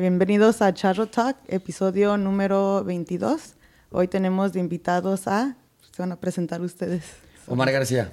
[0.00, 3.54] Bienvenidos a Charro Talk, episodio número 22.
[3.90, 5.58] Hoy tenemos de invitados a,
[5.94, 7.02] se van a presentar ustedes.
[7.46, 8.10] Omar García.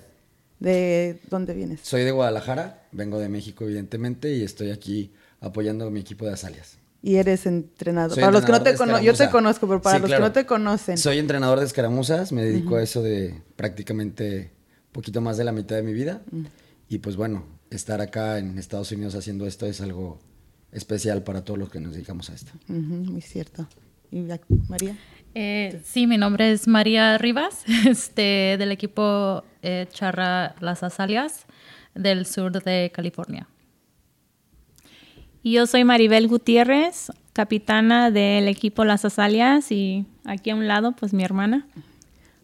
[0.60, 1.80] ¿De dónde vienes?
[1.84, 6.34] Soy de Guadalajara, vengo de México evidentemente y estoy aquí apoyando a mi equipo de
[6.34, 6.78] Azalias.
[7.02, 8.20] Y eres entrenador.
[8.20, 10.46] para los que no te conocen, yo te conozco, pero para los que no te
[10.46, 10.98] conocen.
[10.98, 14.52] Soy entrenador de escaramuzas, me dedico a eso de prácticamente
[14.92, 16.22] poquito más de la mitad de mi vida.
[16.90, 20.20] Y pues bueno, estar acá en Estados Unidos haciendo esto es algo
[20.72, 22.52] especial para todos los que nos dedicamos a esto.
[22.68, 23.68] muy cierto.
[24.12, 24.26] ¿Y
[24.70, 24.96] María?
[25.36, 31.46] Eh, sí, mi nombre es María Rivas, este, del equipo eh, Charra Las Azalias
[31.94, 33.48] del sur de California.
[35.44, 40.94] Y yo soy Maribel Gutiérrez, capitana del equipo Las Azalias y aquí a un lado,
[40.94, 41.68] pues mi hermana.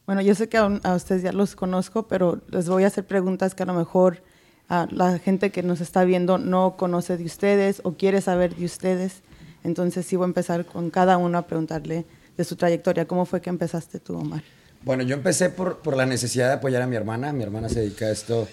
[0.05, 3.05] Bueno, yo sé que a, a ustedes ya los conozco, pero les voy a hacer
[3.05, 4.23] preguntas que a lo mejor
[4.69, 9.21] la gente que nos está viendo no conoce de ustedes o quiere saber de ustedes.
[9.63, 12.05] Entonces sí voy a empezar con cada uno a preguntarle
[12.37, 13.05] de su trayectoria.
[13.05, 14.43] ¿Cómo fue que empezaste tú, Omar?
[14.83, 17.31] Bueno, yo empecé por, por la necesidad de apoyar a mi hermana.
[17.31, 18.47] Mi hermana se dedica a esto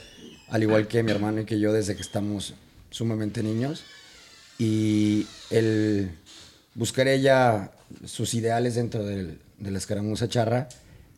[0.48, 2.55] al igual que mi hermano y que yo desde que estamos
[2.91, 3.84] sumamente niños.
[4.58, 6.11] Y el
[6.74, 7.72] buscar ella
[8.05, 10.69] sus ideales dentro de la escaramuza charra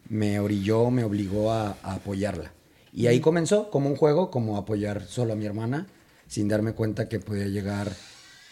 [0.09, 2.53] me orilló, me obligó a apoyarla.
[2.93, 5.87] Y ahí comenzó como un juego, como apoyar solo a mi hermana,
[6.29, 7.91] sin darme cuenta que podía llegar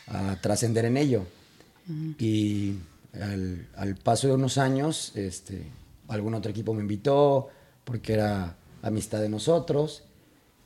[0.06, 1.24] a trascender en ello.
[2.18, 2.76] Y
[3.12, 5.64] al, paso de unos años, este,
[6.08, 7.48] algún otro equipo me invitó,
[7.84, 10.04] porque era amistad de nosotros.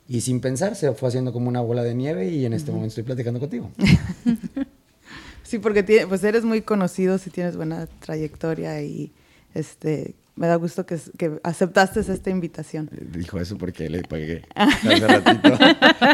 [0.07, 2.89] Y sin pensar, se fue haciendo como una bola de nieve y en este momento
[2.89, 3.71] estoy platicando contigo.
[5.43, 9.11] sí, porque pues eres muy conocido, si tienes buena trayectoria y
[9.55, 12.89] este, me da gusto que, que, aceptaste esta invitación.
[13.11, 15.57] Dijo eso porque le pagué hace ratito.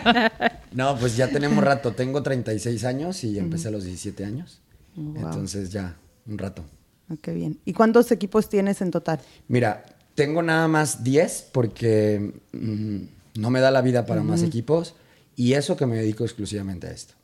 [0.73, 1.94] no, pues ya tenemos rato.
[1.94, 4.62] Tengo 36 años y empecé a los 17 años.
[4.96, 5.97] Entonces ya,
[6.28, 6.63] un rato.
[7.09, 7.59] Ah, qué bien.
[7.66, 9.19] ¿Y cuántos equipos tienes en total?
[9.47, 9.85] Mira,
[10.16, 12.97] tengo nada más 10 porque mm,
[13.40, 14.96] no me da la vida para más equipos
[15.35, 17.16] y eso que me dedico exclusivamente a esto.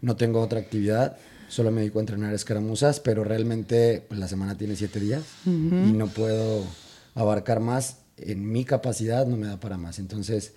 [0.00, 1.16] No tengo otra actividad
[1.48, 5.92] solo me dedico a entrenar escaramuzas, pero realmente pues, la semana tiene siete días y
[5.92, 6.64] no puedo
[7.14, 7.98] abarcar más.
[8.16, 9.98] En mi capacidad no me da para más.
[9.98, 10.52] Entonces,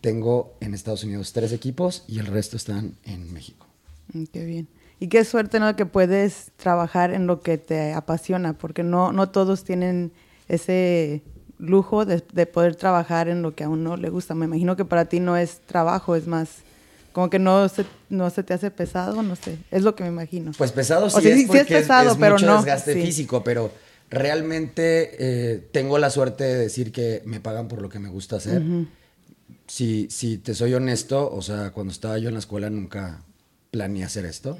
[0.00, 3.66] tengo en Estados Unidos tres equipos y el resto están en México.
[4.12, 4.68] Mm, qué bien.
[5.00, 5.74] Y qué suerte, ¿no?
[5.76, 10.12] Que puedes trabajar en lo que te apasiona, porque no, no todos tienen
[10.48, 11.22] ese
[11.58, 14.34] lujo de, de poder trabajar en lo que a uno le gusta.
[14.34, 16.62] Me imagino que para ti no es trabajo, es más
[17.14, 20.08] como que no se, no se te hace pesado, no sé, es lo que me
[20.08, 20.50] imagino.
[20.58, 23.70] Pues pesado sí, es porque es, pesado, es, pero mucho desgaste físico, pero
[24.10, 28.36] realmente eh, tengo la suerte de decir que me pagan por lo que me gusta
[28.36, 28.60] hacer.
[29.68, 33.22] si, si te soy honesto, o sea, cuando estaba yo en la escuela nunca
[33.70, 34.56] planeé hacer esto.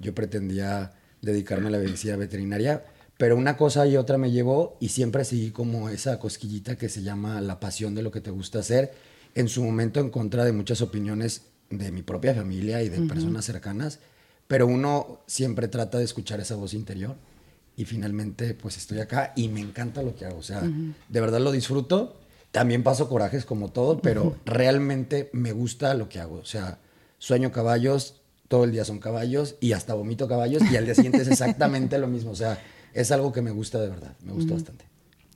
[0.00, 0.92] Yo pretendía
[1.22, 2.84] dedicarme a la medicina veterinaria,
[3.16, 7.04] pero una cosa y otra me llevó y siempre seguí como esa cosquillita que se
[7.04, 8.92] llama la pasión de lo que te gusta hacer.
[9.36, 13.44] En su momento en contra de muchas opiniones de mi propia familia y de personas
[13.44, 13.98] cercanas,
[14.46, 17.16] pero uno siempre trata de escuchar esa voz interior
[17.76, 21.40] y finalmente pues estoy acá y me encanta lo que hago, o sea, de verdad
[21.40, 22.16] lo disfruto,
[22.52, 26.78] también paso corajes como todo, pero realmente me gusta lo que hago, o sea,
[27.18, 31.22] sueño caballos, todo el día son caballos y hasta vomito caballos y al día siguiente
[31.22, 32.58] es exactamente lo mismo, o sea,
[32.94, 34.84] es algo que me gusta de verdad, me gusta bastante.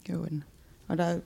[0.03, 0.45] Qué bueno.
[0.89, 1.21] Ahora,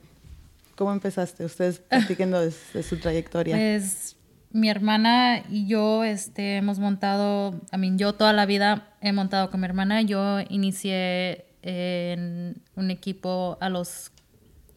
[0.75, 1.45] ¿cómo empezaste?
[1.45, 3.55] Ustedes platicando de, de su trayectoria.
[3.55, 4.17] Pues
[4.55, 9.51] mi hermana y yo este, hemos montado, a mí yo toda la vida he montado
[9.51, 10.01] con mi hermana.
[10.03, 14.13] Yo inicié en un equipo a los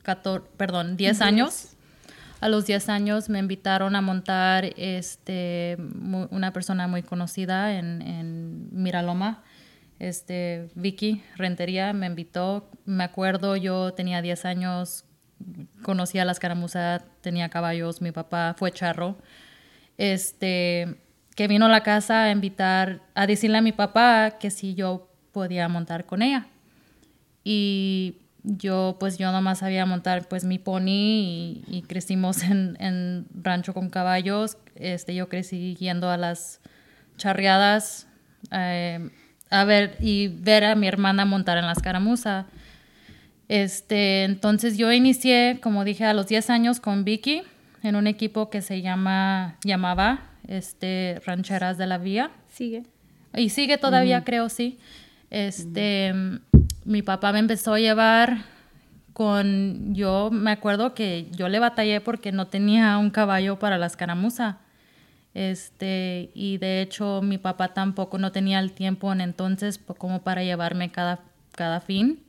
[0.02, 1.76] 14, perdón, 10 años.
[2.42, 5.78] A los 10 años me invitaron a montar este,
[6.32, 9.44] una persona muy conocida en, en Miraloma,
[10.00, 12.68] este, Vicky Rentería, me invitó.
[12.86, 15.06] Me acuerdo, yo tenía 10 años,
[15.84, 19.18] conocía las caramuzas, tenía caballos, mi papá fue charro
[19.98, 20.96] este,
[21.36, 25.10] que vino a la casa a invitar, a decirle a mi papá que si yo
[25.32, 26.48] podía montar con ella.
[27.44, 33.74] Y yo, pues yo nomás sabía montar pues mi pony y, crecimos en, en, rancho
[33.74, 34.58] con caballos.
[34.76, 36.60] Este, yo crecí yendo a las
[37.18, 38.08] charreadas
[38.52, 39.10] eh,
[39.50, 42.46] a ver y ver a mi hermana montar en la escaramuza.
[43.48, 47.44] Este, entonces yo inicié, como dije, a los 10 años con Vicky
[47.88, 52.32] en un equipo que se llama, llamaba este, Rancheras de la Vía.
[52.50, 52.84] Sigue.
[53.34, 54.80] Y sigue todavía, creo, sí.
[55.30, 56.14] Este,
[56.86, 58.38] mi papá me empezó a llevar
[59.14, 63.88] con, yo me acuerdo que yo le batallé porque no tenía un caballo para la
[63.88, 64.60] escaramuza.
[65.34, 70.44] Este, y de hecho mi papá tampoco no tenía el tiempo en entonces como para
[70.44, 71.20] llevarme cada,
[71.52, 72.24] cada fin.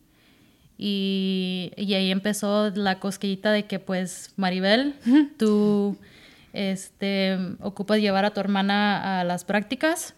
[0.81, 4.95] Y, y, ahí empezó la cosquillita de que pues Maribel,
[5.37, 5.99] tú
[6.53, 10.15] este, ocupas llevar a tu hermana a las prácticas.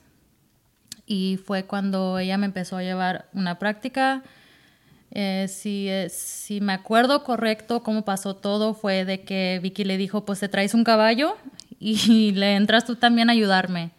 [1.06, 4.22] Y fue cuando ella me empezó a llevar una práctica.
[5.12, 9.96] Eh, si, eh, si me acuerdo correcto cómo pasó todo, fue de que Vicky le
[9.96, 11.36] dijo, pues te traes un caballo
[11.80, 13.90] y le entras tú también a ayudarme.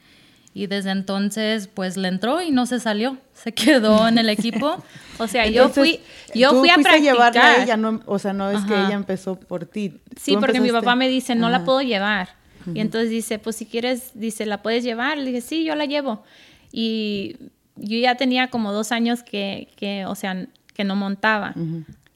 [0.54, 4.84] Y desde entonces, pues le entró y no se salió, se quedó en el equipo.
[5.18, 6.02] o sea, yo fui,
[6.36, 7.38] yo fui a practicar.
[7.38, 10.00] A ella, no, o sea, no es que ella empezó por ti.
[10.20, 12.30] Sí, porque mi papá me dice, no la puedo llevar.
[12.74, 15.18] Y entonces dice, pues si quieres, dice, ¿la puedes llevar?
[15.18, 16.24] Le dije, sí, yo la llevo.
[16.72, 17.38] Y
[17.76, 21.56] yo ya tenía como dos años que, que o sea, que no montaba.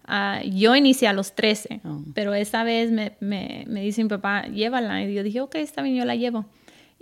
[0.07, 1.81] Ah, yo inicié a los 13,
[2.13, 5.01] pero esa vez me, me, me, dice mi papá, llévala.
[5.03, 6.45] Y yo dije, ok, está bien, yo la llevo.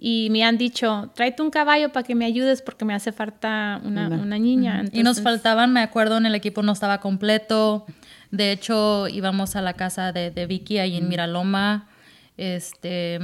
[0.05, 3.79] Y me han dicho, tráete un caballo para que me ayudes porque me hace falta
[3.85, 4.37] una, una.
[4.37, 4.83] niña.
[4.91, 7.85] Y nos faltaban, me acuerdo, en el equipo no estaba completo.
[8.29, 11.87] De hecho, íbamos a la casa de, de Vicky ahí en Miraloma.
[12.35, 13.17] Este,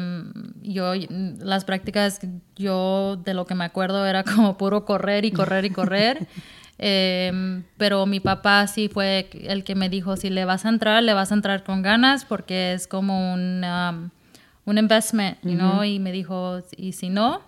[0.61, 0.93] yo,
[1.39, 2.21] las prácticas,
[2.55, 6.27] yo de lo que me acuerdo era como puro correr y correr y correr.
[6.81, 11.03] Em, pero mi papá sí fue el que me dijo, si le vas a entrar,
[11.03, 14.09] le vas a entrar con ganas porque es como un, um,
[14.69, 17.41] un investment, you y me dijo, y si no,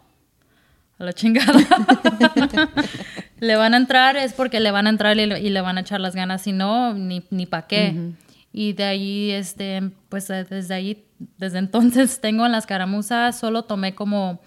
[0.98, 1.54] a la chingada.
[3.40, 6.02] le van a entrar es porque le van a entrar y le, van a echar
[6.02, 8.14] las ganas, si no, ni, ni para qué.
[8.52, 11.06] Y de ahí, este, pues desde ahí,
[11.38, 14.42] desde entonces tengo en las caramuzas, solo tomé como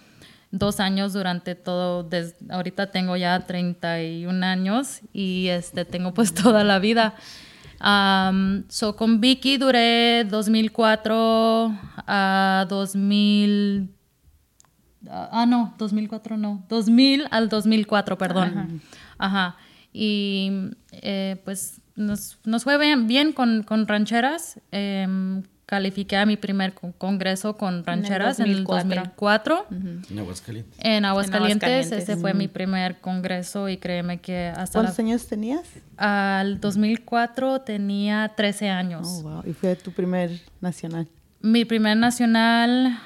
[0.50, 6.65] dos años durante todo, desde, ahorita tengo ya 31 años y este, tengo pues toda
[6.65, 7.15] la vida.
[7.81, 13.91] Um, so con Vicky duré 2004 a 2000,
[15.09, 18.81] ah no, 2004 no, 2000 al 2004, perdón.
[19.19, 19.56] Ajá.
[19.93, 20.50] Y
[20.93, 24.61] eh, pues nos, nos, fue bien, bien con, con rancheras.
[24.73, 29.66] Eh, califiqué a mi primer congreso con rancheras en el 2004.
[29.70, 30.78] En Aguascalientes.
[30.78, 34.81] En Aguascalientes, ese fue mi primer congreso y créeme que hasta...
[34.81, 35.62] ¿Cuántos años tenías?
[35.96, 39.06] Al 2004 tenía 13 años.
[39.08, 39.43] Oh, wow.
[39.46, 41.08] ¿Y fue tu primer nacional?
[41.40, 42.99] Mi primer nacional...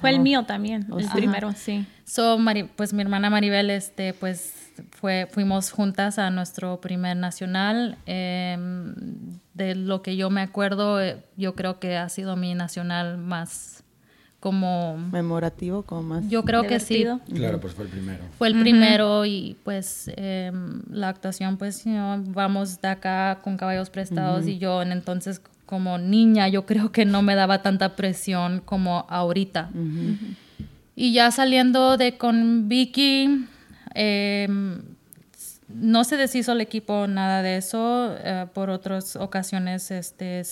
[0.00, 1.86] fue, el mío también, oh, el primero, sí.
[2.04, 2.38] So,
[2.76, 7.98] pues mi hermana Maribel, este, pues fue, fuimos juntas a nuestro primer nacional.
[8.06, 8.94] Em,
[9.54, 13.84] de lo que yo me acuerdo, eh, yo creo que ha sido mi nacional más
[14.40, 14.96] como...
[14.96, 16.28] Memorativo, como más...
[16.28, 17.04] Yo creo que sí.
[17.34, 18.24] Claro, pues fue el primero.
[18.38, 24.46] Fue el primero y pues em, la actuación, pues vamos de acá con caballos prestados
[24.46, 29.06] y yo en entonces como niña yo creo que no me daba tanta presión como
[29.10, 29.70] ahorita.
[30.96, 33.46] Y ya saliendo de con Vicky,
[33.94, 34.82] Em,
[35.68, 38.14] no se deshizo el equipo nada de eso.
[38.18, 40.42] Eh, por otras ocasiones este,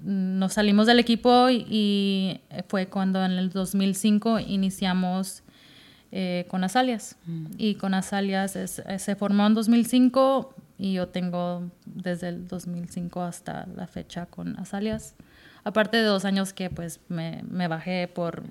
[0.00, 5.42] nos salimos del equipo y, fue cuando en el 2005 iniciamos
[6.12, 7.16] eh, con Azalias.
[7.26, 7.46] Mm.
[7.58, 13.86] Y con Azalias se formó en 2005 y yo tengo desde el 2005 hasta la
[13.86, 15.14] fecha con Azalias.
[15.62, 18.42] Aparte de dos años que pues me, me bajé por,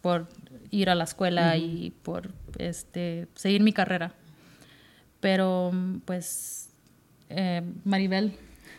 [0.00, 0.28] por
[0.70, 4.12] ir a la escuela y por este, seguir mi carrera.
[5.20, 5.72] Pero
[6.04, 6.70] pues,
[7.28, 8.32] eh, Maribel.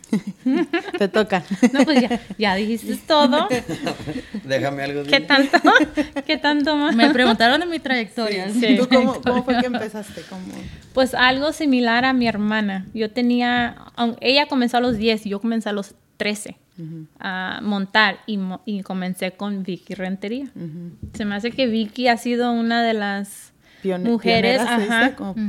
[0.97, 1.43] Te toca.
[1.73, 3.47] No, pues ya, ya dijiste todo.
[4.43, 5.03] Déjame algo.
[5.03, 5.57] ¿Qué tanto?
[6.25, 6.95] ¿Qué tanto más?
[6.95, 8.47] Me preguntaron de mi trayectoria.
[8.77, 10.21] ¿Tú cómo, cómo, fue que empezaste?
[10.93, 12.85] Pues algo similar a mi hermana.
[12.93, 13.75] Yo tenía,
[14.21, 16.57] ella comenzó a los 10 y yo comencé a los 13
[17.19, 20.51] a montar y, y, comencé con Vicky Rentería.
[21.13, 23.53] Se me hace que Vicky ha sido una de las
[23.99, 24.61] mujeres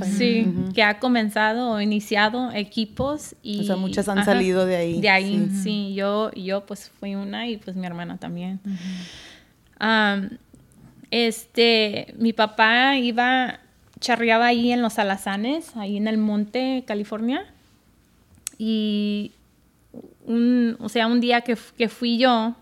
[0.05, 5.01] sí, que ha comenzado o iniciado equipos y o sea, muchas han salido de ahí.
[5.01, 5.95] De ahí, sí.
[5.95, 8.61] yo, yo pues fui una y pues mi hermana también.
[11.11, 13.61] este, mi papá iba,
[14.01, 17.47] charreaba ahí en los alazanes, ahí en el monte, California.
[18.61, 19.33] Y
[20.27, 22.55] un, o sea, un día que, que fui yo,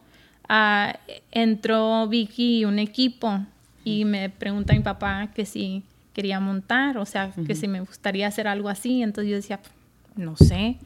[0.49, 3.41] uh, entró Vicky y un equipo
[3.85, 8.27] y me pregunta mi papá que si quería montar, o sea, que si me gustaría
[8.27, 9.03] hacer algo así.
[9.03, 9.61] Entonces yo decía,
[10.17, 10.79] no sé.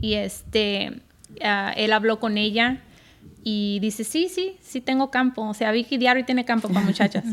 [0.00, 1.00] Y este,
[1.40, 2.80] uh, él habló con ella
[3.42, 5.42] y dice, sí, sí, sí tengo campo.
[5.42, 7.24] O sea, Vicky diario tiene campo para muchachas.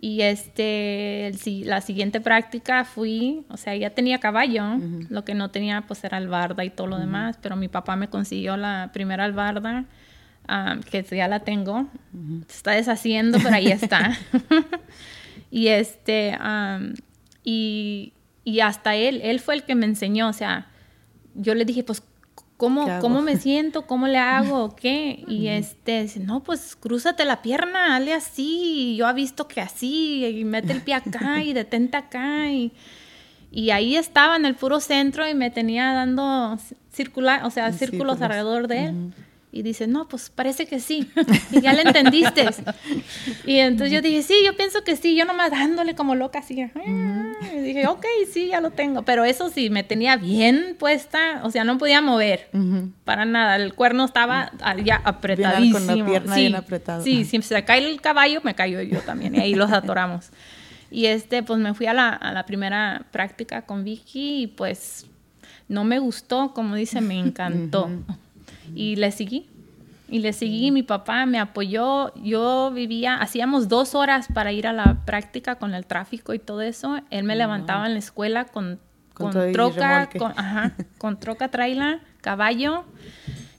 [0.00, 1.32] Y este,
[1.64, 4.64] la siguiente práctica fui, o sea, ya tenía caballo,
[5.08, 8.08] lo que no tenía pues era albarda y todo lo demás, pero mi papá me
[8.08, 9.86] consiguió la primera albarda
[10.48, 11.88] um, que ya la tengo.
[12.48, 14.18] Se está deshaciendo, pero ahí está.
[15.50, 16.92] y este, um,
[17.42, 18.12] y,
[18.44, 20.66] y, hasta él, él fue el que me enseñó, o sea,
[21.34, 22.02] yo le dije, pues,
[22.56, 23.86] ¿cómo, ¿cómo me siento?
[23.86, 24.74] ¿Cómo le hago?
[24.74, 25.24] ¿Qué?
[25.28, 30.24] Y este, dice, no, pues, crúzate la pierna, hazle así, yo he visto que así,
[30.24, 32.72] y mete el pie acá, y detente acá, y...
[33.56, 36.58] Y ahí estaba en el puro centro y me tenía dando
[36.90, 39.14] circular, o sea, círculos, alrededor de él.
[39.56, 41.08] Y dice, no, pues parece que sí.
[41.52, 42.44] Y ya le entendiste.
[43.46, 45.14] y entonces yo dije, sí, yo pienso que sí.
[45.14, 46.60] Yo nomás dándole como loca así.
[46.60, 49.02] Y dije, ok, sí, ya lo tengo.
[49.02, 51.40] Pero eso sí, me tenía bien puesta.
[51.44, 52.50] O sea, no podía mover.
[53.04, 53.54] Para nada.
[53.54, 54.50] El cuerno estaba
[54.82, 55.78] ya apretadísimo.
[55.78, 57.04] Con la pierna sí, bien apretada.
[57.04, 59.36] Sí, si se cae el caballo, me cayó yo también.
[59.36, 60.30] Y ahí los atoramos.
[60.90, 65.06] Y este, pues me fui a la, a la primera práctica con Vicky y pues
[65.68, 67.88] no me gustó, como dice, me encantó.
[68.74, 69.48] Y le seguí.
[70.08, 72.14] Y le seguí, mi papá me apoyó.
[72.16, 76.60] Yo vivía, hacíamos dos horas para ir a la práctica con el tráfico y todo
[76.60, 77.00] eso.
[77.10, 78.78] Él me llegaba en la escuela con,
[79.14, 82.84] con, troca, con, ajá, con troca, traila, caballo.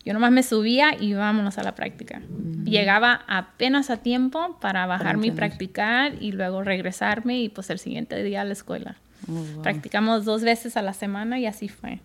[0.05, 2.21] Yo nomás me subía y vámonos a la práctica.
[2.63, 8.21] Llegaba apenas a tiempo para bajarme y practicar y luego regresarme y pues el siguiente
[8.23, 8.97] día a la escuela.
[9.27, 12.01] Oh, Practicamos dos veces a la semana y así fue.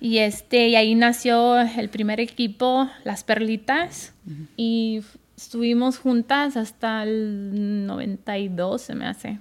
[0.00, 4.14] Y, este, y ahí nació el primer equipo, Las Perlitas,
[4.56, 5.02] y
[5.36, 9.40] estuvimos juntas hasta el 92, se me hace,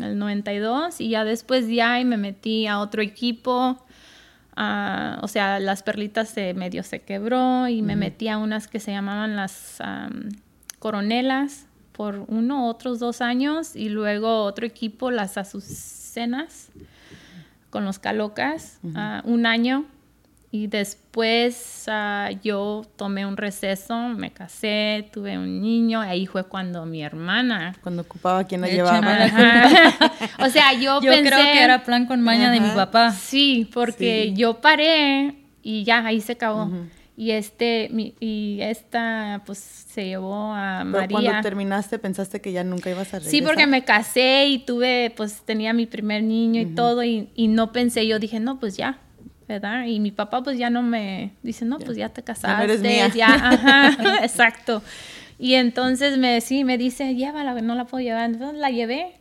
[0.00, 3.84] el 92, y ya después de ahí me metí a otro equipo,
[4.56, 8.92] o sea, Las Perlitas se medio se quebró y me metí a unas que se
[8.92, 9.78] llamaban las
[10.78, 16.68] Coronelas por uno, otros dos años, y luego otro equipo, las Azucenas,
[17.70, 18.78] con los Calocas,
[19.24, 19.84] un año
[20.56, 26.86] y después ah, yo tomé un receso, me casé, tuve un niño, ahí fue cuando
[26.86, 27.76] mi hermana...
[27.82, 29.00] Cuando ocupaba quien la llevaba.
[30.38, 33.12] o sea, yo, yo creo que era plan con maña de mi papá.
[33.12, 36.70] Sí, porque yo paré y ya, ahí se acabó.
[37.18, 41.08] Y este, y esta, pues, se llevó a Pero María.
[41.08, 43.30] cuando terminaste, ¿pensaste que ya nunca ibas a regresar?
[43.30, 47.48] Sí, porque me casé y tuve, pues, tenía mi primer niño y todo, y, y
[47.48, 49.00] no pensé, yo dije, no, pues ya,
[49.48, 49.84] ¿verdad?
[49.84, 53.26] Y mi papá pues ya no me dice, no, pues ya te casaste, ya, ya
[53.34, 54.82] ajá, exacto.
[55.38, 58.30] Y entonces me, sí, me dice, llévala, no la puedo llevar.
[58.30, 59.14] Entonces la llevé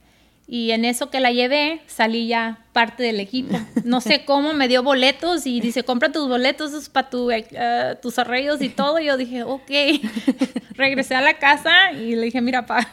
[0.48, 3.58] y en eso que la llevé salí ya parte del equipo.
[3.84, 7.42] No sé cómo, me dio boletos y dice, compra tus boletos para tu, uh,
[8.02, 9.00] tus arreglos y todo.
[9.00, 9.72] Y yo dije, ok.
[10.76, 12.88] Regresé a la casa y le dije, mira, pa,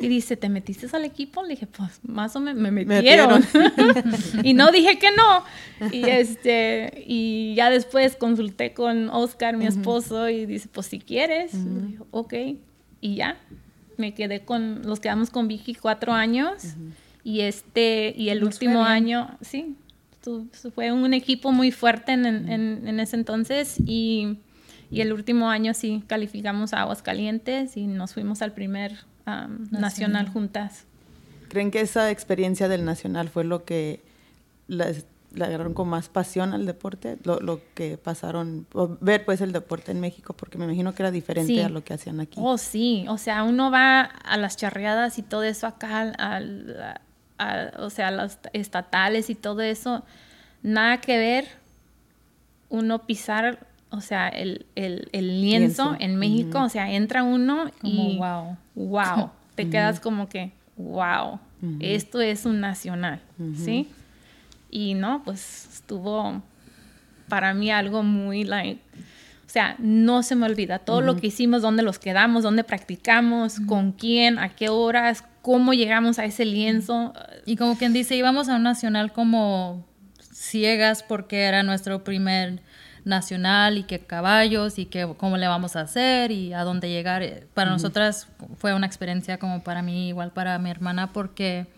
[0.00, 1.42] y dice, ¿te metiste al equipo?
[1.42, 3.44] Le dije, pues más o menos me metieron.
[4.42, 5.44] y no dije que no.
[5.92, 11.52] Y, este, y ya después consulté con Oscar, mi esposo, y dice, pues si quieres.
[12.10, 12.34] ok.
[13.00, 13.38] Y ya,
[13.96, 16.74] me quedé con, los quedamos con Vicky cuatro años.
[17.24, 19.76] Y este, y el último año, sí,
[20.74, 23.76] fue un equipo muy fuerte en, en, ese entonces.
[23.84, 24.38] Y,
[24.90, 28.96] y el último año sí calificamos a Aguascalientes y nos fuimos al primer
[29.70, 30.28] nacional.
[30.28, 30.84] juntas.
[31.48, 34.02] ¿Creen que esa experiencia del nacional fue lo que
[34.68, 34.84] le
[35.44, 37.18] agarraron con más pasión al deporte?
[37.24, 38.66] Lo, que pasaron,
[39.00, 41.94] ver pues el deporte en México, porque me imagino que era diferente a lo que
[41.94, 42.40] hacían aquí.
[42.42, 46.12] Oh, sí, o sea, uno va a las charreadas y todo eso acá,
[47.78, 50.04] o sea, a las estatales y todo eso,
[50.62, 51.44] nada que ver
[52.68, 58.18] uno pisar o sea, el, el, el lienzo, en México, o sea, entra uno y
[58.18, 61.40] wow, wow, te quedas como que, wow,
[61.80, 63.20] esto es un nacional,
[63.56, 63.88] ¿sí?
[64.70, 66.42] Y no, pues estuvo
[67.28, 68.80] para mí algo muy, like,
[69.46, 73.60] o sea, no se me olvida todo lo que hicimos, dónde los quedamos, dónde practicamos,
[73.60, 77.14] con quién, a qué horas, cómo llegamos a ese lienzo.
[77.46, 79.86] Y como quien dice, íbamos a un nacional como
[80.20, 82.60] ciegas porque era nuestro primer
[83.06, 87.22] nacional y qué caballos y cómo le vamos a hacer y a dónde llegar.
[87.22, 91.68] Eh, para nosotras fue una experiencia como para mí, igual para mi hermana, porque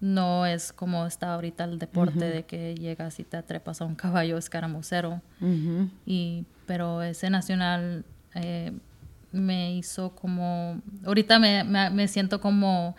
[0.00, 3.94] no es como está ahorita el deporte de que llegas y te atrepas a un
[3.94, 5.20] caballo escaramuzero.
[6.06, 8.72] y, pero ese nacional eh,
[9.32, 12.96] me hizo como, ahorita me, me, siento como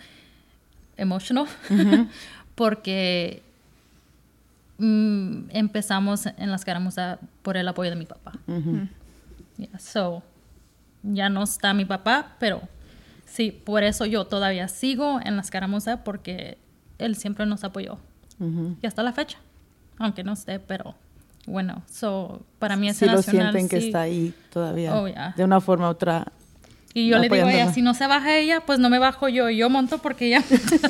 [0.98, 1.48] emotional
[2.55, 3.41] porque
[4.77, 8.34] Mm, empezamos en las escaramuza por el apoyo de mi papá.
[9.79, 10.22] so,
[11.03, 12.62] ya no está mi papá, pero
[13.25, 16.58] sí, por eso yo todavía sigo en las escaramuza porque
[16.98, 17.98] él siempre nos apoyó.
[18.82, 19.38] Y hasta la fecha,
[19.98, 20.96] aunque no esté, pero
[21.48, 21.84] bueno.
[21.89, 24.94] So, para mí ese sí lo sienten que está ahí todavía.
[24.94, 26.32] Oh, de una forma u otra.
[26.95, 29.27] Y yo le digo a ella, si no se baja ella, pues no me bajo
[29.27, 29.49] yo.
[29.49, 30.41] Yo monto porque ella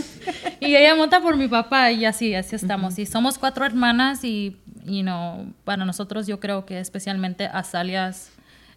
[0.60, 3.00] y ella monta por mi papá y así, así estamos.
[3.00, 8.30] Y somos cuatro hermanas y, y no, para nosotros yo creo que especialmente Azalias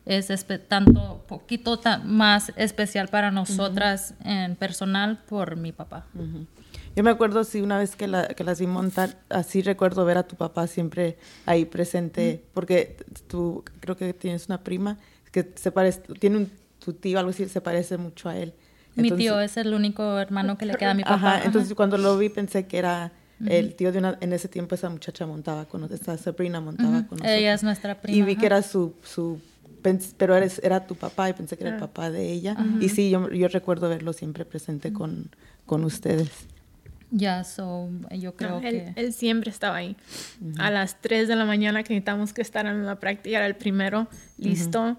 [0.06, 6.06] es tanto, poquito más especial para nosotras en personal por mi papá.
[6.96, 10.16] Yo me acuerdo, sí, una vez que, la, que las vi montar, así recuerdo ver
[10.16, 14.96] a tu papá siempre ahí presente, porque tú creo que tienes una prima
[15.30, 16.50] que se parece, tiene un,
[16.88, 18.54] tu tío, algo así, se parece mucho a él.
[18.94, 21.14] Mi tío es el único hermano que le queda a mi papá.
[21.14, 23.12] Ajá, entonces cuando lo vi pensé que era
[23.46, 27.06] el tío de una, en ese tiempo esa muchacha montaba con nosotros, esta Sabrina montaba
[27.06, 27.30] con nosotros.
[27.30, 28.16] Ella es nuestra prima.
[28.16, 29.38] Y vi que era su, su
[30.16, 32.56] pero eres, era tu papá y pensé que era el papá de ella.
[32.80, 35.30] Y sí, yo, yo recuerdo verlo siempre presente con,
[35.66, 36.30] con ustedes.
[37.10, 38.92] Ya, so, yo creo que...
[38.96, 39.94] Él, siempre estaba ahí.
[40.58, 43.56] A las 3 de la mañana que necesitamos que estar en la práctica, era el
[43.56, 44.96] primero, listo.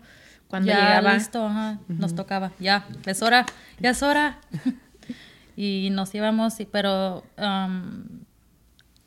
[0.50, 1.14] Cuando ya, llegaba...
[1.14, 2.52] listo, ajá, nos tocaba.
[2.60, 3.46] Ya, es hora,
[3.80, 4.40] ya es hora.
[5.56, 8.26] y nos íbamos, pero um,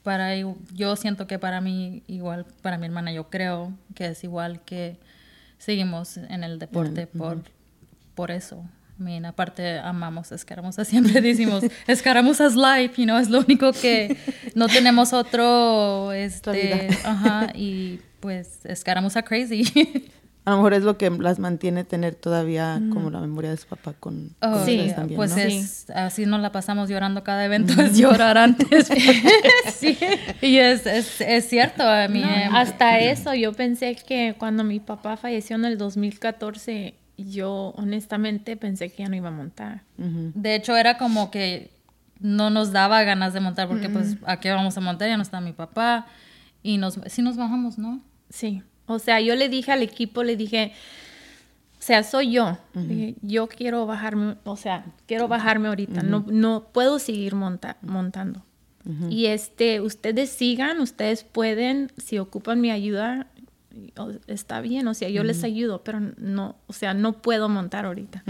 [0.03, 4.63] para yo siento que para mí, igual para mi hermana, yo creo que es igual
[4.65, 4.99] que
[5.59, 7.43] seguimos en el deporte por,
[8.15, 8.65] por eso
[9.25, 14.17] aparte amamos escaramuzas, siempre decimos escaramuzas life, you know, es lo único que
[14.55, 19.65] no tenemos otro, este, ajá, y pues escaramuza crazy.
[20.45, 23.69] A lo mejor es lo que las mantiene tener todavía como la memoria de su
[23.69, 28.37] papá con, oh, sí, pues es, así nos la pasamos llorando cada evento, es llorar
[28.37, 28.89] antes.
[29.73, 29.97] sí.
[30.41, 32.23] Y es, es, es cierto, a mí.
[32.25, 38.57] Em, hasta eso, yo pensé que cuando mi papá falleció en el 2014, yo honestamente
[38.57, 39.83] pensé que ya no iba a montar.
[39.97, 41.71] De hecho, era como que
[42.19, 45.23] no nos daba ganas de montar porque pues a qué vamos a montar, ya no
[45.23, 46.07] está mi papá
[46.63, 48.01] y nos sí nos bajamos, ¿no?
[48.29, 48.63] Sí.
[48.93, 50.73] O sea, yo le dije al equipo, le dije,
[51.79, 52.59] o sea, soy yo.
[53.23, 56.03] yo quiero bajarme, o sea, quiero bajarme ahorita.
[56.03, 58.45] No no puedo seguir montando.
[59.09, 63.29] Y este, ustedes sigan, ustedes pueden, si ocupan mi ayuda,
[64.27, 68.25] está bien, o sea, yo les ayudo, pero no, o sea, no puedo montar ahorita.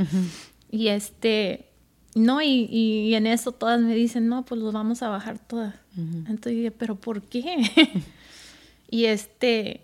[0.70, 1.70] Y este,
[2.14, 5.74] no, y, y, en eso todas me dicen, no, pues los vamos a bajar todas.
[5.96, 7.42] Entonces dije, pero ¿por qué?
[8.90, 9.82] y este,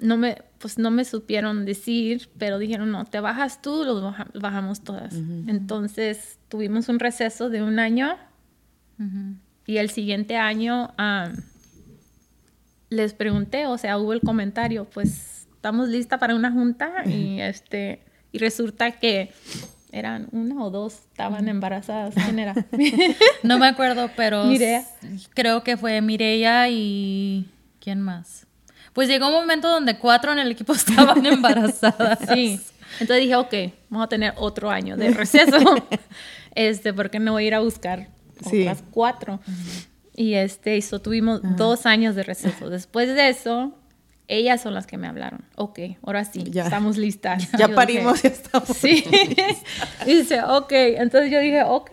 [0.00, 4.82] no me, pues no me supieron decir, pero dijeron, no, te bajas tú, los bajamos
[4.82, 5.14] todas.
[5.14, 8.16] Entonces tuvimos un receso de un año
[9.66, 10.92] y el siguiente año
[12.90, 18.02] les pregunté, o sea, hubo el comentario, pues estamos lista para una junta y este
[18.32, 19.32] y resulta que
[19.92, 22.14] eran una o dos estaban embarazadas.
[22.14, 22.54] ¿Quién era?
[23.42, 24.44] no me acuerdo, pero
[25.34, 27.48] creo que fue Mireya y
[27.80, 28.45] ¿quién más?
[28.96, 32.18] Pues llegó un momento donde cuatro en el equipo estaban embarazadas.
[32.32, 32.58] Sí.
[32.98, 33.54] Entonces dije, ok,
[33.90, 35.58] vamos a tener otro año de receso.
[36.54, 38.08] este, porque no voy a ir a buscar
[38.42, 39.38] otras cuatro.
[40.14, 42.70] Y este, eso tuvimos dos años de receso.
[42.70, 43.74] Después de eso,
[44.28, 45.44] ellas son las que me hablaron.
[45.56, 46.64] Ok, ahora sí, ya.
[46.64, 47.52] estamos listas.
[47.52, 48.70] Ya parimos, ya estamos.
[48.78, 49.04] Sí.
[50.06, 50.72] y dice, ok.
[50.72, 51.90] Entonces yo dije, ok.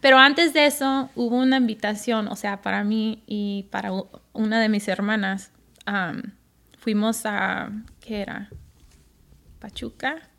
[0.00, 3.92] Pero antes de eso, hubo una invitación, o sea, para mí y para
[4.32, 5.50] una de mis hermanas.
[6.78, 8.48] Fuimos a, ¿qué era?
[9.58, 10.30] Pachuca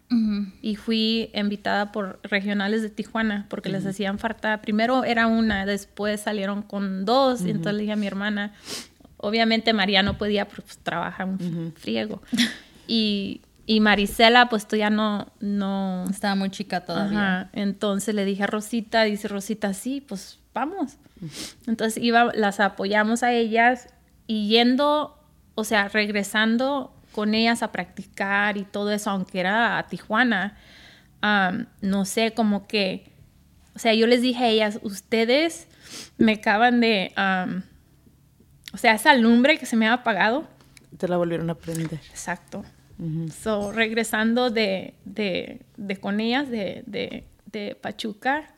[0.62, 4.62] y fui invitada por regionales de Tijuana porque les hacían falta.
[4.62, 7.42] Primero era una, después salieron con dos.
[7.42, 8.54] Y entonces le dije a mi hermana,
[9.16, 12.22] obviamente María no podía pues, trabajar un friego.
[12.88, 16.04] y, y Marisela, pues todavía no, no...
[16.10, 17.50] Estaba muy chica todavía.
[17.54, 20.98] Entonces le dije a Rosita, dice Rosita, sí, pues vamos.
[21.68, 23.88] Entonces iba, las apoyamos a ellas
[24.28, 25.21] y yendo,
[25.56, 30.58] o sea, regresando con ellas a practicar y todo eso, aunque era a Tijuana,
[31.82, 33.12] no sé, como que,
[33.76, 35.68] o sea, yo les dije a ellas, ustedes
[36.18, 37.14] me acaban de,
[38.74, 40.48] o sea, esa lumbre que se me ha apagado.
[40.98, 42.00] Te la volvieron a prender.
[42.10, 42.64] Exacto.
[43.42, 48.54] So, regresando de, de, de, con ellas, de, de, de Pachuca.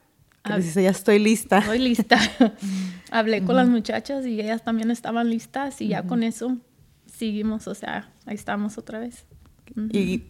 [0.57, 1.59] dice, ya estoy lista.
[1.59, 2.19] Estoy lista.
[3.11, 6.57] Hablé con las muchachas y ellas también estaban listas y ya con eso
[7.13, 9.25] seguimos, o sea, ahí estamos otra vez.
[9.91, 10.23] Y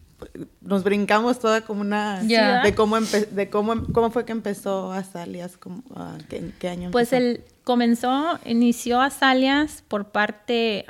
[0.62, 6.18] nos brincamos toda como una de cómo de cómo cómo fue que empezó Azalias uh,
[6.30, 10.86] ¿qué, ¿qué, año pues él comenzó inició Azalias por parte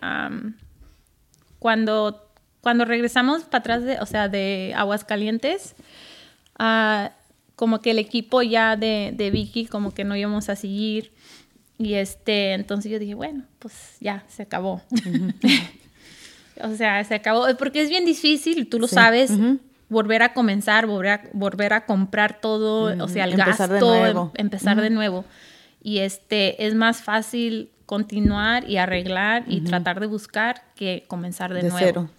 [1.57, 2.29] cuando
[2.61, 5.73] cuando regresamos para atrás de o sea de Aguascalientes
[6.59, 7.09] uh,
[7.55, 11.11] como que el equipo ya de, de Vicky como que no íbamos a seguir
[11.77, 14.81] Y este, entonces yo dije, bueno, pues ya, se acabó.
[16.61, 19.31] o sea, se acabó, porque es bien difícil, tú lo sabes,
[19.89, 23.99] volver a comenzar, volver a, volver a comprar todo, o sea, el empezar gasto, de
[23.99, 24.31] nuevo.
[24.35, 25.25] Em, empezar de nuevo.
[25.81, 31.63] Y este, es más fácil continuar y arreglar y tratar de buscar que comenzar de,
[31.63, 31.77] nuevo.
[31.77, 32.09] Cero.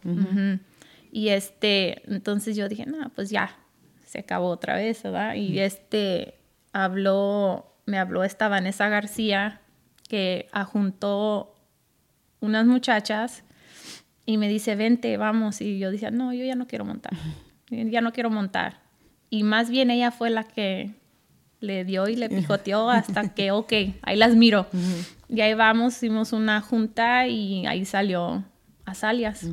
[1.10, 3.56] Y este, entonces yo dije, no, pues ya,
[4.04, 5.34] se acabó otra vez, ¿verdad?
[5.34, 6.34] Y este,
[6.72, 9.60] habló, me habló esta Vanessa García,
[10.08, 11.54] que ajuntó
[12.40, 13.44] unas muchachas
[14.26, 15.60] y me dice, vente, vamos.
[15.60, 17.12] Y yo decía, no, yo ya no quiero montar,
[17.70, 18.80] ya no quiero montar.
[19.30, 20.94] Y más bien ella fue la que
[21.60, 24.66] le dio y le picoteó hasta que, ok, ahí las miro.
[25.28, 28.44] Y ahí vamos, hicimos una junta y ahí salió
[28.84, 29.46] Azalias.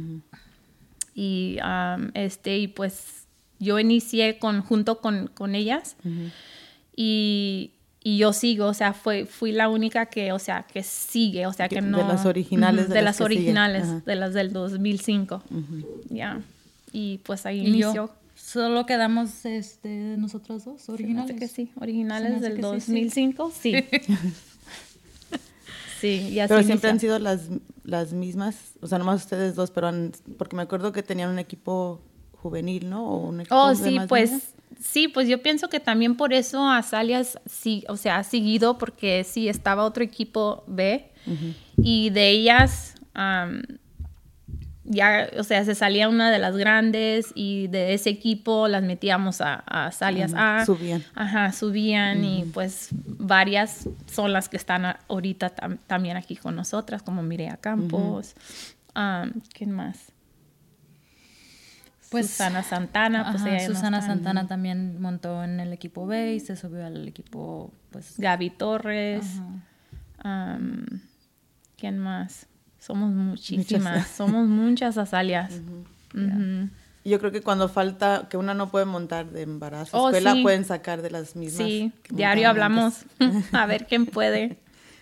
[1.14, 1.58] Y,
[2.14, 3.28] este, y pues
[3.60, 5.96] yo inicié con, junto con, con ellas
[6.96, 7.72] y,
[8.04, 11.54] y, yo sigo, o sea, fue, fui la única que, o sea, que sigue, o
[11.54, 11.98] sea, que no...
[11.98, 12.90] De las originales.
[12.90, 15.44] de, las, originales, de las del 2005.
[16.10, 16.42] Ya.
[16.92, 18.12] Y pues ahí inició.
[18.36, 21.38] Solo quedamos este, nosotros dos, originales.
[21.38, 23.76] que sí, originales del 2005, sí.
[26.02, 27.42] Sí, y así Pero siempre han sido las,
[27.84, 29.92] las mismas, o sea, nomás ustedes dos, pero
[30.36, 32.02] porque me acuerdo que tenían un equipo
[32.42, 33.06] juvenil, ¿no?
[33.06, 37.39] O un equipo oh, sí, pues sí, pues yo pienso que también por eso Azalias
[37.46, 41.10] sí, o sea, ha seguido porque sí estaba otro equipo B
[41.78, 42.96] y de ellas
[44.84, 49.39] ya, o sea, se salía una de las grandes y de ese equipo las metíamos
[49.39, 50.65] a, a Salias A.
[50.65, 51.04] Subían.
[51.13, 55.52] Ajá, subían y pues varias son las que están ahorita
[55.88, 58.36] también aquí con nosotras, como Mireia Campos.
[59.54, 60.11] ¿Quién más?
[62.12, 66.86] Pues Susana Santana, pues Susana Santana también montó en el equipo B y se subió
[66.86, 68.15] al equipo, pues.
[68.17, 69.26] Gaby Torres.
[71.78, 72.47] ¿Quién más?
[72.80, 75.62] Somos muchísimas, somos muchas azalias.
[77.06, 80.65] Yo creo que cuando falta, que una no puede montar de embarazo, oh, escuela pueden
[80.65, 81.65] sacar de las mismas.
[81.65, 83.06] Sí, diario hablamos
[83.54, 84.58] a ver quién puede.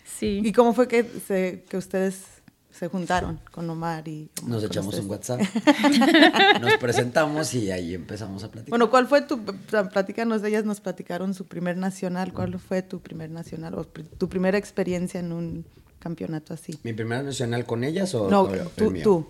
[0.06, 0.42] Sí.
[0.44, 2.39] ¿Y cómo fue que, se, que ustedes
[2.72, 5.42] se juntaron con Omar y Nos echamos un WhatsApp,
[6.62, 8.70] nos presentamos y ahí empezamos a platicar.
[8.70, 13.02] Bueno, ¿cuál fue tu, platícanos de ellas, nos platicaron su primer nacional, ¿cuál fue tu
[13.02, 15.66] primer nacional o tu primera experiencia en un
[16.00, 16.80] campeonato así?
[16.84, 19.28] ¿Mi primer nacional con ellas o, no, tú, tú?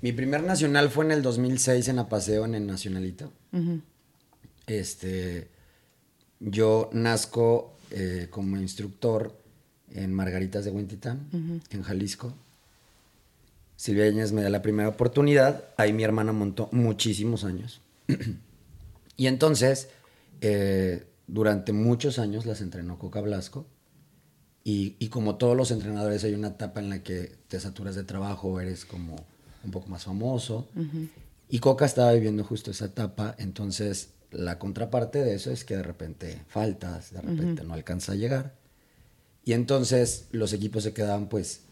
[0.00, 3.32] Mi primer nacional fue en el 2006 en Apaseo, en el Nacionalito.
[4.66, 5.50] Este,
[6.38, 9.39] yo nazco eh, como instructor
[9.94, 11.26] en Margaritas de Huentitán,
[11.70, 12.34] en Jalisco.
[13.76, 15.64] Silvia Áñez me da la primera oportunidad.
[15.76, 17.80] Ahí mi hermana montó muchísimos años.
[19.16, 19.88] y entonces,
[20.40, 23.66] eh, durante muchos años las entrenó Coca Blasco.
[24.62, 28.60] Y, como todos los entrenadores, hay una etapa en la que te saturas de trabajo,
[28.60, 29.16] eres como
[29.64, 30.68] un poco más famoso.
[31.48, 35.82] Y Coca estaba viviendo justo esa etapa, entonces la contraparte de eso es que de
[35.82, 38.54] repente faltas, de repente no alcanza a llegar.
[39.50, 41.62] Y entonces los equipos se quedaban pues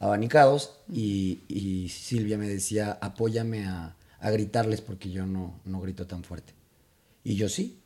[0.00, 6.52] abanicados y, Silvia me decía, apóyame a, gritarles porque yo no, no grito tan fuerte.
[7.22, 7.80] Y yo sí,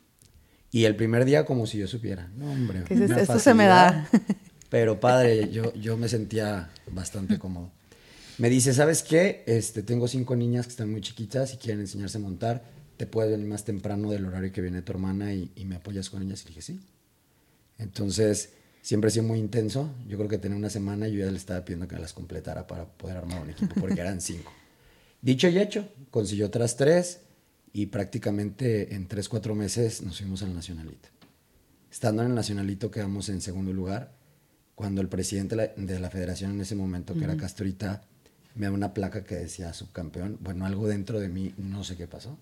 [0.71, 2.31] y el primer día como si yo supiera.
[2.35, 2.83] No, hombre.
[2.89, 4.09] esto se me da.
[4.71, 7.71] Pero padre, yo, yo me sentía bastante cómodo.
[8.39, 9.43] Me dice, ¿sabes qué?
[9.45, 12.63] Este, tengo cinco niñas que están muy chiquitas y quieren enseñarse a montar.
[12.97, 16.23] ¿Te puedes venir más temprano del horario que viene tu hermana y, me apoyas con
[16.23, 16.41] ellas?
[16.41, 16.79] Y dije, sí.
[17.77, 18.56] Entonces,
[18.87, 19.93] siempre he sido muy intenso.
[20.07, 22.67] Yo creo que tenía una semana y yo ya le estaba pidiendo que las completara
[22.67, 24.49] para poder armar un equipo, porque eran cinco.
[25.21, 27.19] Dicho y hecho, consiguió otras tres
[27.73, 31.09] y prácticamente en tres, cuatro meses nos fuimos al Nacionalito.
[31.91, 34.13] Estando en el Nacionalito quedamos en segundo lugar,
[34.73, 38.03] cuando el presidente de la federación en ese momento, que era Castorita,
[38.55, 40.37] me da una placa que decía subcampeón.
[40.39, 42.37] Bueno, algo dentro de mí, no sé qué pasó.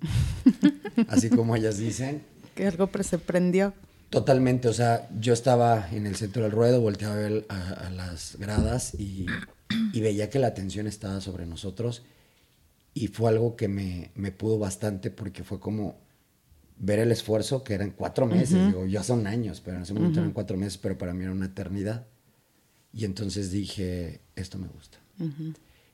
[1.08, 2.22] Así como ellas dicen.
[2.54, 3.74] Que algo se prendió.
[4.10, 8.38] Totalmente, o sea, yo estaba en el centro del ruedo, volteaba a ver a, las
[8.38, 9.26] gradas y,
[9.94, 12.04] y, veía que la atención estaba sobre nosotros
[12.94, 15.98] y fue algo que me, me, pudo bastante porque fue como
[16.78, 20.20] ver el esfuerzo, que eran cuatro meses, digo, ya son años, pero en ese momento
[20.20, 22.06] eran cuatro meses, pero para mí era una eternidad.
[22.94, 24.98] Y entonces dije, esto me gusta.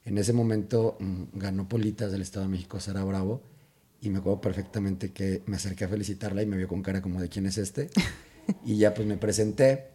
[0.05, 3.41] En ese momento mm, ganó Politas del Estado de México Sara Bravo
[4.01, 7.21] y me acuerdo perfectamente que me acerqué a felicitarla y me vio con cara como
[7.21, 7.89] de quién es este.
[8.65, 9.91] y ya pues me presenté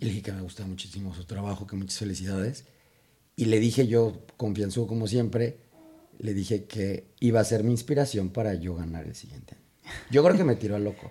[0.00, 2.64] y le dije que me gustaba muchísimo su trabajo, que muchas felicidades.
[3.36, 5.58] Y le dije yo, confianzudo como siempre,
[6.18, 9.94] le dije que iba a ser mi inspiración para yo ganar el siguiente año.
[10.10, 11.10] Yo creo que me tiró a loco.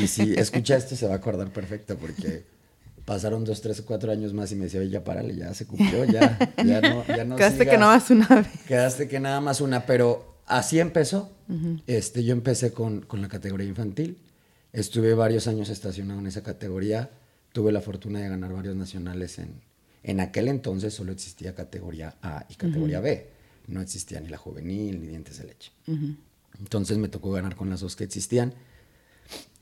[0.00, 2.44] Y si escucha esto se va a acordar perfecto porque
[3.04, 6.04] Pasaron dos, tres, cuatro años más y me decía, oye, ya párale, ya se cumplió,
[6.04, 8.46] ya, ya no, ya no Quedaste que nada más una vez.
[8.68, 11.32] Quedaste que nada más una, pero así empezó.
[11.86, 14.18] este, yo empecé con, con, la categoría infantil.
[14.72, 17.10] Estuve varios años estacionado en esa categoría.
[17.52, 19.60] Tuve la fortuna de ganar varios nacionales en,
[20.02, 23.28] en aquel entonces solo existía categoría A y categoría B.
[23.68, 25.72] No existía ni la juvenil ni dientes de leche.
[26.58, 28.54] Entonces me tocó ganar con las dos que existían.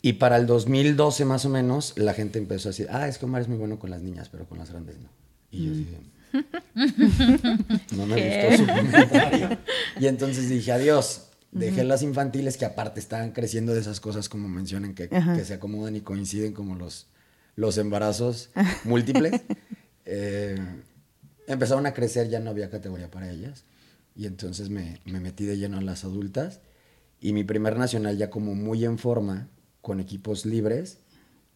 [0.03, 3.27] Y para el 2012 más o menos, la gente empezó a decir, ah, es que
[3.27, 5.09] Omar es muy bueno con las niñas, pero con las grandes no.
[5.51, 5.99] Y yo dije.
[7.97, 9.59] no me gustó su comentario.
[9.99, 11.27] Y entonces dije, adiós.
[11.53, 15.55] Dejé las infantiles que aparte estaban creciendo de esas cosas como mencionan, que, que se
[15.55, 17.09] acomodan y coinciden como los,
[17.57, 18.51] los embarazos
[18.85, 19.41] múltiples.
[20.13, 20.59] Eh,
[21.47, 23.65] empezaron a crecer, ya no había categoría para ellas.
[24.17, 26.61] Y entonces me, me metí de lleno a las adultas.
[27.21, 29.49] Y mi primer nacional ya como muy en forma,
[29.81, 30.99] con equipos libres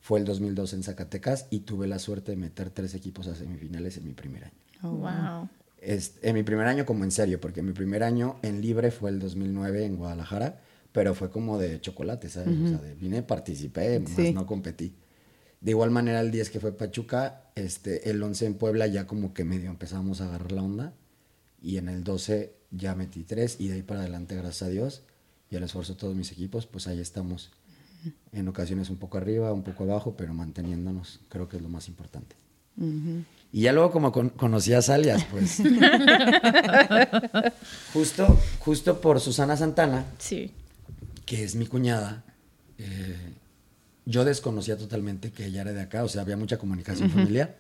[0.01, 3.97] fue el 2002 en Zacatecas y tuve la suerte de meter tres equipos a semifinales
[3.97, 4.63] en mi primer año.
[4.85, 5.49] Oh, wow.
[5.81, 9.18] en mi primer año como en serio, porque mi primer año en libre fue el
[9.18, 10.61] 2009 en Guadalajara,
[10.92, 12.55] pero fue como de chocolate, ¿sabes?
[12.61, 14.94] O sea, de, vine, participé, más no competí.
[15.61, 19.33] De igual manera el 10 que fue Pachuca, este, el 11 en Puebla ya como
[19.33, 20.92] que medio empezamos a agarrar la onda
[21.62, 25.03] y en el 12 ya metí tres y de ahí para adelante, gracias a Dios
[25.51, 27.51] y al esfuerzo de todos mis equipos, pues ahí estamos
[28.33, 31.88] en ocasiones un poco arriba, un poco abajo, pero manteniéndonos, creo que es lo más
[31.88, 32.37] importante.
[33.55, 35.62] Y ya luego como conocí a Salias, pues.
[37.93, 40.51] justo, justo por Susana Santana, sí.
[41.25, 42.25] que es mi cuñada,
[42.79, 43.17] eh,
[44.07, 47.55] yo desconocía totalmente que ella era de acá, o sea, había mucha comunicación familiar.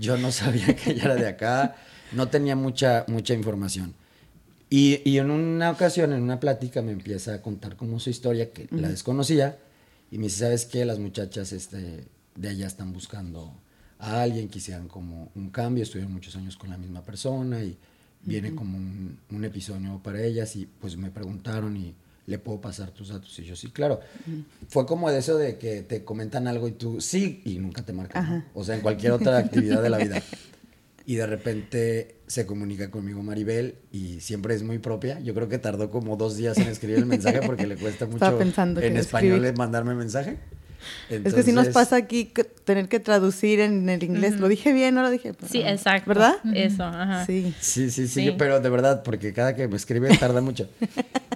[0.00, 1.76] Yo no sabía que ella era de acá,
[2.12, 3.94] no tenía mucha, mucha información.
[4.70, 8.66] Y, en una ocasión, en una plática, me empieza a contar como su historia, que
[8.70, 9.58] la desconocía,
[10.10, 10.86] y me dice, ¿sabes qué?
[10.86, 13.52] Las muchachas este, de allá están buscando
[14.02, 17.78] a alguien, quisieran como un cambio, estuvieron muchos años con la misma persona, y
[18.24, 21.94] viene como un, episodio para ellas, y pues me preguntaron, y
[22.26, 24.00] le puedo pasar tus datos, y yo, sí, claro.
[24.68, 27.92] Fue como de eso de que te comentan algo y tú, sí, y nunca te
[27.92, 30.20] marcan, o sea, en cualquier otra actividad de la vida.
[31.04, 35.18] Y de repente se comunica conmigo Maribel y siempre es muy propia.
[35.18, 38.40] Yo creo que tardó como dos días en escribir el mensaje porque le cuesta mucho
[38.40, 40.38] en español mandarme mensaje.
[41.08, 42.32] Es que si nos pasa aquí
[42.64, 44.38] tener que traducir en el inglés.
[44.38, 44.94] ¿Lo dije bien?
[44.94, 45.32] ¿No lo dije?
[45.50, 46.08] sí, exacto.
[46.08, 46.36] ¿Verdad?
[46.54, 47.26] Eso, ajá.
[47.26, 47.54] Sí.
[47.60, 50.68] Sí, sí, sí, pero de verdad, porque cada que me escribe tarda mucho.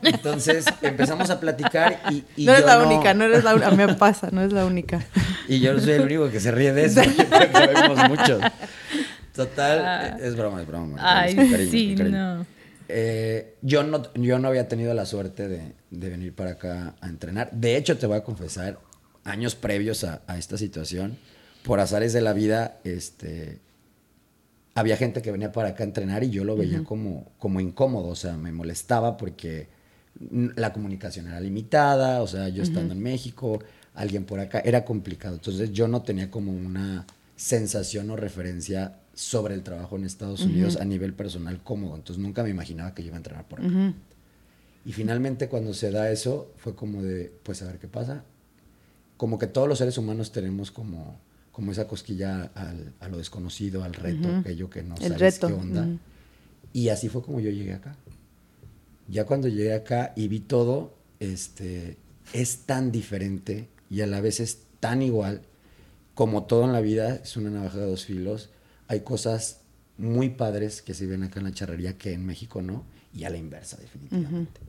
[0.02, 2.44] Entonces empezamos a platicar y.
[2.44, 3.70] no eres la única, no eres la única.
[3.72, 5.04] Me pasa, no es la única.
[5.48, 8.40] Y yo soy el único que se ríe de eso, porque sabemos mucho.
[9.32, 10.18] Total, ah.
[10.20, 10.96] es broma, es broma.
[11.00, 12.44] Ay, sí, no.
[12.88, 14.02] Eh, yo no.
[14.14, 17.50] Yo no había tenido la suerte de, venir para acá a entrenar.
[17.52, 18.78] De hecho, te voy a confesar,
[19.26, 21.18] años previos a, esta situación,
[21.62, 23.58] por azares de la vida, este,
[24.74, 28.08] había gente que venía para acá a entrenar y yo lo veía como, como incómodo,
[28.08, 29.68] o sea, me molestaba porque
[30.20, 33.58] la comunicación era limitada, o sea, yo estando en México,
[33.94, 35.34] alguien por acá, era complicado.
[35.34, 40.76] Entonces yo no tenía como una sensación o referencia sobre el trabajo en Estados Unidos
[40.76, 41.96] a nivel personal cómodo.
[41.96, 43.94] Entonces nunca me imaginaba que yo iba a entrenar por acá.
[44.84, 48.24] Y finalmente cuando se da eso, fue como de, pues a ver qué pasa.
[49.16, 51.18] Como que todos los seres humanos tenemos como,
[51.52, 52.50] como esa cosquilla
[53.00, 55.88] a lo desconocido, al reto, aquello que no sabes qué onda.
[56.72, 57.96] Y así fue como yo llegué acá.
[59.08, 61.96] Ya cuando llegué acá y vi todo, este,
[62.32, 65.42] es tan diferente y a la vez es tan igual
[66.14, 68.50] como todo en la vida, es una navaja de dos filos
[68.88, 69.60] hay cosas
[69.98, 73.30] muy padres que se ven acá en la charrería que en México no, y a
[73.30, 74.60] la inversa, definitivamente.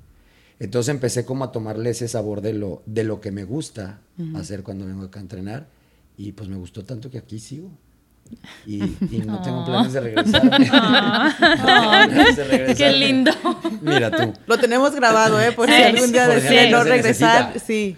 [0.59, 4.01] Entonces empecé como a tomarle ese sabor de lo, de lo que me gusta
[4.35, 5.67] hacer cuando vengo acá a entrenar,
[6.17, 7.69] y pues me gustó tanto que aquí sigo.
[8.65, 8.77] Y,
[9.25, 10.41] no tengo planes de regresar.
[12.77, 13.31] Qué lindo.
[13.81, 14.33] Mira tú.
[14.45, 15.51] Lo tenemos grabado, ¿eh?
[15.51, 17.97] Por si algún día decide no regresar, sí.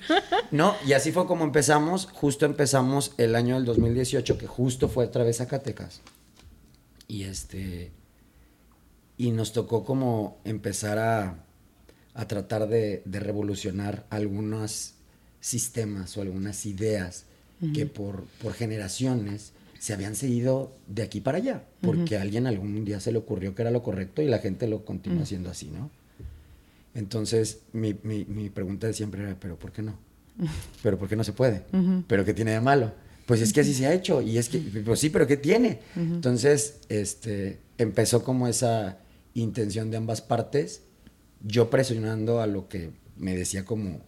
[0.52, 2.08] No, y así fue como empezamos.
[2.14, 6.02] Justo empezamos el año del 2018, que justo fue otra vez a Zacatecas.
[7.08, 7.92] Y este.
[9.18, 11.44] Y nos tocó como empezar a,
[12.14, 14.94] a tratar de, de, revolucionar algunos
[15.40, 17.26] sistemas o algunas ideas
[17.74, 22.86] que por, por generaciones se habían seguido de aquí para allá, porque a alguien algún
[22.86, 25.68] día se le ocurrió que era lo correcto y la gente lo continúa haciendo así,
[25.68, 25.90] ¿no?
[26.96, 29.98] Entonces, mi, mi, pregunta de siempre era, ¿pero por qué no?
[30.84, 31.64] ¿Pero por qué no se puede?
[32.08, 32.92] ¿Pero qué tiene de malo?
[33.26, 35.80] Pues es que así se ha hecho, y es que, pues sí, pero ¿qué tiene?
[35.96, 38.98] Entonces, este, empezó como esa
[39.34, 40.82] intención de ambas partes,
[41.42, 44.02] yo presionando a lo que me decía como,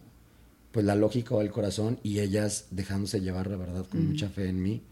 [0.70, 4.48] pues la lógica o el corazón, y ellas dejándose llevar, la verdad, con mucha fe
[4.48, 4.82] en mí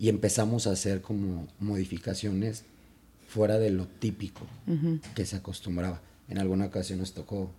[0.00, 2.64] y empezamos a hacer como modificaciones
[3.28, 4.46] fuera de lo típico
[5.14, 6.00] que se acostumbraba.
[6.28, 7.52] En alguna ocasión nos tocó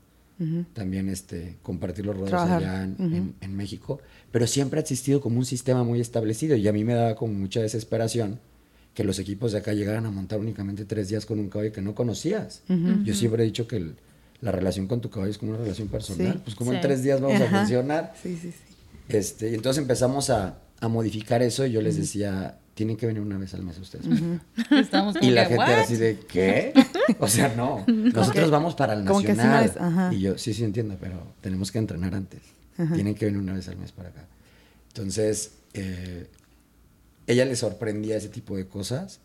[0.74, 5.46] también este, compartir los ruedos allá en, en, México, pero siempre ha existido como un
[5.46, 8.39] sistema muy establecido y a mí me daba como mucha desesperación
[8.96, 11.84] que los equipos de acá llegaran a montar únicamente tres días con un caballo que
[11.84, 12.63] no conocías.
[13.04, 13.94] Yo siempre he dicho que
[14.41, 17.21] la relación con tu caballo es como una relación personal, pues como en tres días
[17.21, 18.13] vamos a funcionar.
[18.21, 18.75] Sí, sí, sí.
[19.10, 23.21] Este, y entonces empezamos a, a modificar eso y yo les decía, tienen que venir
[23.21, 24.06] una vez al mes ustedes.
[25.21, 26.73] y la gente era así de, ¿qué?
[27.19, 30.10] O sea, no, nosotros vamos para el nacional.
[30.12, 32.41] y yo, sí, sí entiendo, pero tenemos que entrenar antes.
[32.75, 34.25] Tienen que venir una vez al mes para acá.
[34.88, 36.27] Entonces, eh,
[37.27, 39.19] ella le sorprendía ese tipo de cosas,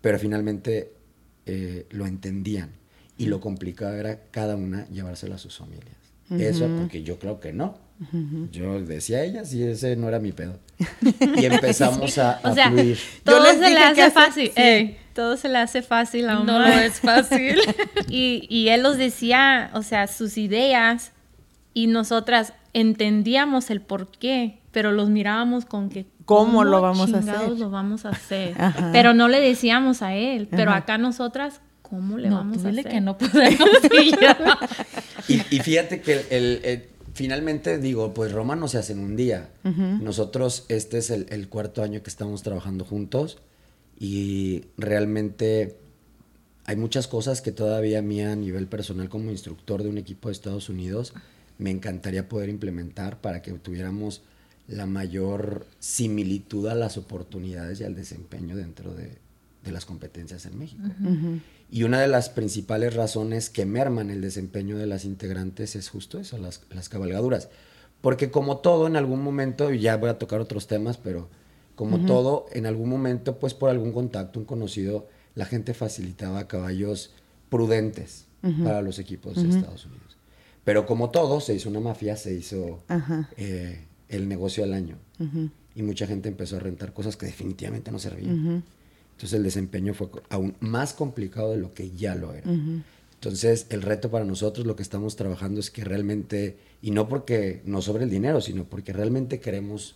[0.00, 0.92] pero finalmente
[1.46, 2.70] eh, lo entendían.
[3.18, 5.96] Y lo complicado era cada una llevárselo a sus familias.
[6.30, 7.76] Eso porque yo creo que no.
[8.50, 10.58] Yo decía a ella si ese no era mi pedo.
[11.36, 12.98] Y empezamos a, a fluir.
[13.22, 14.52] Todo se le hace fácil.
[15.14, 17.56] todo se le hace fácil a No es fácil.
[18.08, 21.12] y, y él los decía, o sea, sus ideas
[21.74, 27.18] y nosotras entendíamos el por qué, pero los mirábamos con que cómo, lo vamos a
[27.18, 27.58] hacer.
[27.58, 28.56] lo vamos a hacer.
[28.92, 31.60] Pero no le decíamos a él, pero acá nosotras
[31.92, 32.88] ¿cómo le vamos a hacer?
[32.88, 33.68] que no podemos
[35.28, 39.50] y, y, fíjate que el, finalmente digo, pues Roma no se hace en un día.
[39.62, 43.42] Nosotros, este es el, cuarto año que estamos trabajando juntos
[44.00, 45.76] y realmente
[46.64, 50.28] hay muchas cosas que todavía a mí a nivel personal como instructor de un equipo
[50.28, 51.12] de Estados Unidos
[51.58, 54.22] me encantaría poder implementar para que tuviéramos
[54.66, 59.18] la mayor similitud a las oportunidades y al desempeño dentro de,
[59.70, 60.82] las competencias en México.
[61.72, 66.18] Y una de las principales razones que merman el desempeño de las integrantes es justo
[66.18, 67.48] eso, las, las cabalgaduras.
[68.02, 71.30] Porque como todo, en algún momento, y ya voy a tocar otros temas, pero
[71.74, 77.14] como todo, en algún momento, pues por algún contacto, un conocido, la gente facilitaba caballos
[77.48, 78.26] prudentes
[78.62, 80.18] para los equipos de Estados Unidos.
[80.64, 82.82] Pero como todo, se hizo una mafia, se hizo
[83.38, 84.98] eh, el negocio al año.
[85.74, 88.62] Y mucha gente empezó a rentar cosas que definitivamente no servían.
[89.22, 92.50] Entonces el desempeño fue aún más complicado de lo que ya lo era.
[93.14, 97.62] Entonces el reto para nosotros, lo que estamos trabajando es que realmente, y no porque
[97.64, 99.94] no sobre el dinero, sino porque realmente queremos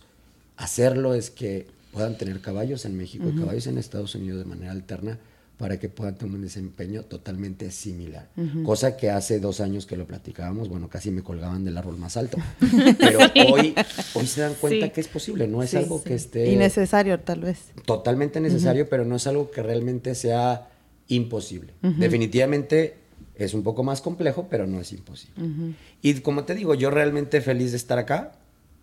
[0.55, 4.71] hacerlo, es que puedan tener caballos en México y caballos en Estados Unidos de manera
[4.71, 5.19] alterna
[5.57, 8.29] para que puedan tener un desempeño totalmente similar.
[8.63, 12.15] Cosa que hace dos años que lo platicábamos, bueno, casi me colgaban del árbol más
[12.15, 12.37] alto.
[12.99, 13.19] Pero
[13.51, 13.73] hoy,
[14.13, 16.51] hoy se dan cuenta que es posible, no es algo que esté...
[16.51, 17.71] Innecesario tal vez.
[17.85, 20.69] Totalmente necesario, pero no es algo que realmente sea
[21.07, 21.73] imposible.
[21.81, 22.95] Definitivamente
[23.35, 25.75] es un poco más complejo, pero no es imposible.
[26.01, 28.33] Y como te digo, yo realmente feliz de estar acá,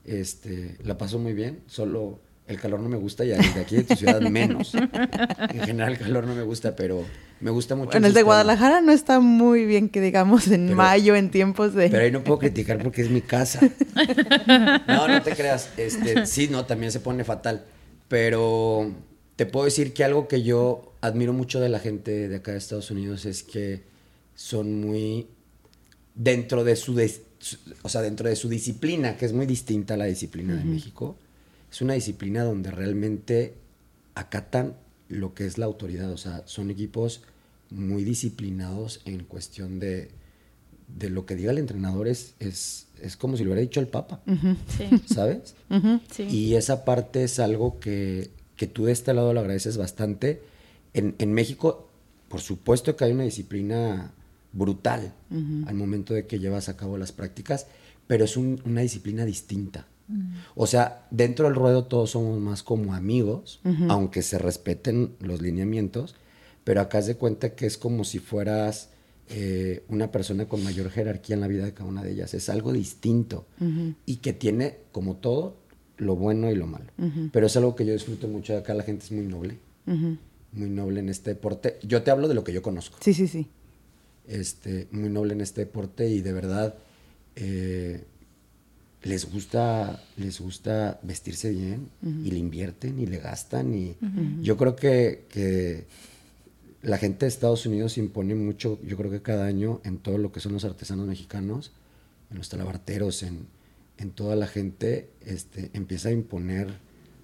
[0.05, 3.85] este, la paso muy bien, solo el calor no me gusta y de aquí de
[3.85, 4.75] tu ciudad menos.
[4.75, 7.05] En general el calor no me gusta, pero
[7.41, 7.97] me gusta mucho.
[7.97, 11.89] En el, de Guadalajara no está muy bien que digamos en mayo, en tiempos de...
[11.89, 13.61] Pero ahí no puedo criticar porque es mi casa.
[14.87, 15.71] No, no te creas.
[15.77, 17.65] Este, sí, no, también se pone fatal.
[18.09, 18.93] Pero
[19.37, 22.59] te puedo decir que algo que yo admiro mucho de la gente de acá de
[22.59, 23.83] Estados Unidos es que
[24.35, 25.29] son muy
[26.15, 27.01] dentro de su,
[27.83, 31.17] o sea, dentro de su disciplina, que es muy distinta a la disciplina de México
[31.75, 33.55] es una disciplina donde realmente
[34.15, 34.77] acatan
[35.09, 36.13] lo que es la autoridad.
[36.13, 37.23] O sea, son equipos
[37.69, 40.13] muy disciplinados en cuestión de,
[40.87, 42.87] de lo que diga el entrenador es, es,
[43.19, 44.23] como si lo hubiera dicho el Papa,
[45.07, 45.57] ¿sabes?
[46.31, 50.43] Y esa parte es algo que, que, tú de este lado lo agradeces bastante.
[50.93, 51.89] En, en, México,
[52.29, 54.13] por supuesto que hay una disciplina
[54.53, 55.13] brutal
[55.67, 57.67] al momento de que llevas a cabo las prácticas,
[58.07, 59.89] pero es una disciplina distinta.
[60.55, 66.15] O sea, dentro del ruedo todos somos más como amigos, aunque se respeten los lineamientos,
[66.65, 68.91] pero acá de cuenta que es como si fueras
[69.29, 72.35] eh, una persona con mayor jerarquía en la vida de cada una de ellas.
[72.35, 73.47] Es algo distinto
[74.07, 75.57] y que tiene, como todo,
[75.97, 76.91] lo bueno y lo malo.
[77.33, 78.75] Pero es algo que yo disfruto mucho de acá.
[78.75, 79.59] La gente es muy noble,
[80.53, 81.79] muy noble en este deporte.
[81.83, 82.99] Yo te hablo de lo que yo conozco.
[83.01, 83.49] Sí, sí, sí.
[84.27, 86.75] Este, muy noble en este deporte y de verdad...
[87.37, 88.05] Eh,
[89.05, 93.75] les gusta, les gusta vestirse bien y le invierten y le gastan.
[93.75, 93.97] Y
[94.41, 95.87] yo creo que,
[96.83, 100.33] la gente de Estados Unidos impone mucho, yo creo que cada año, en todo lo
[100.33, 101.73] que son los artesanos mexicanos,
[102.31, 103.47] en los talabarteros, en,
[103.97, 106.75] en toda la gente, este, empieza a imponer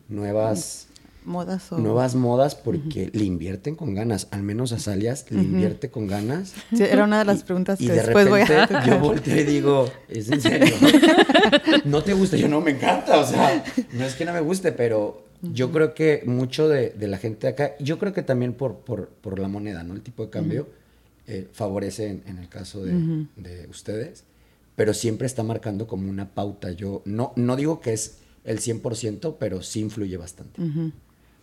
[0.08, 0.89] nuevas
[1.24, 4.28] modas nuevas modas porque le invierten con ganas.
[4.30, 6.54] Al menos a Salias le invierte con ganas.
[6.74, 9.90] Sí, era una de las preguntas que de después voy a Yo volteo y digo,
[10.08, 10.74] ¿es en serio?
[11.84, 12.36] ¿No te gusta?
[12.36, 13.18] Yo no, me encanta.
[13.18, 17.18] O sea, no es que no me guste, pero Yo creo que mucho de, la
[17.18, 19.94] gente de acá, yo creo que también por, por, la moneda, ¿no?
[19.94, 20.68] El tipo de cambio
[21.26, 24.24] eh, favorece en, el caso de, de, ustedes,
[24.76, 26.72] pero siempre está marcando como una pauta.
[26.72, 30.60] Yo no, no digo que es el 100%, pero sí influye bastante.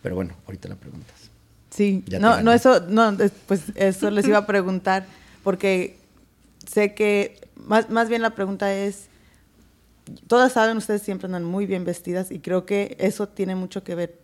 [0.02, 1.30] Pero bueno, ahorita la preguntas.
[1.70, 5.06] Sí, no, no, eso, no, pues eso les iba a preguntar,
[5.44, 5.98] porque
[6.66, 9.08] sé que más, más bien la pregunta es,
[10.26, 13.94] todas saben, ustedes siempre andan muy bien vestidas y creo que eso tiene mucho que
[13.94, 14.18] ver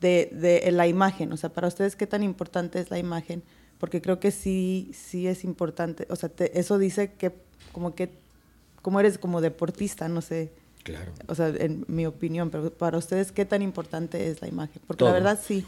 [0.00, 3.42] de, de, la imagen, o sea, para ustedes qué tan importante es la imagen,
[3.78, 7.32] porque creo que sí, sí es importante, o sea, eso dice que
[7.72, 8.10] como que,
[8.80, 10.50] como eres como deportista, no sé,
[10.82, 11.12] Claro.
[11.26, 14.80] O sea, en mi opinión, pero para ustedes, ¿qué tan importante es la imagen?
[14.86, 15.66] Porque la verdad sí.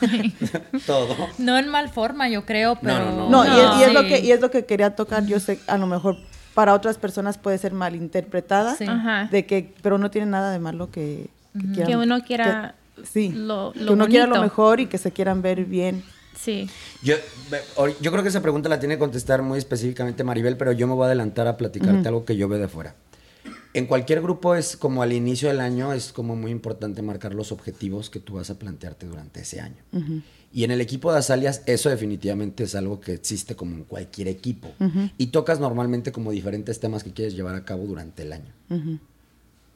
[0.86, 1.14] Todo.
[1.38, 2.98] No en mal forma, yo creo, pero...
[2.98, 3.78] No, no, no.
[3.78, 5.26] y, es, lo que, y es lo que quería tocar.
[5.26, 6.16] Yo sé, a lo mejor
[6.54, 8.76] para otras personas puede ser malinterpretada,
[9.30, 11.28] de que, pero no tiene nada de malo que,
[11.74, 12.74] que, uno quiera
[13.04, 16.02] sí, lo, que uno quiera lo mejor y que se quieran ver bien.
[16.34, 16.70] Sí.
[17.02, 17.16] Yo,
[18.00, 20.94] yo creo que esa pregunta la tiene que contestar muy específicamente Maribel, pero yo me
[20.94, 22.94] voy a adelantar a platicarte algo que yo veo de fuera
[23.72, 27.52] en cualquier grupo es como al inicio del año, es como muy importante marcar los
[27.52, 29.82] objetivos que tú vas a plantearte durante ese año.
[30.52, 34.28] Y en el equipo de Azalias, eso definitivamente es algo que existe como en cualquier
[34.28, 34.68] equipo.
[35.18, 38.52] Y tocas normalmente como diferentes temas que quieres llevar a cabo durante el año.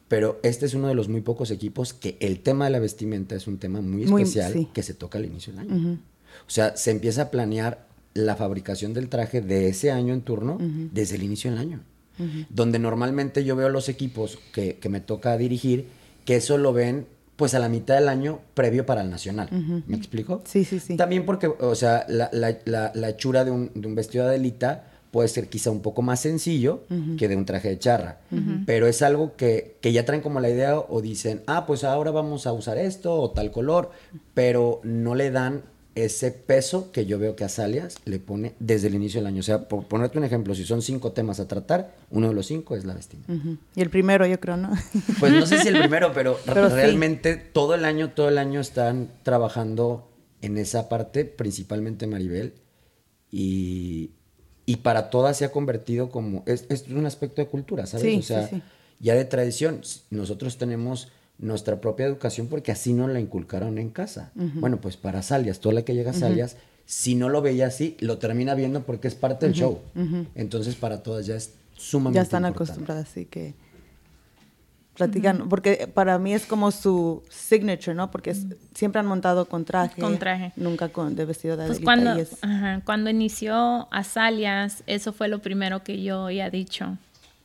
[0.07, 3.35] Pero este es uno de los muy pocos equipos que el tema de la vestimenta
[3.35, 5.99] es un tema muy especial que se toca al inicio del año.
[6.47, 10.57] O sea, se empieza a planear la fabricación del traje de ese año en turno
[10.59, 11.81] desde el inicio del año
[12.49, 15.87] donde normalmente yo veo los equipos que, me toca dirigir,
[16.25, 19.49] que eso lo ven pues a la mitad del año previo para el nacional.
[19.87, 20.41] ¿Me explico?
[20.45, 20.95] Sí, sí, sí.
[20.95, 25.27] También porque, o sea, la, la, hechura de un, de un, vestido de Adelita puede
[25.27, 26.83] ser quizá un poco más sencillo
[27.17, 28.19] que de un traje de charra,
[28.65, 32.11] pero es algo que, que, ya traen como la idea o dicen, ah, pues ahora
[32.11, 33.91] vamos a usar esto o tal color,
[34.33, 35.63] pero no le dan
[35.95, 39.39] ese peso que yo veo que Azalias le pone desde el inicio del año.
[39.39, 42.47] O sea, por ponerte un ejemplo, si son cinco temas a tratar, uno de los
[42.47, 43.33] cinco es la vestimenta.
[43.75, 44.71] Y el primero, yo creo, ¿no?
[45.19, 49.09] Pues no sé si el primero, pero, realmente todo el año, todo el año están
[49.23, 52.53] trabajando en esa parte, principalmente Maribel,
[53.31, 54.11] y,
[54.83, 58.19] para todas se ha convertido como, es, es un aspecto de cultura, ¿sabes?
[58.19, 58.49] o sea,
[58.99, 64.31] ya de tradición, nosotros tenemos nuestra propia educación porque así nos la inculcaron en casa.
[64.35, 67.97] Bueno, pues para Salias, toda la que llega a Salias, si no lo veía así,
[67.99, 69.81] lo termina viendo porque es parte del show.
[70.35, 73.53] Entonces para todas ya es sumamente Ya están acostumbradas, así que
[74.95, 78.09] platican, porque para mí es como su signature, ¿no?
[78.09, 78.35] Porque
[78.73, 80.01] siempre han montado con traje.
[80.01, 80.53] Con traje.
[80.55, 82.15] Nunca con, de vestido de pues cuando,
[82.85, 86.97] cuando inició Salias, eso fue lo primero que yo había dicho.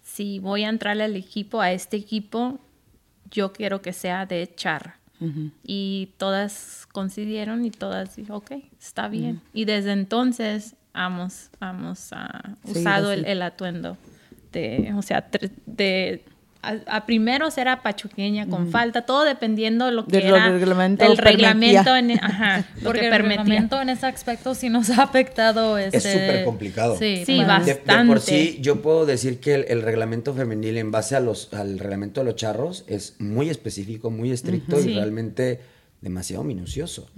[0.04, 2.58] Si voy a entrarle al equipo, a este equipo,
[3.30, 4.96] yo quiero que sea de charra.
[5.62, 9.42] Y todas coincidieron y todas dijo, ok, está bien.
[9.52, 13.98] Y desde entonces hemos, hemos uh, usado el, el, atuendo
[14.50, 15.28] de, o sea,
[15.66, 16.24] de
[16.62, 21.96] a, primero será pachuqueña con falta, todo dependiendo de lo que era reglamento el reglamento
[21.96, 26.44] en, ajá, porque el reglamento en ese aspecto sí nos ha afectado este, es súper
[26.44, 27.96] complicado sí, bastante.
[27.96, 31.78] De, por sí yo puedo decir que el, reglamento femenil en base a los al
[31.78, 35.60] reglamento de los charros es muy específico muy estricto y realmente
[36.00, 37.08] demasiado minucioso.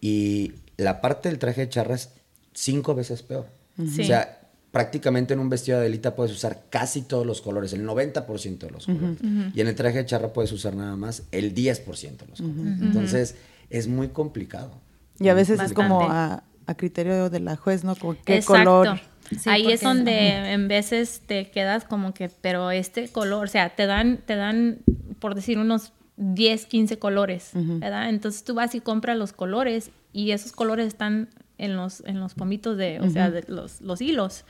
[0.00, 2.10] Y la parte del traje de charra es
[2.52, 3.46] cinco veces peor.
[3.78, 4.43] O sea
[4.74, 8.70] prácticamente en un vestido de Adelita puedes usar casi todos los colores, el 90% de
[8.70, 9.18] los colores.
[9.54, 12.82] Y en el traje de charra puedes usar nada más el 10% de los colores.
[12.82, 13.36] Entonces,
[13.70, 14.72] es muy complicado.
[15.20, 16.42] Y a veces es como a,
[16.76, 17.94] criterio de la juez, ¿no?
[17.94, 18.98] Como qué color.
[19.46, 23.86] Ahí es donde en veces te quedas como que, pero este color, o sea, te
[23.86, 24.80] dan, te dan,
[25.20, 28.08] por decir, unos 10, 15 colores, ¿verdad?
[28.08, 32.34] Entonces tú vas y compras los colores y esos colores están en los, en los
[32.34, 34.44] pomitos de, o sea, de los, los hilos.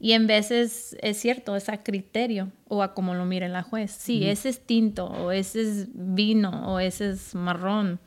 [0.00, 3.90] Y en veces es cierto, es a criterio o a como lo mire la juez.
[3.90, 7.98] Sí, ese es tinto o ese es vino o ese es marrón.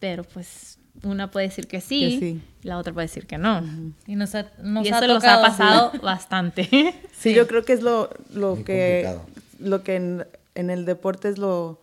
[0.00, 3.62] Pero pues una puede decir que sí, la otra puede decir que no.
[4.06, 6.68] Y, nos ha, nos y eso nos ha pasado bastante.
[7.16, 9.16] Sí, yo creo que es lo, lo que,
[9.58, 11.80] lo que en, en, el deporte es lo,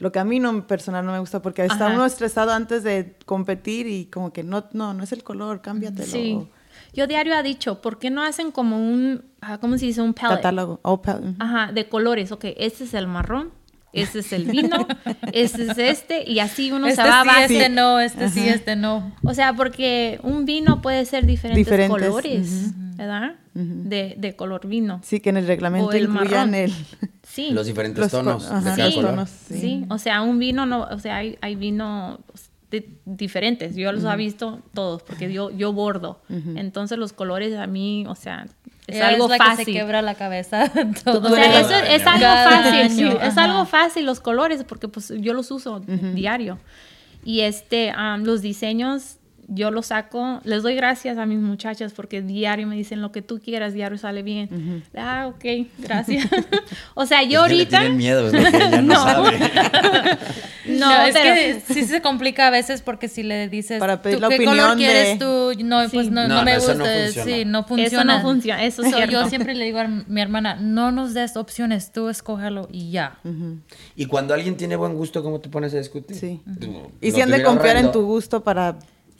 [0.00, 3.16] lo que a mí no personal no me gusta porque está uno estresado antes de
[3.26, 6.10] competir y como que no, no, no es el color, cámbiatelo.
[6.10, 6.48] Sí.
[6.94, 10.00] Yo diario ha dicho, ¿por qué no hacen como un, ah, ¿cómo se dice?
[10.00, 10.38] Un palette.
[10.38, 10.80] Catálogo.
[10.82, 11.00] Oh,
[11.38, 12.32] Ajá, de colores.
[12.32, 13.52] Ok, este es el marrón,
[13.92, 14.88] este es el vino,
[15.34, 18.76] este es este, y así uno este se va sí, Este no, este sí, este
[18.76, 19.14] no.
[19.22, 23.34] O sea, porque un vino puede ser diferentes, colores, ¿verdad?
[23.52, 25.00] de, de, color vino.
[25.04, 26.72] Sí, que en el reglamento incluyan el,
[27.30, 27.50] Sí.
[27.52, 28.50] Los diferentes tonos
[29.48, 32.18] sí, o sea, un vino, no, o sea, hay, hay vino
[33.04, 33.74] diferentes.
[33.76, 36.20] Yo los he visto todos, porque yo, yo bordo.
[36.28, 38.46] Entonces los colores a mí, o sea,
[38.86, 39.64] es algo fácil.
[39.64, 40.70] Que se quebra la cabeza.
[41.04, 41.28] Todo.
[41.30, 45.34] O sea, eso es, algo fácil, sí, es algo fácil los colores, porque pues yo
[45.34, 46.58] los uso diario.
[47.24, 49.18] Y este, los diseños
[49.52, 53.20] yo lo saco, les doy gracias a mis muchachas porque diario me dicen lo que
[53.20, 54.84] tú quieras, diario sale bien.
[54.96, 56.28] Ah, ok, gracias.
[56.94, 57.80] o sea, yo ahorita...
[57.80, 59.38] tienen miedo, es lo que ella no, sabe.
[60.66, 64.28] no, es que sí se complica a veces porque si le dices, Para pedir la
[64.28, 65.52] ¿qué color quieres tú?
[65.64, 66.74] No, pues no, no, me gusta.
[66.74, 66.84] No
[67.24, 67.88] sí, no funciona.
[67.88, 71.36] Eso no funciona, eso es Yo siempre le digo a mi hermana, no nos des
[71.36, 73.18] opciones, tú escógelo y ya.
[73.96, 76.16] Y cuando alguien tiene buen gusto, ¿cómo te pones a discutir?
[76.16, 76.40] Sí.
[77.00, 78.78] y si han de confiar en tu gusto para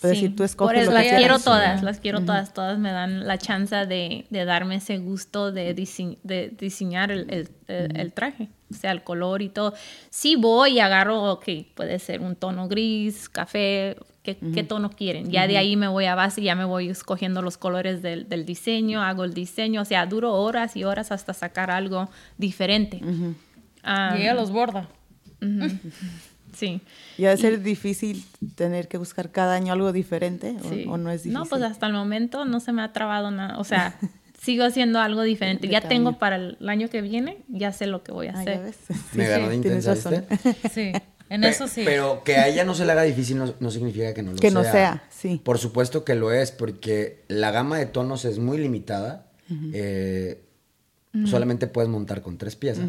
[0.09, 4.27] decir, tú escoges las quiero todas, las quiero todas, todas me dan la chance de,
[4.31, 9.49] de darme ese gusto de, de diseñar el, el, traje, o sea, el color y
[9.49, 9.75] todo.
[10.11, 15.31] Sí voy y agarro, ok, puede ser un tono gris, café, ¿qué, ¿qué tono quieren?
[15.31, 18.29] Ya de ahí me voy a base y ya me voy escogiendo los colores del,
[18.29, 23.01] del, diseño, hago el diseño, o sea, duro horas y horas hasta sacar algo diferente.
[23.03, 24.89] y ella los borda.
[26.61, 26.83] Sí.
[27.17, 28.23] ¿Y va a ser difícil
[28.55, 30.57] tener que buscar cada año algo diferente
[30.87, 31.33] o, no es difícil?
[31.33, 33.59] No, pues hasta el momento no se me ha trabado nada.
[33.59, 33.99] O sea,
[34.43, 35.69] sigo haciendo algo diferente.
[35.69, 38.61] ya tengo para el año que viene, ya sé lo que voy a ah, hacer.
[39.15, 39.97] me ganó de intensa,
[40.73, 40.93] Sí.
[41.31, 41.83] En eso sí.
[41.85, 44.49] Pero que a ella no se le haga difícil no, significa que no lo sea.
[44.49, 45.41] Que no sea, sí.
[45.43, 49.31] Por supuesto que lo es, porque la gama de tonos es muy limitada.
[49.73, 50.43] Eh,
[51.25, 52.87] solamente puedes montar con tres piezas.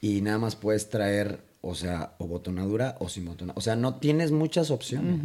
[0.00, 3.58] Y nada más puedes traer o sea, o botonadura o sin botonadura.
[3.58, 5.20] O sea, no tienes muchas opciones.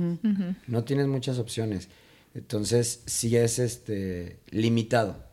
[0.68, 1.90] No tienes muchas opciones.
[2.36, 5.26] Entonces, sí es este limitado.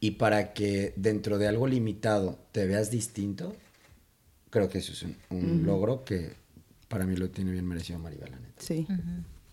[0.00, 3.54] Y para que dentro de algo limitado te veas distinto,
[4.50, 6.32] creo que eso es un, logro que
[6.88, 8.32] para mí lo tiene bien merecido Maribel.
[8.58, 8.86] Sí.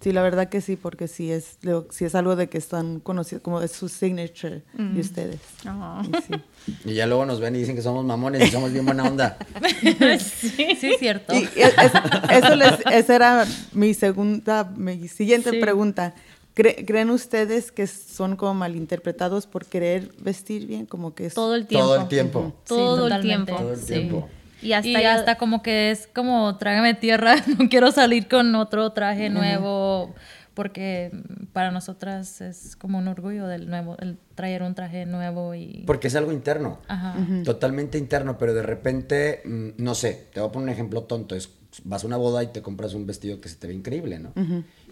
[0.01, 1.59] Sí, la verdad que sí, porque sí es,
[1.91, 5.39] sí es algo de que están conocidos, como es su signature de ustedes.
[6.85, 9.35] Y, ya luego nos ven y dicen que somos mamones y somos bien buena onda.
[10.19, 11.33] sí, sí, es cierto.
[11.33, 16.13] eso les, esa era mi segunda, mi siguiente pregunta.
[16.53, 20.85] ¿Creen ustedes que son como malinterpretados por querer vestir bien?
[20.85, 21.33] Como que es...
[21.33, 21.87] Todo el tiempo.
[21.87, 22.53] Todo el tiempo.
[22.67, 23.55] Todo, el tiempo.
[23.55, 24.29] Todo el tiempo.
[24.61, 29.29] Y hasta, hasta como que es como trágame tierra, no quiero salir con otro traje
[29.29, 30.13] nuevo,
[30.53, 31.11] porque
[31.53, 35.83] para nosotras es como un orgullo del nuevo, el traer un traje nuevo y...
[35.87, 36.79] Porque es algo interno,
[37.43, 41.35] totalmente interno, pero de repente, mm, no sé, te voy a poner un ejemplo tonto,
[41.35, 41.49] es,
[41.83, 44.33] vas a una boda y te compras un vestido que se te ve increíble, ¿no?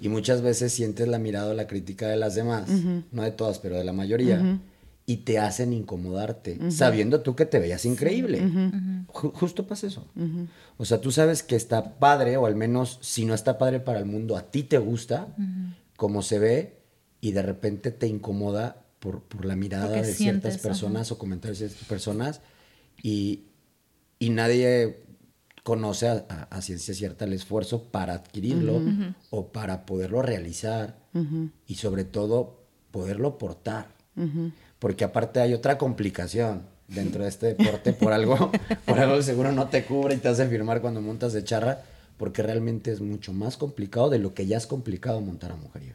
[0.02, 2.70] Y muchas veces sientes la mirada o la crítica de las demás,
[3.12, 4.60] no de todas, pero de la mayoría
[5.10, 8.48] y te hacen incomodarte, sabiendo tú que te veías increíble.
[9.08, 10.06] Justo pasa eso.
[10.78, 13.98] O sea, tú sabes que está padre, o al menos si no está padre para
[13.98, 15.36] el mundo, a ti te gusta
[15.98, 16.78] como se ve
[17.22, 21.70] y de repente te incomoda por, por la mirada de ciertas personas o comentarios de
[21.70, 22.42] ciertas personas
[23.02, 23.46] y,
[24.20, 25.06] y nadie
[25.64, 28.80] conoce a, ciencia cierta el esfuerzo para adquirirlo
[29.32, 31.00] o para poderlo realizar
[31.66, 32.60] y sobre todo
[32.92, 33.98] poderlo portar
[34.80, 38.52] porque aparte hay otra complicación dentro de este deporte por algo,
[38.86, 41.84] por algo seguro no te cubre y te hace firmar cuando montas de charra,
[42.18, 45.94] porque realmente es mucho más complicado de lo que ya es complicado montar a mujer.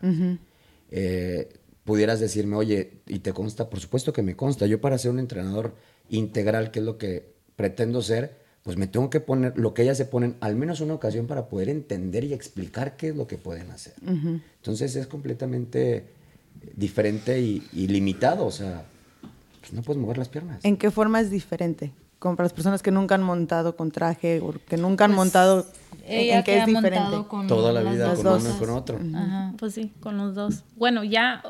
[0.91, 1.53] Eh,
[1.85, 5.19] pudieras decirme, oye, y te consta, por supuesto que me consta, yo para ser un
[5.19, 5.75] entrenador
[6.09, 9.99] integral, que es lo que pretendo ser, pues me tengo que poner lo que ellas
[9.99, 13.37] se ponen al menos una ocasión para poder entender y explicar qué es lo que
[13.37, 13.93] pueden hacer.
[14.03, 16.07] Entonces es completamente
[16.77, 18.85] diferente y, limitado, o sea,
[19.61, 20.65] pues no puedes mover las piernas.
[20.65, 21.93] ¿En qué forma es diferente?
[22.19, 25.17] Como para las personas que nunca han montado con traje o que nunca han pues,
[25.17, 25.67] montado,
[26.07, 27.17] ¿en qué es diferente?
[27.49, 28.99] Toda la vida con uno y con otro.
[29.59, 30.65] pues sí, con los dos.
[30.77, 31.43] Bueno, ya...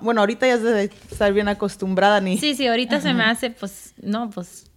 [0.00, 2.38] Bueno, ahorita ya se debe estar bien acostumbrada ni...
[2.38, 4.69] Sí, sí, ahorita se me hace, pues, no, pues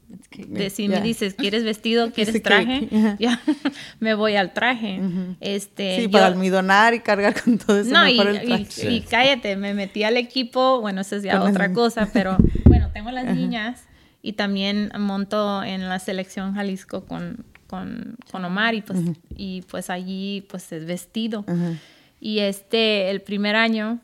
[0.69, 2.11] si me dices, ¿quieres vestido?
[2.13, 2.87] ¿Quieres traje?
[3.19, 3.41] ya
[3.99, 4.99] me voy al traje.
[5.39, 7.91] este, sí, para almidonar y cargar con todo eso.
[7.91, 12.89] No, y, cállate, me metí al equipo, bueno, eso es ya otra cosa, pero bueno,
[12.93, 13.83] tengo las niñas
[14.21, 18.99] y también monto en la selección Jalisco con, con, con Omar y pues,
[19.35, 21.45] y pues allí pues es vestido.
[22.19, 23.99] Y este, el primer año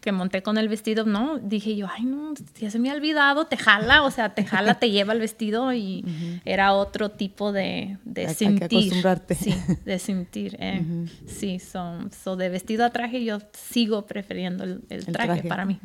[0.00, 3.46] que monté con el vestido, no, dije yo, ay no, ya se me ha olvidado,
[3.46, 6.04] te jala, o sea, te jala, te lleva el vestido y
[6.44, 8.68] era otro tipo de, de hay, sentir.
[8.68, 9.34] que acostumbrarte.
[9.34, 10.56] Sí, de sentir.
[10.60, 10.84] Eh.
[11.26, 15.80] Sí, son, so de vestido a traje yo sigo prefiriendo el, traje, para mí.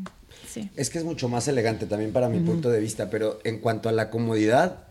[0.75, 3.89] Es que es mucho más elegante también para mi punto de vista, pero en cuanto
[3.89, 4.85] a la comodidad,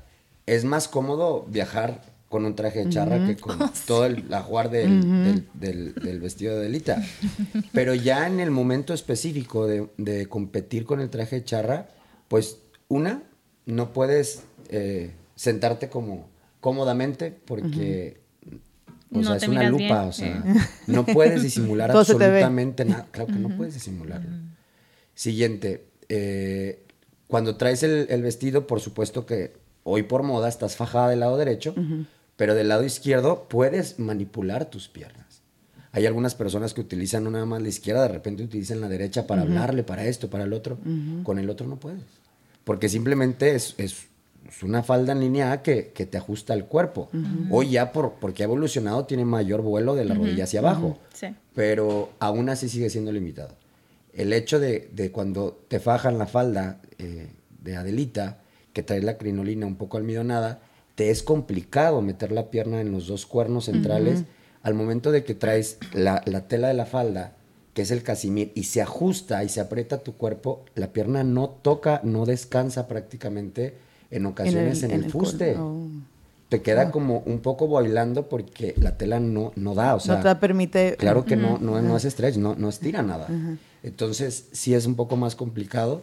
[0.46, 5.46] es más cómodo viajar con un traje de charra que con todo el ajuar del,
[5.54, 7.02] del, vestido de Delita.
[7.72, 11.88] Pero ya en el momento específico de, competir con el traje de charra,
[12.28, 12.58] pues
[12.88, 13.22] una,
[13.64, 16.28] no puedes eh, sentarte como
[16.60, 18.24] cómodamente porque...
[19.12, 20.44] O sea, es una lupa, o sea,
[20.88, 23.06] no puedes disimular absolutamente nada.
[23.12, 24.28] Claro que no puedes disimularlo.
[25.14, 26.84] Siguiente, eh,
[27.28, 29.54] cuando traes el, vestido, por supuesto que
[29.84, 31.74] hoy por moda estás fajada del lado derecho,
[32.36, 35.42] pero del lado izquierdo puedes manipular tus piernas.
[35.92, 39.26] Hay algunas personas que utilizan no nada más la izquierda, de repente utilizan la derecha
[39.26, 40.78] para hablarle, para esto, para el otro.
[41.22, 42.02] Con el otro no puedes.
[42.64, 44.06] Porque simplemente es, es,
[44.62, 47.08] una falda en línea que, que te ajusta el cuerpo.
[47.50, 50.98] Hoy ya por, porque ha evolucionado tiene mayor vuelo de la rodilla hacia abajo.
[51.54, 53.56] Pero aún así sigue siendo limitado
[54.16, 57.28] el hecho de, de cuando te fajan la falda eh,
[57.62, 58.40] de Adelita,
[58.72, 60.62] que trae la crinolina un poco almidonada,
[60.96, 64.24] te es complicado meter la pierna en los dos cuernos centrales.
[64.62, 67.34] Al momento de que traes la, la, tela de la falda,
[67.74, 71.50] que es el casimir, y se ajusta y se aprieta tu cuerpo, la pierna no
[71.50, 73.76] toca, no descansa prácticamente
[74.10, 75.56] en ocasiones en el, fuste.
[75.56, 75.86] Oh.
[76.48, 76.90] Te queda oh.
[76.90, 80.16] como un poco bailando porque la tela no, no da, o sea...
[80.16, 80.96] No te permite...
[80.96, 83.28] Claro que no, no, no, es stretch, no, no estira nada.
[83.82, 86.02] Entonces, sí es un poco más complicado.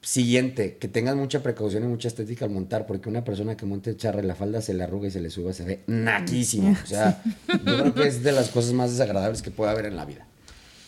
[0.00, 3.96] Siguiente, que tengas mucha precaución y mucha estética al montar, porque una persona que monte
[3.96, 6.76] charra la falda se le arruga y se le sube, se ve naquísimo.
[6.82, 9.96] O sea, yo creo que es de las cosas más desagradables que puede haber en
[9.96, 10.26] la vida.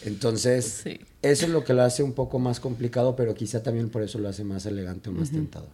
[0.04, 0.84] Entonces,
[1.22, 4.18] eso es lo que lo hace un poco más complicado, pero quizá también por eso
[4.18, 5.68] lo hace más elegante o más tentador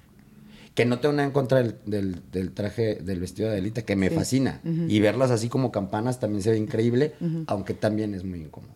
[0.76, 4.10] que no tengo nada en contra del, del, traje, del vestido de Adelita, que me
[4.10, 4.60] fascina.
[4.62, 7.14] Y verlas así como campanas también se ve increíble,
[7.46, 8.74] aunque también es muy incómodo.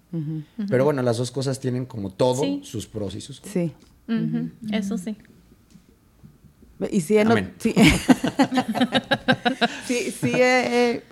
[0.69, 3.65] Pero bueno, las dos cosas tienen como todo sus pros y sus contras.
[3.65, 3.73] Sí.
[4.71, 5.17] Eso sí.
[6.91, 7.19] Y sí,
[7.59, 7.75] sí,
[9.87, 10.33] sí, sí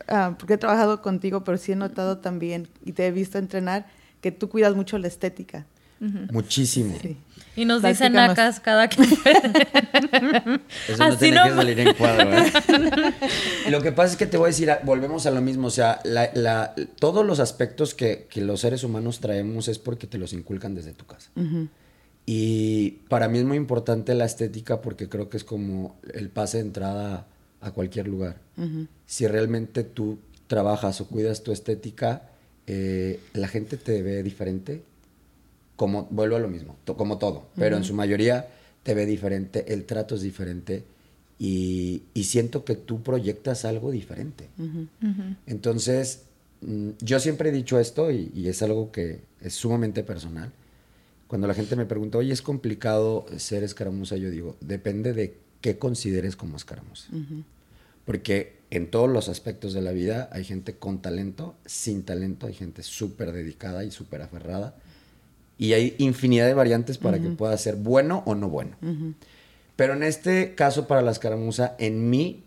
[0.08, 3.86] ah, porque he trabajado contigo, pero sí he notado también, y te he visto entrenar,
[4.22, 5.66] que tú cuidas mucho la estética.
[6.00, 6.96] Muchísimo.
[7.56, 9.02] Y nos dicen nacas cada que
[10.88, 12.38] Eso no tiene que salir en cuadro.
[12.38, 12.52] ¿eh?
[13.70, 16.00] lo que pasa es que te voy a decir, volvemos a lo mismo, o sea,
[17.00, 21.04] todos los aspectos que, los seres humanos traemos es porque te los inculcan desde tu
[21.04, 21.30] casa.
[22.30, 26.58] Y para mí es muy importante la estética porque creo que es como el pase
[26.58, 27.26] de entrada
[27.62, 28.36] a cualquier lugar.
[29.06, 32.28] Si realmente tú trabajas o cuidas tu estética,
[32.66, 34.82] eh, la gente te ve diferente
[35.74, 38.46] como, vuelvo a lo mismo, como todo, pero en su mayoría
[38.82, 40.84] te ve diferente, el trato es diferente
[41.38, 44.50] y, siento que tú proyectas algo diferente.
[45.46, 46.24] Entonces,
[46.60, 50.52] mm, yo siempre he dicho esto y, es algo que es sumamente personal.
[51.28, 55.78] Cuando la gente me pregunta, oye, es complicado ser escaramuza, yo digo, depende de qué
[55.78, 57.08] consideres como escaramuza.
[58.04, 62.54] Porque en todos los aspectos de la vida hay gente con talento, sin talento, hay
[62.54, 64.74] gente súper dedicada y súper aferrada
[65.58, 68.76] y hay infinidad de variantes para que pueda ser bueno o no bueno.
[69.76, 72.44] Pero en este caso, para la escaramuza, en mi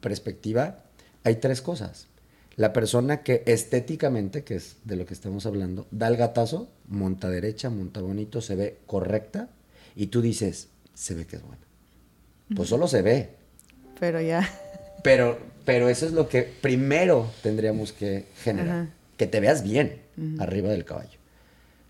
[0.00, 0.84] perspectiva,
[1.22, 2.08] hay tres cosas.
[2.56, 7.28] La persona que estéticamente, que es de lo que estamos hablando, da el gatazo, monta
[7.28, 9.50] derecha, monta bonito, se ve correcta,
[9.94, 11.62] y tú dices, se ve que es buena.
[12.54, 13.30] Pues solo se ve.
[14.00, 14.48] Pero ya.
[15.02, 18.88] Pero, pero eso es lo que primero tendríamos que generar.
[19.16, 20.00] Que te veas bien
[20.38, 21.18] arriba del caballo.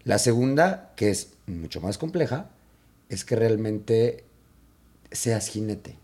[0.04, 2.50] La segunda, que es mucho más compleja,
[3.08, 4.24] es que realmente
[5.12, 5.96] seas jinete.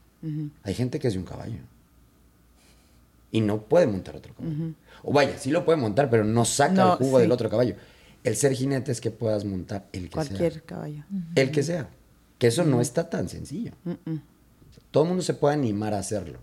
[0.62, 1.58] Hay gente que es de un caballo
[3.32, 4.74] y no puede montar otro caballo.
[5.02, 7.74] O vaya, sí lo puede montar, pero no saca el jugo del otro caballo.
[8.22, 10.28] El ser jinete es que puedas montar el que sea.
[10.28, 11.04] Cualquier caballo.
[11.34, 11.88] El que sea.
[12.38, 13.72] Que eso no está tan sencillo.
[14.92, 16.38] Todo el mundo se puede animar a hacerlo.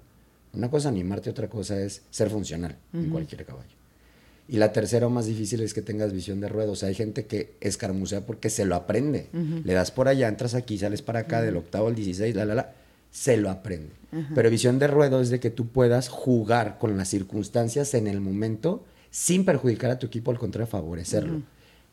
[0.53, 3.69] Una cosa es animarte, otra cosa es ser funcional en cualquier caballo.
[4.47, 6.71] Y la tercera o más difícil es que tengas visión de ruedo.
[6.71, 9.29] O sea, hay gente que escarmucea porque se lo aprende.
[9.63, 12.55] Le das por allá, entras aquí, sales para acá, del octavo al 16, la, la,
[12.55, 12.73] la.
[13.11, 13.93] Se lo aprende.
[14.33, 18.21] Pero visión de ruedo es de que tú puedas jugar con las circunstancias en el
[18.21, 21.41] momento sin perjudicar a tu equipo, al contrario, favorecerlo.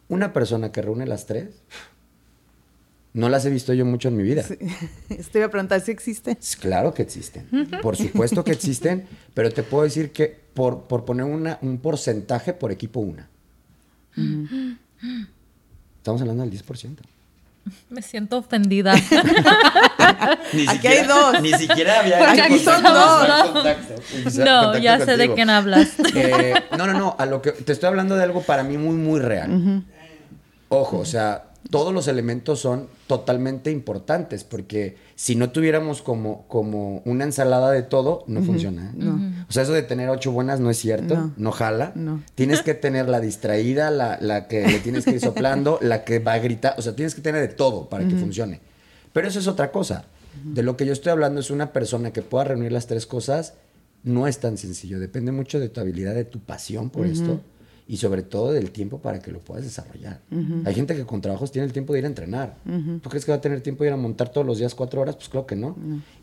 [0.09, 1.49] Una persona que reúne las tres,
[3.13, 4.43] no las he visto yo mucho en mi vida.
[4.43, 4.59] Sí.
[5.09, 6.39] Estoy a preguntar si existen.
[6.61, 7.47] Claro que existen.
[7.83, 12.53] Por supuesto que existen, pero te puedo decir que por, por poner una, un porcentaje
[12.53, 13.29] por equipo una.
[15.99, 16.97] Estamos hablando del 10%.
[17.89, 18.95] Me siento ofendida.
[20.69, 21.41] Aquí hay dos.
[21.41, 24.37] Ni siquiera había Aquí son dos.
[24.37, 25.89] no, ya sé de quién hablas.
[26.15, 27.17] Eh, no, no, no.
[27.19, 29.85] A lo que te estoy hablando de algo para mí muy, muy real.
[30.69, 37.03] Ojo, o sea, todos los elementos son totalmente importantes, porque si no tuviéramos como, como
[37.05, 38.93] una ensalada de todo, no funciona.
[38.99, 39.45] ¿eh?
[39.49, 41.93] O sea, eso de tener ocho buenas no es cierto, no, jala.
[42.35, 46.19] Tienes que tener la distraída, la, la, que le tienes que ir soplando, la que
[46.19, 48.61] va a gritar, o sea, tienes que tener de todo para que funcione.
[49.13, 50.05] Pero eso es otra cosa.
[50.45, 53.55] De lo que yo estoy hablando es una persona que pueda reunir las tres cosas,
[54.03, 57.41] no es tan sencillo, depende mucho de tu habilidad, de tu pasión por esto
[57.89, 60.21] y sobre todo del tiempo para que lo puedas desarrollar.
[60.65, 62.57] Hay gente que con trabajos tiene el tiempo de ir a entrenar.
[63.03, 65.01] ¿Tú crees que va a tener tiempo de ir a montar todos los días cuatro
[65.01, 65.17] horas?
[65.17, 65.77] Pues creo que no.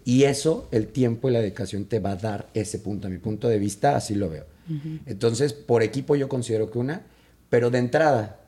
[0.04, 3.08] Y eso, el tiempo y la dedicación te va a dar ese punto.
[3.08, 4.46] A mi punto de vista, así lo veo.
[5.06, 7.02] Entonces, por equipo yo considero que una,
[7.50, 8.40] pero de entrada,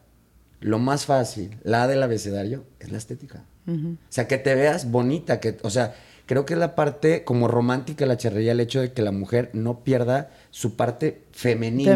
[0.59, 3.45] lo más fácil, la del abecedario, es la estética.
[3.67, 5.95] O sea, que te veas bonita, que, o sea,
[6.25, 9.11] creo que es la parte como romántica de la charrería, el hecho de que la
[9.11, 11.93] mujer no pierda su parte femenina,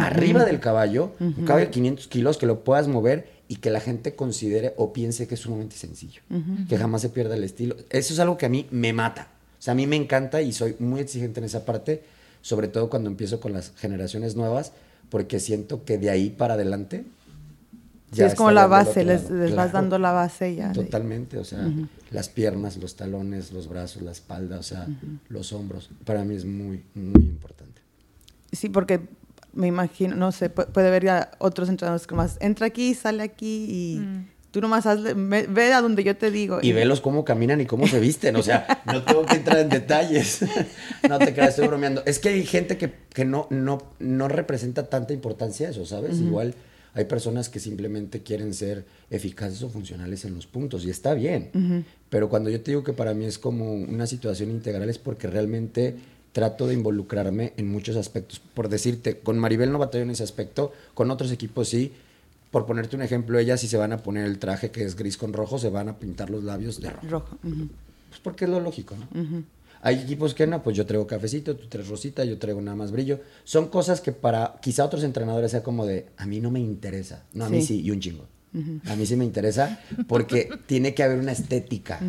[0.00, 3.80] arriba del caballo, un caballo de 500 kilos, que lo puedas mover y que la
[3.80, 6.22] gente considere o piense que es sumamente sencillo,
[6.68, 7.76] que jamás se pierda el estilo.
[7.90, 9.28] Eso es algo que a mí me mata.
[9.58, 12.02] O sea, a mí me encanta y soy muy exigente en esa parte,
[12.42, 14.72] sobre todo cuando empiezo con las generaciones nuevas,
[15.08, 17.04] porque siento que de ahí para adelante
[18.12, 20.72] Sí, es como la base, les, vas dando la base ya.
[20.72, 21.68] Totalmente, o sea,
[22.10, 24.86] las piernas, los talones, los brazos, la espalda, o sea,
[25.28, 25.90] los hombros.
[26.04, 27.82] Para mí es muy, muy importante.
[28.52, 29.00] Sí, porque
[29.52, 33.66] me imagino, no sé, puede ver ya otros entrenadores que más, entra aquí, sale aquí
[33.68, 34.28] y mm.
[34.52, 36.60] tú nomás hazle, ve a donde yo te digo.
[36.62, 39.70] Y, velos cómo caminan y cómo se visten, o sea, no tengo que entrar en
[39.70, 40.44] detalles.
[41.08, 42.02] no te creas, estoy bromeando.
[42.06, 46.20] Es que hay gente que, que no, no, no representa tanta importancia eso, ¿sabes?
[46.20, 46.54] Igual
[46.94, 51.84] hay personas que simplemente quieren ser eficaces o funcionales en los puntos y está bien.
[52.08, 55.26] Pero cuando yo te digo que para mí es como una situación integral es porque
[55.26, 55.96] realmente
[56.32, 58.40] trato de involucrarme en muchos aspectos.
[58.40, 61.92] Por decirte, con Maribel no batallo en ese aspecto, con otros equipos sí.
[62.50, 65.16] Por ponerte un ejemplo, ellas si se van a poner el traje que es gris
[65.16, 67.08] con rojo, se van a pintar los labios de rojo.
[67.08, 67.38] rojo.
[67.42, 69.42] Pues porque es lo lógico, ¿no?
[69.86, 72.90] Hay equipos que no, pues yo traigo cafecito, tú traes rosita, yo traigo nada más
[72.90, 73.20] brillo.
[73.44, 77.24] Son cosas que para quizá otros entrenadores sea como de, a mí no me interesa.
[77.34, 78.26] No, a mí sí, y un chingo.
[78.86, 82.00] A mí sí me interesa porque tiene que haber una estética.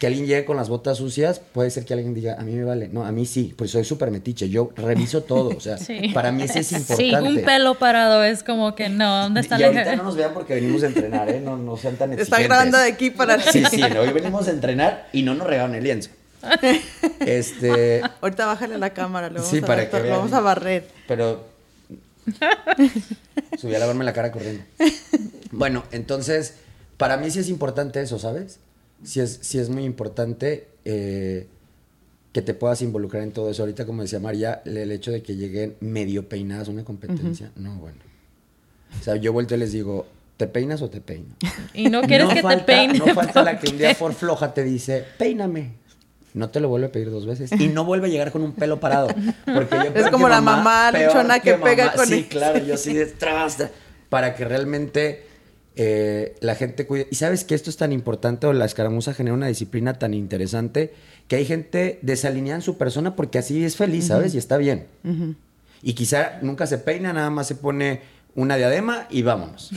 [0.00, 2.64] Que alguien llegue con las botas sucias, puede ser que alguien diga, a mí me
[2.64, 2.88] vale.
[2.88, 4.48] No, a mí sí, pues soy súper metiche.
[4.48, 5.50] Yo reviso todo.
[5.56, 5.76] O sea,
[6.14, 7.10] para mí eso es importante.
[7.10, 10.32] Sí, un pelo parado es como que no, ¿dónde está y ahorita no nos vean
[10.34, 11.40] porque venimos a entrenar, ¿eh?
[11.40, 12.24] No, no sean tan exigentes.
[12.24, 15.76] Está grabando de aquí para Sí, sí, hoy venimos a entrenar y no nos regalan
[15.76, 16.10] el lienzo.
[17.20, 18.02] este.
[18.20, 20.88] Ahorita bájale la cámara, lo vamos, a, para que vamos a barrer.
[21.08, 21.44] Pero.
[23.58, 24.64] Subí a lavarme la cara corriendo.
[25.52, 26.54] Bueno, entonces,
[26.96, 28.58] para mí sí es importante eso, ¿sabes?
[29.04, 31.46] Sí es, sí es muy importante eh,
[32.32, 33.62] que te puedas involucrar en todo eso.
[33.62, 37.76] Ahorita, como decía María, el hecho de que lleguen medio peinadas a una competencia, no,
[37.76, 37.98] bueno.
[38.98, 41.34] O sea, yo vuelto y les digo, ¿te peinas o te peino?
[41.74, 42.98] Y no quieres que te peine.
[42.98, 45.83] No falta la que un día por floja te dice, peíname
[46.34, 48.52] no te lo vuelve a pedir dos veces y no vuelve a llegar con un
[48.52, 49.08] pelo parado.
[49.46, 53.56] Porque yo es como la mamá luchona que, pega con Sí, claro, yo sí detrás.
[54.10, 55.24] Para que realmente
[55.76, 57.08] eh, la gente cuide.
[57.10, 60.92] Y sabes que esto es tan importante, o la escaramuza genera una disciplina tan interesante,
[61.28, 64.34] que hay gente desalineada en su persona porque así es feliz, ¿sabes?
[64.34, 64.86] Y está bien.
[65.82, 68.02] Y quizá nunca se peina, nada más se pone
[68.34, 69.70] una diadema y vámonos.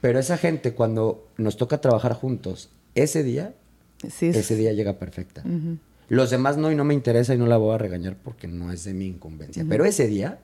[0.00, 3.54] Pero esa gente, cuando nos toca trabajar juntos, ese día
[4.02, 5.44] ese día llega perfecta.
[6.08, 8.72] Los demás no y no me interesa y no la voy a regañar porque no
[8.72, 9.64] es de mi incumbencia.
[9.68, 10.38] Pero ese día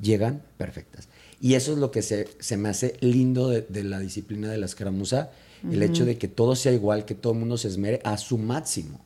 [0.00, 1.08] llegan perfectas.
[1.40, 5.30] Y eso es lo que se, me hace lindo de, la disciplina de la escaramuza,
[5.70, 8.38] el hecho de que todo sea igual, que todo el mundo se esmere a su
[8.38, 9.00] máximo,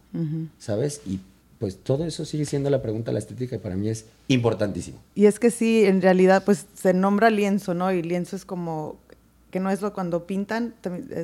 [0.58, 1.00] ¿sabes?
[1.06, 1.20] Y
[1.58, 4.98] pues todo eso sigue siendo la pregunta de la estética y para mí es importantísimo.
[5.14, 7.92] Y es que sí, en realidad pues se nombra lienzo, ¿no?
[7.92, 8.98] Y lienzo es como,
[9.50, 10.74] que no es lo cuando pintan,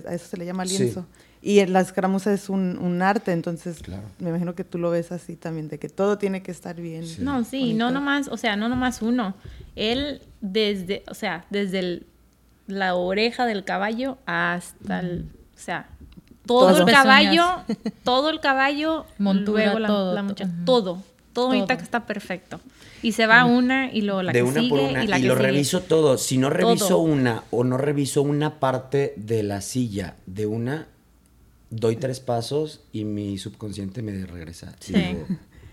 [0.06, 1.04] a eso se le llama lienzo.
[1.42, 3.80] Y la escaramuza es un, arte, entonces
[4.18, 7.04] me imagino que tú lo ves así también, de que todo tiene que estar bien.
[7.20, 9.34] No, sí, no nomás, o sea, no nomás uno.
[9.74, 12.02] Él desde, o sea, desde
[12.66, 15.88] la oreja del caballo hasta el, o sea,
[16.44, 17.44] todo el caballo,
[18.04, 22.60] todo el caballo, luego la, todo, muchacha, todo, todo, ahorita que está perfecto.
[23.02, 25.18] Y se va una y luego la de que una sigue por una.
[25.18, 26.18] y lo reviso todo.
[26.18, 30.88] Si no reviso una o no reviso una parte de la silla de una,
[31.70, 34.74] doy tres pasos y mi subconsciente me regresa.
[34.80, 34.94] Sí.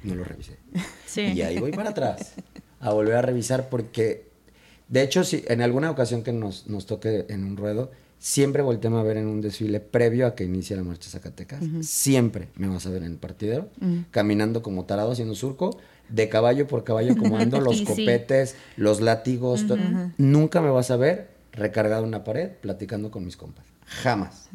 [0.04, 0.58] no lo revisé.
[1.06, 1.22] Sí.
[1.22, 2.34] Y ahí voy para atrás
[2.80, 4.28] a volver a revisar porque,
[4.88, 9.00] de hecho, si en alguna ocasión que nos, nos toque en un ruedo, siempre volteamos
[9.00, 11.64] a ver en un desfile previo a que inicie la marcha Zacatecas.
[11.82, 13.70] Siempre me vas a ver en el partidero,
[14.12, 15.78] caminando como tarado haciendo surco,
[16.10, 19.66] de caballo por caballo como ando, los copetes, los látigos.
[20.18, 23.66] Nunca me vas a ver recargado en una pared platicando con mis compas.
[23.86, 24.50] Jamás.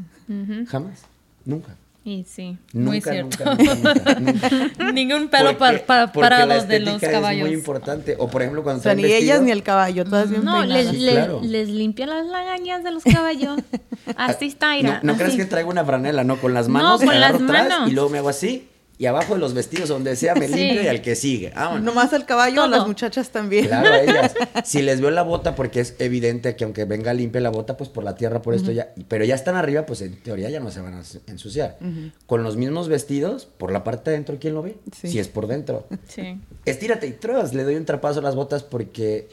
[0.69, 1.12] Jamás.
[1.45, 1.77] Nunca.
[2.05, 3.45] Y sí, muy cierto.
[4.93, 7.45] Ningún pelo para, para, para los de los caballos.
[7.45, 8.17] Es muy importante.
[8.19, 10.93] O por ejemplo, cuando o sea, ni ellas ni el caballo, todas bien No, les,
[10.93, 13.61] les, limpian las lagañas de los caballos.
[14.17, 14.99] Así está, Ira.
[15.05, 16.39] No, no crees que traigo una franela, ¿no?
[16.39, 17.89] Con las manos, no, con las manos.
[17.89, 18.69] y luego me hago así
[19.03, 21.53] y abajo de los vestidos, donde sea, me limpio y al que sigue.
[21.83, 23.67] Nomás el caballo, las muchachas también.
[23.67, 24.33] Claro, ellas.
[24.65, 27.91] Si les veo la bota, porque es evidente que aunque venga limpia la bota, pues
[27.91, 28.95] por la tierra, por esto ya.
[29.09, 31.79] Pero ya están arriba, pues en teoría ya no se van a ensuciar.
[32.27, 34.77] Con los mismos vestidos, por la parte de adentro, ¿quién lo ve?
[34.93, 35.89] Si es por dentro.
[36.07, 36.39] Sí.
[36.65, 39.29] Estírate y tras, le doy un trapazo a las botas porque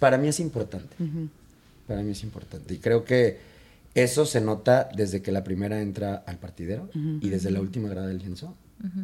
[0.00, 0.96] para mí es importante.
[1.86, 2.74] Para mí es importante.
[2.74, 3.38] Y creo que
[3.94, 6.88] eso se nota desde que la primera entra al partidero
[7.20, 8.56] y desde la última grada del lienzo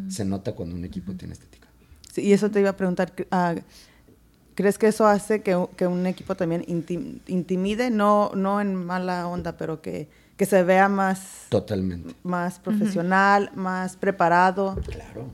[0.09, 1.68] se nota cuando un equipo tiene estética.
[2.12, 3.55] Sí, y eso te iba a preguntar, ah,
[4.55, 5.57] ¿crees que eso hace que,
[5.87, 6.64] un equipo también
[7.27, 7.91] intimide?
[7.91, 11.47] No, no en mala onda, pero que, que se vea más...
[11.49, 12.14] Totalmente.
[12.23, 14.77] Más profesional, más preparado.
[14.87, 15.31] Claro.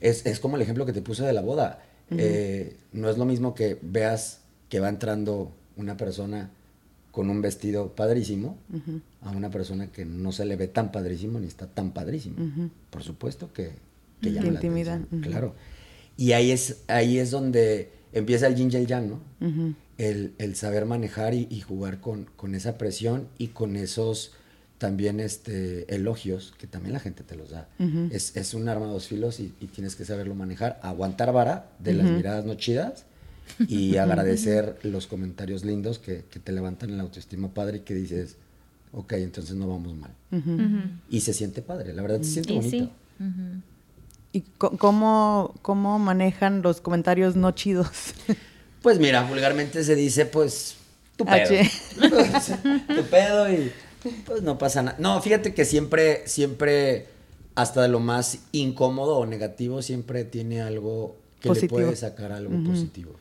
[0.00, 1.82] Es, es, como el ejemplo que te puse de la boda.
[2.10, 6.50] Eh, no es lo mismo que veas que va entrando una persona
[7.10, 8.58] con un vestido padrísimo
[9.22, 12.36] a una persona que no se le ve tan padrísimo ni está tan padrísimo.
[12.90, 13.72] Por supuesto que,
[14.20, 15.06] que llama intimidan.
[15.22, 15.54] Claro.
[16.16, 19.20] Y ahí es, ahí es donde empieza el yin y el yang, ¿no?
[19.98, 24.32] el, saber manejar y, jugar con, con, esa presión y con esos
[24.78, 27.68] también este, elogios que también la gente te los da.
[28.10, 30.78] es, es, un arma de dos filos y, tienes que saberlo manejar.
[30.82, 33.06] Aguantar vara de las miradas no chidas
[33.68, 38.36] y agradecer los comentarios lindos que, te levantan el autoestima padre y que dices,
[38.92, 40.12] ok, entonces no vamos mal.
[41.10, 42.90] Y se siente padre, la verdad se siente bonito.
[44.32, 47.88] ¿Y cómo, cómo manejan los comentarios no chidos?
[48.82, 50.76] Pues mira, vulgarmente se dice, pues,
[51.16, 51.68] tu pedo.
[52.96, 53.72] tu pedo y
[54.24, 54.96] pues no pasa nada.
[55.00, 57.08] No, fíjate que siempre, siempre,
[57.54, 62.62] hasta de lo más incómodo o negativo, siempre tiene algo que le puede sacar algo
[62.64, 63.12] positivo.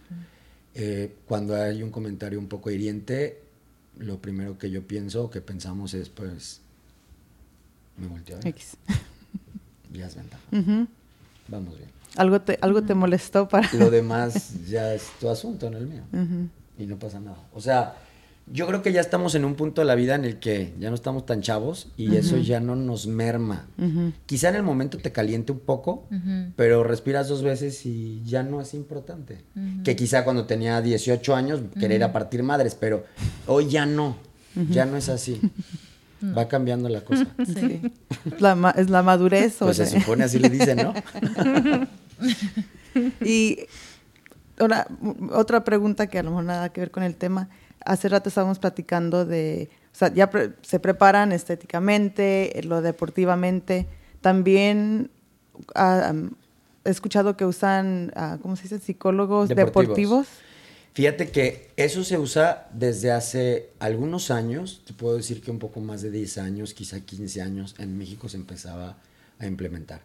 [0.75, 3.41] Eh, cuando hay un comentario un poco hiriente,
[3.97, 6.61] lo primero que yo pienso o que pensamos es, pues,
[7.97, 8.47] me volteo a ver.
[8.49, 8.77] X.
[9.93, 10.43] Ya es ventaja.
[11.47, 11.89] Vamos bien.
[12.17, 13.71] ¿Algo te, algo te molestó para...?
[13.73, 16.03] Lo demás ya es tu asunto, no el mío.
[16.77, 17.41] Y no pasa nada.
[17.53, 17.95] O sea,
[18.51, 20.89] yo creo que ya estamos en un punto de la vida en el que ya
[20.89, 23.67] no estamos tan chavos y eso ya no nos merma.
[24.25, 26.07] Quizá en el momento te caliente un poco,
[26.55, 29.39] pero respiras dos veces y ya no es importante.
[29.83, 33.03] Que quizá cuando tenía 18 años quería ir a partir madres, pero
[33.47, 34.15] hoy ya no,
[34.69, 35.41] ya no es así.
[36.35, 37.27] Va cambiando la cosa.
[37.45, 37.81] Sí.
[38.39, 39.57] La es la madurez.
[39.59, 40.93] Pues se supone así le dicen, ¿no?
[43.25, 43.59] y
[44.57, 44.87] ahora,
[45.31, 47.49] otra pregunta que a lo mejor nada que ver con el tema
[47.85, 50.29] hace rato estábamos platicando de, o sea, ya
[50.61, 53.87] se preparan estéticamente, lo deportivamente.
[54.21, 55.09] También
[55.75, 56.13] ah,
[56.85, 58.79] he escuchado que usan, ah, ¿cómo se dice?
[58.79, 60.27] Psicólogos deportivos.
[60.93, 65.79] Fíjate que eso se usa desde hace algunos años, te puedo decir que un poco
[65.79, 68.97] más de 10 años, quizá 15 años, en México se empezaba
[69.37, 70.01] a implementar.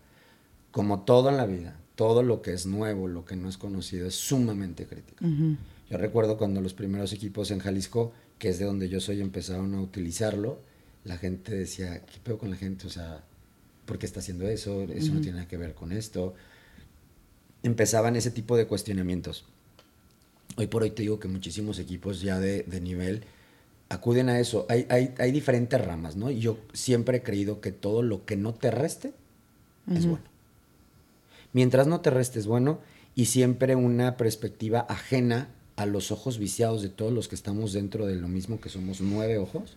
[0.71, 4.07] Como todo en la vida, todo lo que es nuevo, lo que no es conocido,
[4.07, 5.25] es sumamente crítico.
[5.93, 9.75] Yo recuerdo cuando los primeros equipos en Jalisco, que es de donde yo soy, empezaron
[9.75, 10.59] a utilizarlo,
[11.05, 12.87] la gente decía, ¿qué pedo con la gente?
[12.87, 13.23] O sea,
[13.85, 14.85] ¿por qué está haciendo eso?
[14.85, 16.33] Eso no tiene nada que ver con esto.
[17.63, 19.45] Empezaban ese tipo de cuestionamientos.
[20.57, 23.25] Hoy por hoy te digo que muchísimos equipos ya de, nivel
[23.91, 24.65] acuden a eso.
[24.71, 26.31] Hay, hay, hay, diferentes ramas, ¿no?
[26.31, 29.13] Yo siempre he creído que todo lo que no te reste
[29.95, 30.25] es bueno.
[31.53, 32.81] Mientras no te reste es bueno
[33.15, 38.07] y siempre una perspectiva ajena a los ojos viciados de todos los que estamos dentro
[38.07, 39.75] de lo mismo que somos nueve ojos,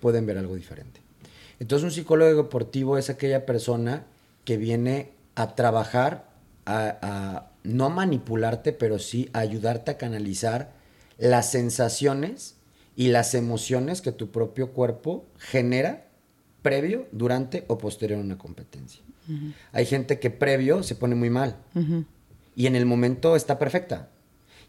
[0.00, 1.00] pueden ver algo diferente.
[1.58, 4.04] Entonces un psicólogo deportivo es aquella persona
[4.44, 6.28] que viene a trabajar,
[6.66, 10.72] a, no manipularte, pero sí a ayudarte a canalizar
[11.18, 12.56] las sensaciones
[12.96, 16.06] y las emociones que tu propio cuerpo genera
[16.62, 19.02] previo, durante o posterior a una competencia.
[19.72, 21.56] Hay gente que previo se pone muy mal
[22.56, 24.08] y en el momento está perfecta.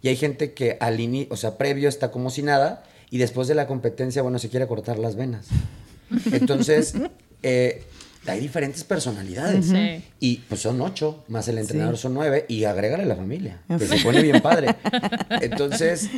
[0.03, 3.47] Y hay gente que al inicio, o sea, previo está como si nada y después
[3.47, 5.47] de la competencia, bueno, se quiere cortar las venas.
[6.33, 6.93] Entonces,
[7.41, 7.83] eh,
[8.27, 9.71] hay diferentes personalidades.
[10.19, 13.97] Y pues son ocho, más el entrenador son nueve, y agrégale la familia, que se
[13.99, 14.75] pone bien padre.
[15.41, 16.09] Entonces,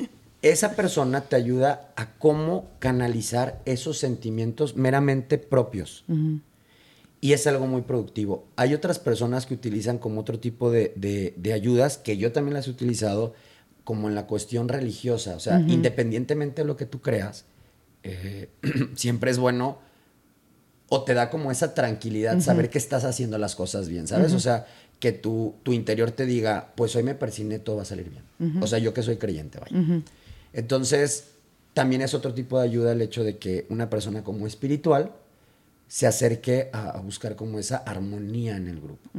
[0.41, 6.05] esa persona te ayuda a cómo canalizar esos sentimientos meramente propios.
[7.21, 8.47] Y es algo muy productivo.
[8.55, 10.93] Hay otras personas que utilizan como otro tipo de,
[11.35, 13.35] de ayudas, que yo también las he utilizado,
[13.85, 15.37] como en la cuestión religiosa.
[15.37, 17.45] O sea, independientemente de lo que tú creas,
[18.03, 18.49] eh,
[18.95, 19.79] siempre es bueno
[20.89, 24.33] o te da como esa tranquilidad saber que estás haciendo las cosas bien, ¿sabes?
[24.33, 24.67] O sea,
[24.99, 28.61] que tu, tu interior te diga, pues hoy me persiné, todo va a salir bien.
[28.61, 30.03] O sea, yo que soy creyente, vaya.
[30.53, 31.29] Entonces,
[31.73, 35.11] también es otro tipo de ayuda el hecho de que una persona como espiritual
[35.87, 39.09] se acerque a, buscar como esa armonía en el grupo.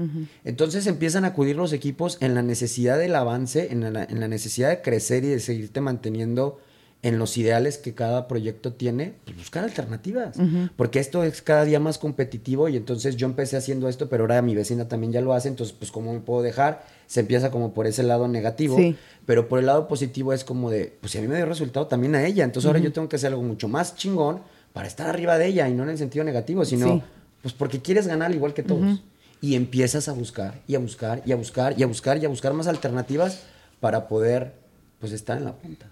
[0.45, 4.29] Entonces empiezan a acudir los equipos en la necesidad del avance, en la, en la
[4.29, 6.59] necesidad de crecer y de seguirte manteniendo
[7.03, 10.37] en los ideales que cada proyecto tiene, pues buscar alternativas.
[10.75, 14.43] Porque esto es cada día más competitivo y entonces yo empecé haciendo esto, pero ahora
[14.43, 16.85] mi vecina también ya lo hace, entonces pues ¿cómo me puedo dejar?
[17.07, 18.77] Se empieza como por ese lado negativo,
[19.25, 21.87] pero por el lado positivo es como de, pues si a mí me dio resultado
[21.87, 24.41] también a ella, entonces ahora yo tengo que hacer algo mucho más chingón
[24.77, 27.03] para estar arriba de ella y no en el sentido negativo, sino
[27.41, 29.01] pues porque quieres ganar igual que todos.
[29.41, 32.29] Y empiezas a buscar y a buscar y a buscar y a buscar y a
[32.29, 33.45] buscar más alternativas
[33.81, 34.53] para poder
[35.01, 35.87] pues estar en la punta.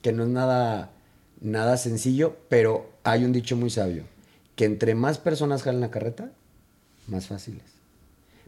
[0.00, 0.88] Que no es nada,
[1.42, 4.04] nada sencillo, pero hay un dicho muy sabio,
[4.56, 6.30] que entre más personas jalen la carreta,
[7.08, 7.64] más fáciles.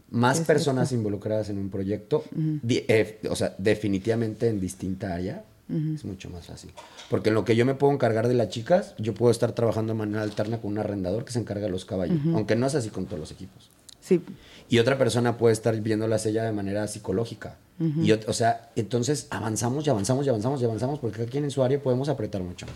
[0.09, 2.23] Más personas involucradas en un proyecto,
[2.67, 6.71] eh, o sea, definitivamente en distinta área, es mucho más fácil.
[7.09, 9.93] Porque en lo que yo me puedo encargar de las chicas, yo puedo estar trabajando
[9.93, 12.75] de manera alterna con un arrendador que se encarga de los caballos, aunque no es
[12.75, 13.71] así con todos los equipos.
[13.99, 14.21] Sí.
[14.69, 17.57] Y otra persona puede estar viéndolas ella de manera psicológica.
[17.79, 21.63] y, o sea, entonces avanzamos y avanzamos y avanzamos y avanzamos porque aquí en su
[21.63, 22.67] área podemos apretar mucho.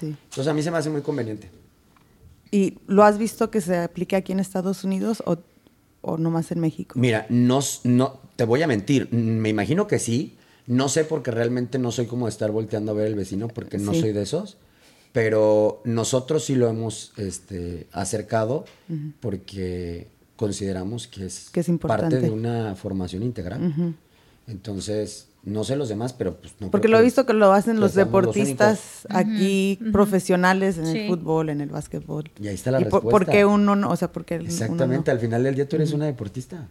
[0.00, 0.06] Sí.
[0.06, 1.50] Entonces a mí se me hace muy conveniente.
[2.50, 5.36] ¿Y lo has visto que se aplique aquí en Estados Unidos o,
[6.00, 6.98] o nomás en México?
[6.98, 10.37] Mira, no, no, te voy a mentir, me imagino que sí.
[10.68, 13.78] No sé porque realmente no soy como de estar volteando a ver el vecino porque
[13.78, 14.58] no soy de esos.
[15.12, 18.66] Pero nosotros sí lo hemos este, acercado
[19.20, 21.50] porque consideramos que es,
[21.80, 23.96] parte de una formación integral.
[24.46, 26.70] Entonces, no sé los demás, pero pues no.
[26.70, 31.60] Porque lo he visto que lo hacen los deportistas aquí, profesionales en el fútbol, en
[31.60, 32.30] el básquetbol.
[32.40, 33.08] Y ahí está la respuesta.
[33.08, 33.90] ¿Por qué uno no?
[33.90, 36.68] O sea, porque Exactamente, al final del día tú eres una deportista.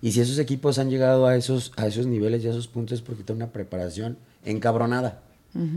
[0.00, 2.98] Y si esos equipos han llegado a esos, a esos niveles y a esos puntos
[2.98, 5.22] es porque tienen una preparación encabronada,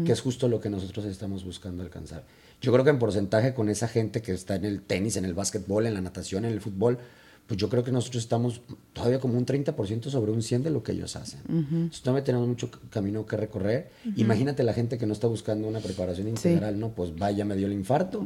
[0.06, 2.24] que es justo lo que nosotros estamos buscando alcanzar.
[2.62, 5.34] Yo creo que en porcentaje con esa gente que está en el tenis, en el
[5.34, 6.98] básquetbol, en la natación, en el fútbol,
[7.48, 8.62] pues yo creo que nosotros estamos
[8.93, 11.41] todavía como un 30% sobre un 100 de lo que ellos hacen.
[11.48, 13.91] Entonces todavía tenemos mucho camino que recorrer.
[14.16, 16.89] Imagínate la gente que no está buscando una preparación integral, ¿no?
[16.89, 18.24] Pues vaya, me dio el infarto.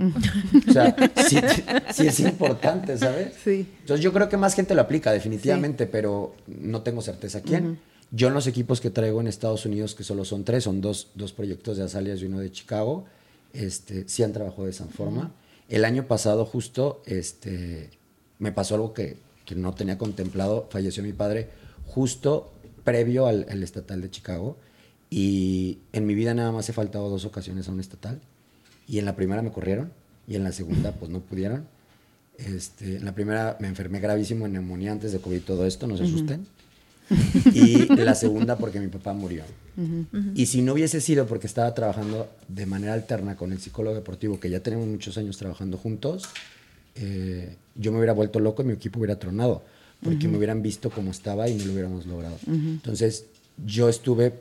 [0.68, 0.96] O sea,
[1.28, 3.34] sí, es importante, ¿sabes?
[3.44, 3.68] Sí.
[3.82, 7.80] Entonces yo creo que más gente lo aplica, definitivamente, pero no tengo certeza quién.
[8.12, 11.10] Yo en los equipos que traigo en Estados Unidos, que solo son tres, son dos,
[11.14, 13.06] dos proyectos de Azalias y uno de Chicago,
[13.54, 15.34] este, sí han trabajado de esa forma.
[15.68, 17.92] El año pasado justo este,
[18.40, 20.68] me pasó algo que, que, no tenía contemplado.
[20.72, 21.50] Falleció mi padre
[21.86, 22.52] justo
[22.84, 24.58] previo al, estatal de Chicago.
[25.10, 28.20] Y en mi vida nada más he faltado dos ocasiones a un estatal.
[28.88, 29.92] Y en la primera me corrieron
[30.28, 31.68] y en la segunda pues no pudieron.
[32.38, 35.98] Este, en la primera me enfermé gravísimo en neumonía antes de COVID todo esto, no
[35.98, 36.48] se asusten.
[37.54, 39.44] Y la segunda porque mi papá murió.
[40.36, 44.40] Y si no hubiese sido porque estaba trabajando de manera alterna con el psicólogo deportivo,
[44.40, 46.30] que ya tenemos muchos años trabajando juntos,
[46.96, 49.64] eh, yo me hubiera vuelto loco y mi equipo hubiera tronado,
[50.04, 52.38] porque me hubieran visto como estaba y no lo hubiéramos logrado.
[52.46, 53.26] Entonces,
[53.66, 54.34] yo estuve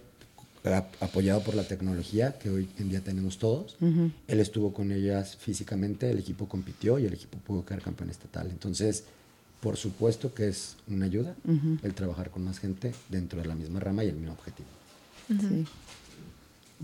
[1.01, 3.77] apoyado por la tecnología que hoy en día tenemos todos.
[4.27, 8.49] Él estuvo con ellas físicamente, el equipo compitió y el equipo pudo quedar campeón estatal.
[8.51, 9.05] Entonces,
[9.61, 11.35] por supuesto que es una ayuda
[11.83, 14.69] el trabajar con más gente dentro de la misma rama y el mismo objetivo.
[15.29, 15.65] Sí.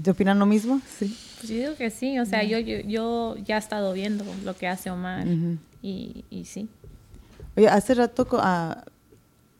[0.03, 0.81] ¿Te opinan lo mismo?
[0.99, 1.17] Sí.
[1.39, 4.67] Pues yo digo que sí, o sea, yo, yo, ya he estado viendo lo que
[4.67, 5.27] hace Omar
[5.85, 6.69] y, y, sí.
[7.57, 8.85] Oye, hace rato ah,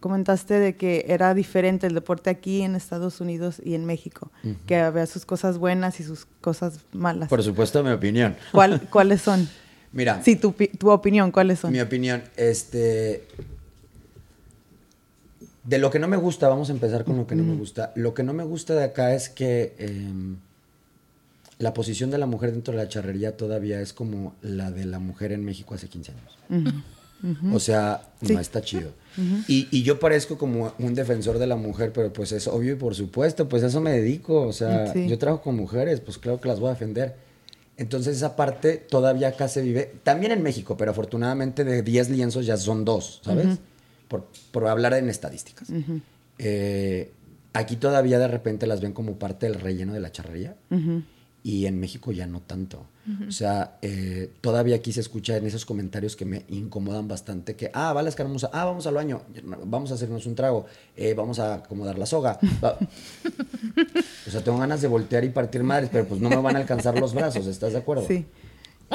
[0.01, 4.31] comentaste de que era diferente el deporte aquí en Estados Unidos y en México,
[4.67, 7.29] que había sus cosas buenas y sus cosas malas.
[7.29, 8.37] Por supuesto, mi opinión.
[8.53, 9.47] ¿Cuál, ¿Cuáles son?
[9.93, 10.23] Mira.
[10.25, 11.71] Sí, tu, tu opinión, ¿cuáles son?
[11.73, 13.27] Mi opinión, este
[15.65, 17.93] de lo que no me gusta, vamos a empezar con lo que no me gusta.
[17.97, 20.37] Lo que no me gusta de acá es que em,
[21.59, 24.99] la posición de la mujer dentro de la charrería todavía es como la de la
[24.99, 26.39] mujer en México hace 15 años.
[27.53, 28.91] O sea, no está chido.
[29.49, 32.95] y, yo parezco como un defensor de la mujer, pero pues es obvio y por
[32.95, 34.43] supuesto, pues a eso me dedico.
[34.43, 37.17] O sea, yo trabajo con mujeres, pues claro que las voy a defender.
[37.77, 42.47] Entonces esa parte todavía acá se vive, también en México, pero afortunadamente de 10 lienzos
[42.47, 43.59] ya son dos, ¿sabes?
[44.53, 45.69] por, hablar en estadísticas.
[46.39, 47.11] Eh,
[47.53, 50.57] aquí todavía de repente las ven como parte del relleno de la charrería.
[51.45, 52.87] Y en México ya no tanto.
[53.29, 57.71] O sea, eh, todavía aquí se escucha en esos comentarios que me incomodan bastante que,
[57.75, 59.21] ah, va la escaramuza, ah, vamos al baño,
[59.67, 60.65] vamos a hacernos un trago,
[60.97, 62.39] eh, vamos a acomodar la soga.
[64.27, 66.61] o sea, tengo ganas de voltear y partir madres, pero pues no me van a
[66.61, 68.07] alcanzar los brazos, ¿estás de acuerdo?
[68.09, 68.25] Sí.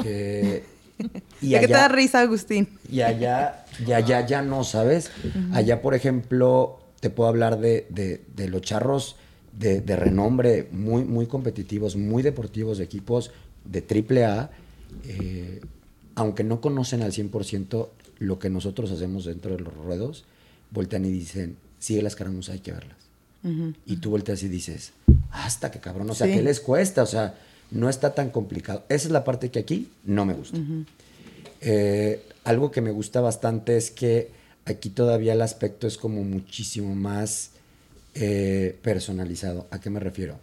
[0.04, 0.64] Eh,
[1.42, 2.68] y ¿De qué te da risa, Agustín?
[2.92, 5.12] Y allá, y allá ya no, ¿sabes?
[5.54, 9.18] Allá, por ejemplo, te puedo hablar de, de, los charros
[9.58, 13.32] de, de, renombre, muy, muy competitivos, muy deportivos, de equipos
[13.66, 14.52] de triple A,
[15.06, 15.62] eh,
[16.16, 17.88] aunque no conocen al 100%
[18.20, 20.26] lo que nosotros hacemos dentro de los ruedos,
[20.72, 22.98] voltean y dicen, sigue las caramuzas, hay que verlas.
[23.86, 24.92] Y tú volteas y dices,
[25.32, 27.04] hasta que cabrón, o sea, ¿qué les cuesta?
[27.04, 27.40] O sea,
[27.72, 28.84] no está tan complicado.
[28.90, 30.60] Esa es la parte que aquí no me gusta.
[31.62, 34.32] Eh, algo que me gusta bastante es que
[34.66, 37.52] aquí todavía el aspecto es como muchísimo más
[38.14, 39.68] eh, personalizado.
[39.72, 40.40] ¿A qué me refiero?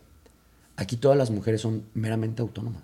[0.76, 2.82] Aquí todas las mujeres son meramente autónomas.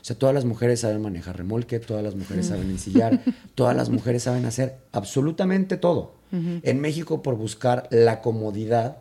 [0.00, 3.20] O sea, todas las mujeres saben manejar remolque, todas las mujeres saben ensillar,
[3.54, 6.20] todas las mujeres saben hacer absolutamente todo.
[6.32, 8.96] En México, por buscar la comodidad,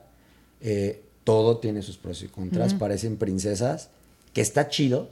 [0.59, 3.89] eh, todo tiene sus pros y contras, parecen princesas,
[4.33, 5.11] que está chido,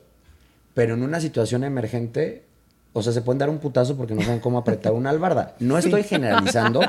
[0.73, 2.43] pero en una situación emergente,
[2.91, 5.55] o sea, se pueden dar un putazo porque no saben cómo apretar una albarda.
[5.59, 6.81] No estoy generalizando.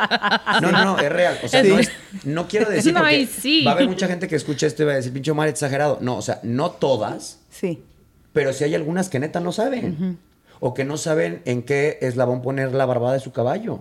[0.62, 1.38] No, no, no, es real.
[1.44, 1.90] O sea, no, es,
[2.24, 4.96] no quiero decir porque va a haber mucha gente que escuche esto y va a
[4.96, 5.98] decir, pinche mal exagerado.
[6.00, 7.38] No, o sea, no todas.
[7.50, 7.82] Sí.
[8.32, 10.18] Pero sí hay algunas que neta no saben.
[10.58, 13.80] O que no saben en qué eslabón poner la barbada de su caballo.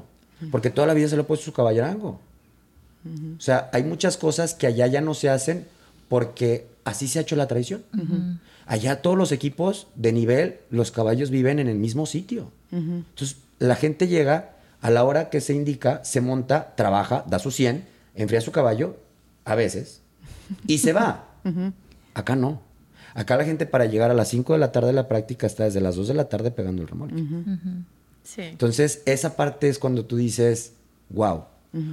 [0.52, 2.20] Porque toda la vida se lo ha puesto su caballerango.
[3.38, 5.68] O sea, hay muchas cosas que allá ya no se hacen
[6.10, 7.84] porque así se ha hecho la tradición.
[8.70, 12.52] Allá todos los equipos de nivel, los caballos viven en el mismo sitio.
[12.72, 17.50] Entonces, la gente llega a la hora que se indica, se monta, trabaja, da su
[17.50, 18.98] 100, enfría su caballo,
[19.44, 20.02] a veces,
[20.68, 21.30] y se va.
[22.14, 22.62] Acá no.
[23.16, 25.64] Acá la gente para llegar a las 5 de la tarde de la práctica está
[25.64, 27.26] desde las 2 de la tarde pegando el remolque.
[28.38, 30.74] Entonces, esa parte es cuando tú dices,
[31.10, 31.46] wow.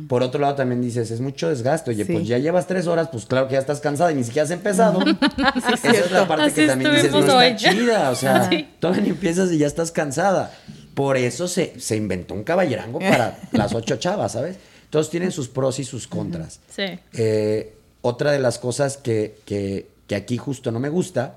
[0.08, 1.90] Por otro lado, también dices, es mucho desgaste.
[1.90, 4.44] Oye, pues ya llevas tres horas, pues claro que ya estás cansada y ni siquiera
[4.44, 5.00] has empezado.
[5.74, 8.10] Esa es la parte que también dices, no está chida.
[8.10, 8.48] O sea,
[8.80, 10.50] todavía ni empiezas y ya estás cansada.
[10.94, 14.56] Por eso se, se inventó un caballerango para las ocho chavas, ¿sabes?
[14.88, 16.60] Todos tienen sus pros y sus contras.
[16.74, 16.98] Sí.
[17.12, 21.36] Eh, otra de las cosas que, que, que aquí justo no me gusta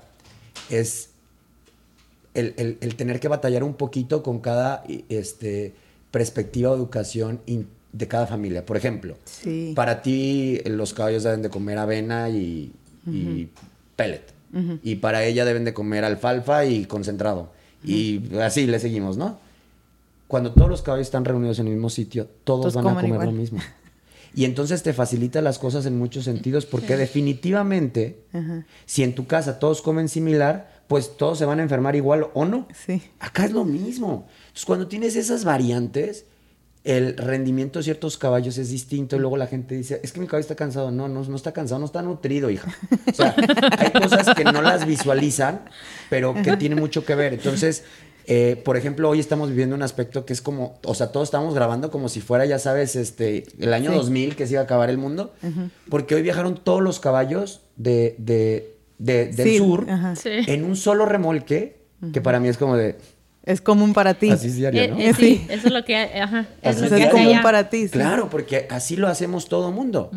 [0.70, 1.10] es
[2.34, 5.74] el, tener que batallar un poquito con cada este,
[6.10, 7.40] perspectiva de educación
[7.92, 8.64] de cada familia.
[8.64, 9.16] Por ejemplo,
[9.74, 12.72] para ti los caballos deben de comer avena y,
[13.96, 14.32] pellet.
[14.82, 17.52] Y para ella deben de comer alfalfa y concentrado.
[17.84, 19.38] Y así le seguimos, ¿no?
[20.28, 23.32] Cuando todos los caballos están reunidos en el mismo sitio, todos, van a comer lo
[23.32, 23.58] mismo.
[24.32, 28.22] Y entonces te facilita las cosas en muchos sentidos porque definitivamente,
[28.86, 32.44] si en tu casa todos comen similar, pues todos se van a enfermar igual o
[32.44, 32.68] no.
[32.86, 33.02] Sí.
[33.18, 34.28] Acá es lo mismo.
[34.42, 36.26] Entonces cuando tienes esas variantes,
[36.82, 40.26] el rendimiento de ciertos caballos es distinto y luego la gente dice, es que mi
[40.26, 40.90] caballo está cansado.
[40.90, 42.74] No, no, no está cansado, no está nutrido, hija.
[43.06, 43.34] O sea,
[43.78, 45.62] hay cosas que no las visualizan,
[46.08, 47.34] pero que tienen mucho que ver.
[47.34, 47.84] Entonces,
[48.26, 51.54] eh, por ejemplo, hoy estamos viviendo un aspecto que es como, o sea, todos estamos
[51.54, 54.88] grabando como si fuera, ya sabes, este, el año 2000 que se iba a acabar
[54.88, 55.34] el mundo,
[55.88, 59.86] porque hoy viajaron todos los caballos de, de, del sur
[60.24, 61.80] en un solo remolque,
[62.12, 62.96] que para mí es como de...
[63.44, 64.30] Es común para ti.
[64.30, 64.98] Así es diario, ¿no?
[64.98, 67.88] Eh, eh, sí, eso es lo que, ajá, es, común para ti.
[67.88, 70.10] Claro, porque así lo hacemos todo mundo.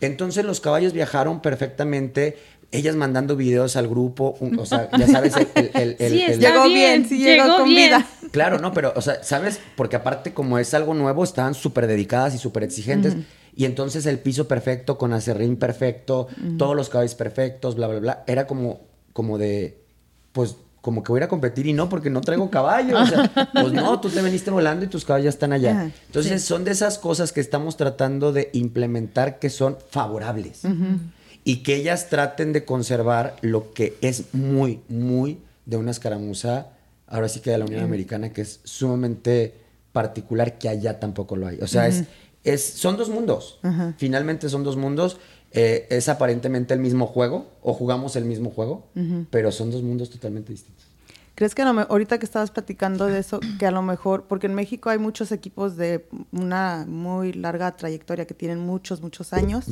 [0.00, 2.38] Entonces los caballos viajaron perfectamente
[2.72, 5.96] ellas mandando videos al grupo, o sea, ya sabes, el...
[5.98, 8.06] sí, llegó bien, sí llegó, con vida.
[8.30, 9.60] Claro, no, pero, o sea, ¿sabes?
[9.74, 13.16] Porque aparte como es algo nuevo, estaban súper dedicadas y súper exigentes.
[13.56, 18.24] Y entonces el piso perfecto, con acerrín perfecto, todos los caballos perfectos, bla, bla, bla.
[18.26, 18.82] Era como,
[19.12, 19.82] como de,
[20.32, 23.00] pues, como que voy a ir a competir y no, porque no traigo caballo.
[23.00, 25.92] O sea, pues no, tú te veniste volando y tus caballos están allá.
[26.06, 30.62] Entonces son de esas cosas que estamos tratando de implementar que son favorables
[31.44, 36.68] y que ellas traten de conservar lo que es muy, muy de una escaramuza,
[37.06, 39.54] ahora sí que de la Unión Americana, que es sumamente
[39.92, 41.58] particular, que allá tampoco lo hay.
[41.60, 42.04] O sea, es,
[42.44, 43.58] es, son dos mundos.
[43.96, 45.18] Finalmente son dos mundos.
[45.52, 48.86] Eh, es aparentemente el mismo juego, o jugamos el mismo juego,
[49.30, 50.86] pero son dos mundos totalmente distintos.
[51.34, 54.90] ¿Crees que ahorita que estabas platicando de eso, que a lo mejor, porque en México
[54.90, 59.66] hay muchos equipos de una muy larga trayectoria que tienen muchos, muchos años,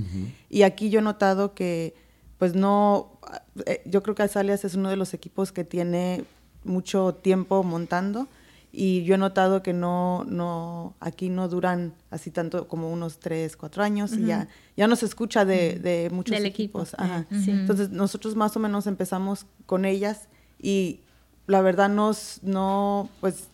[0.48, 1.94] y aquí yo he notado que,
[2.38, 3.18] pues no,
[3.66, 6.24] eh, yo creo que Azalias es uno de los equipos que tiene
[6.64, 8.28] mucho tiempo montando,
[8.70, 13.56] y yo he notado que no, no, aquí no duran así tanto como unos tres,
[13.56, 16.94] cuatro años y ya, ya no se escucha de, de muchos equipos.
[17.30, 20.28] Entonces nosotros más o menos empezamos con ellas
[20.60, 21.00] y
[21.46, 23.48] la verdad nos, no, pues,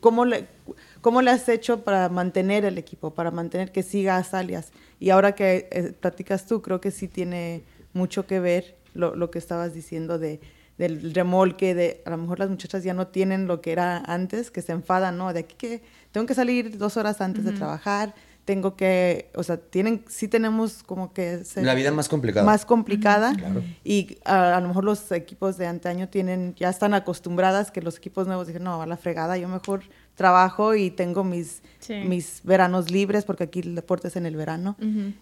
[0.00, 0.48] ¿cómo le,
[1.00, 4.70] ¿cómo le has hecho para mantener el equipo, para mantener que siga Salias?
[5.00, 7.64] Y ahora que eh, platicas tú, creo que sí tiene
[7.94, 10.40] mucho que ver lo, lo que estabas diciendo de
[10.78, 14.50] del remolque, de a lo mejor las muchachas ya no tienen lo que era antes,
[14.50, 15.32] que se enfadan, ¿no?
[15.32, 15.82] De aquí que
[16.12, 18.14] tengo que salir dos horas antes de trabajar,
[18.44, 21.42] tengo que, o sea, tienen, sí tenemos como que...
[21.56, 22.44] la vida más complicada.
[22.44, 23.34] Más complicada.
[23.84, 28.26] Y a, lo mejor los equipos de antaño tienen, ya están acostumbradas que los equipos
[28.26, 29.82] nuevos dicen, no, a la fregada, yo mejor
[30.14, 31.60] trabajo y tengo mis,
[32.06, 34.76] mis veranos libres, porque aquí el deporte es en el verano,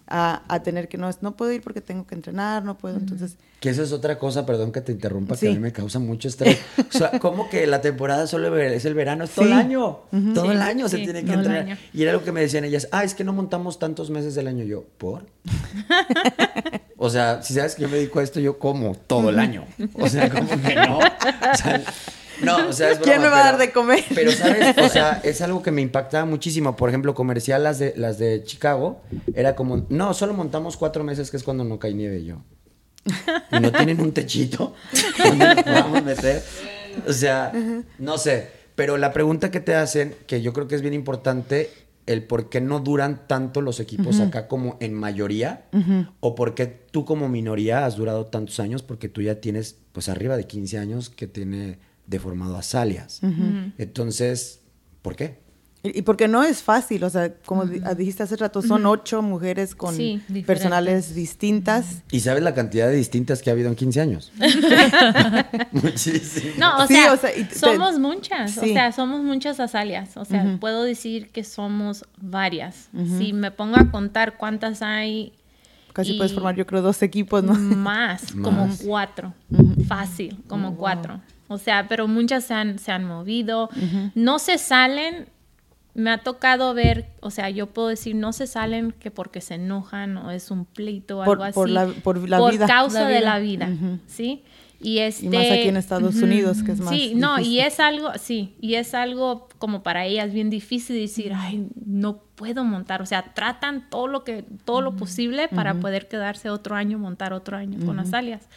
[0.07, 3.37] a, a, tener que no, no puedo ir porque tengo que entrenar, no puedo, entonces...
[3.59, 6.27] Que eso es otra cosa, perdón que te interrumpa, que a mí me causa mucho
[6.27, 6.59] estrés.
[6.77, 9.23] o sea, ¿cómo que la temporada solo es el verano?
[9.23, 9.99] Es todo el año,
[10.33, 11.77] todo el año se tiene que entrenar.
[11.93, 14.47] Y era lo que me decían ellas, ah, es que no montamos tantos meses del
[14.47, 14.63] año.
[14.63, 15.25] Yo, ¿por?
[16.97, 19.65] o sea, si sabes que yo me dedico a esto, yo como todo el año.
[19.93, 20.97] O sea, como que no.
[20.99, 21.81] O sea,
[22.43, 24.03] no, o sea, es ¿Quién me va a dar de comer?
[24.13, 24.77] Pero, ¿sabes?
[24.77, 26.75] O sea, es algo que me impactaba muchísimo.
[26.75, 29.01] Por ejemplo, comercial, las de, las de Chicago,
[29.33, 32.41] era como, no, solo montamos cuatro meses, que es cuando no cae nieve yo.
[33.51, 34.73] Y no tienen un techito
[35.23, 36.43] donde nos podamos meter.
[37.07, 37.51] O sea,
[37.99, 38.63] no sé.
[38.75, 41.69] Pero la pregunta que te hacen, que yo creo que es bien importante,
[42.05, 45.65] el por qué no duran tanto los equipos acá como en mayoría,
[46.19, 50.09] o por qué tú como minoría has durado tantos años, porque tú ya tienes pues
[50.09, 53.21] arriba de 15 años que tiene deformado a Salias.
[53.77, 54.61] Entonces,
[55.01, 55.43] ¿por qué?
[55.85, 59.93] Y porque no es fácil, o sea, como dijiste hace rato, son ocho mujeres con
[60.45, 62.03] personales distintas.
[62.09, 64.31] ¿Y sabes la cantidad de distintas que ha habido en 15 años?
[65.73, 66.57] Muchísimas.
[66.57, 67.17] No, o sea,
[67.53, 72.87] somos muchas, o sea, somos muchas azalias, o sea, puedo decir que somos varias.
[73.17, 75.33] Si me pongo a contar cuántas hay...
[75.91, 77.53] Casi puedes formar, yo creo, dos equipos, ¿no?
[77.53, 79.33] Más, como cuatro,
[79.85, 81.21] fácil, como oh, cuatro.
[81.47, 83.69] O sea, pero muchas se han, se han movido.
[84.15, 85.27] No se salen.
[85.95, 89.55] Me ha tocado ver, o sea, yo puedo decir, no se salen que porque se
[89.55, 91.53] enojan o es un pleito o algo así.
[91.53, 93.69] Por la, por la por causa de la vida,
[94.07, 94.43] ¿sí?
[94.83, 97.79] Y, este, y más aquí en Estados Unidos, que es más Sí, no, y es
[97.79, 103.01] algo, sí, y es algo como para ellas bien difícil decir, ay, no puedo montar.
[103.01, 107.31] O sea, tratan todo lo que, todo lo posible para poder quedarse otro año, montar
[107.31, 108.49] otro año con las alias.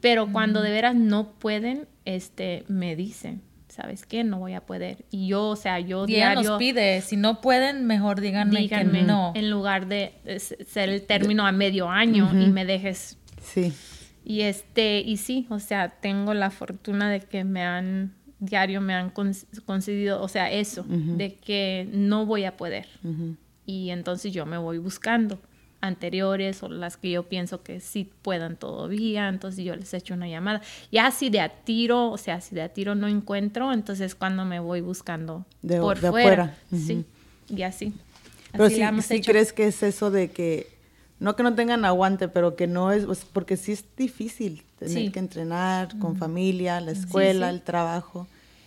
[0.00, 4.24] Pero cuando de veras no pueden, este, me dicen, ¿sabes qué?
[4.24, 5.04] No voy a poder.
[5.10, 6.42] Y yo, o sea, yo diario...
[6.42, 9.32] nos pide, si no pueden, mejor díganme, que no.
[9.34, 10.12] En lugar de
[10.66, 13.18] ser el término a medio año y me dejes...
[13.42, 13.72] Sí.
[14.24, 18.94] Y este, y sí, o sea, tengo la fortuna de que me han, diario me
[18.94, 22.86] han concedido, o sea, eso, de que no voy a poder.
[23.66, 25.40] Y entonces yo me voy buscando
[25.80, 30.28] anteriores o las que yo pienso que sí puedan todavía, entonces yo les echo una
[30.28, 30.60] llamada.
[30.92, 34.44] Ya si de a tiro, o sea, si de a tiro no encuentro, entonces cuando
[34.44, 36.56] me voy buscando de, por fuera.
[36.70, 37.04] Sí,
[37.48, 37.94] y así.
[38.52, 38.68] Pero
[39.00, 40.66] si, crees que es eso de que,
[41.18, 45.12] no que no tengan aguante, pero que no es, pues, porque sí es difícil tener
[45.12, 48.26] que entrenar con familia, la escuela, el trabajo.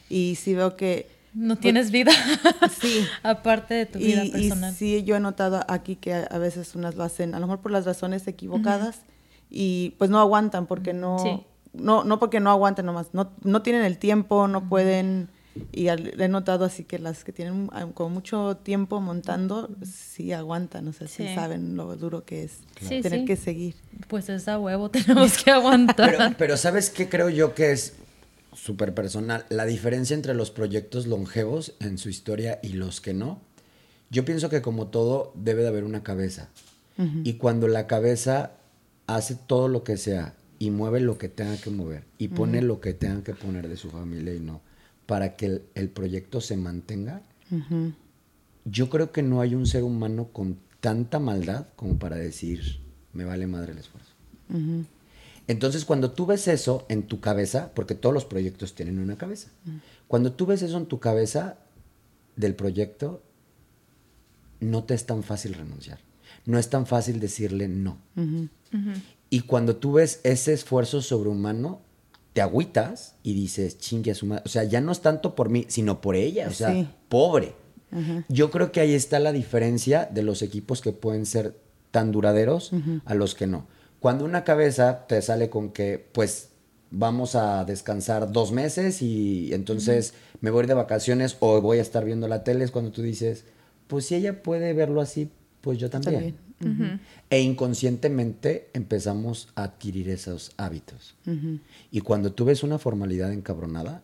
[0.10, 2.12] Y sí veo que no tienes vida.
[2.82, 3.06] sí.
[3.24, 4.74] Aparte de tu vida personal.
[4.74, 7.62] Y sí, yo he notado aquí que a, veces unas lo hacen, a lo mejor
[7.62, 9.02] por las razones equivocadas,
[9.50, 11.46] y pues no aguantan porque no.
[11.74, 15.30] No, no porque no aguanten nomás, no, no tienen el tiempo, no pueden.
[15.72, 20.88] Y he notado así que las que tienen ah, con mucho tiempo montando, sí aguantan,
[20.88, 22.60] o sea, sí, saben lo duro que es
[23.02, 23.76] tener que seguir.
[24.08, 26.12] Pues esa huevo tenemos que aguantar.
[26.12, 27.94] Pero, pero ¿sabes qué creo yo que es
[28.56, 33.42] súper personal, la diferencia entre los proyectos longevos en su historia y los que no,
[34.10, 36.50] yo pienso que como todo debe de haber una cabeza.
[37.24, 38.52] Y cuando la cabeza
[39.08, 42.80] hace todo lo que sea y mueve lo que tenga que mover y pone lo
[42.80, 44.62] que tenga que poner de su familia y no,
[45.08, 47.24] para que el, proyecto se mantenga,
[48.66, 52.80] yo creo que no hay un ser humano con tanta maldad como para decir,
[53.12, 54.12] me vale madre el esfuerzo.
[55.48, 59.50] Entonces, cuando tú ves eso en tu cabeza, porque todos los proyectos tienen una cabeza,
[60.08, 61.58] cuando tú ves eso en tu cabeza
[62.36, 63.22] del proyecto,
[64.60, 66.00] no te es tan fácil renunciar.
[66.46, 67.98] No es tan fácil decirle no.
[69.30, 71.82] Y cuando tú ves ese esfuerzo sobrehumano,
[72.34, 74.44] te agüitas y dices, chingue a su madre.
[74.46, 76.48] O sea, ya no es tanto por mí, sino por ella.
[76.48, 77.56] O sea, pobre.
[78.28, 81.60] Yo creo que ahí está la diferencia de los equipos que pueden ser
[81.92, 82.72] tan duraderos
[83.06, 83.68] a los que no.
[84.04, 86.50] Cuando una cabeza te sale con que, pues,
[86.92, 92.04] vamos a descansar dos meses y entonces me voy de vacaciones o voy a estar
[92.04, 93.46] viendo la tele, es cuando tú dices,
[93.88, 95.32] pues si ella puede verlo así,
[95.62, 96.36] pues yo también.
[97.30, 101.16] E inconscientemente empezamos a adquirir esos hábitos.
[101.90, 104.04] Y cuando tú ves una formalidad encabronada,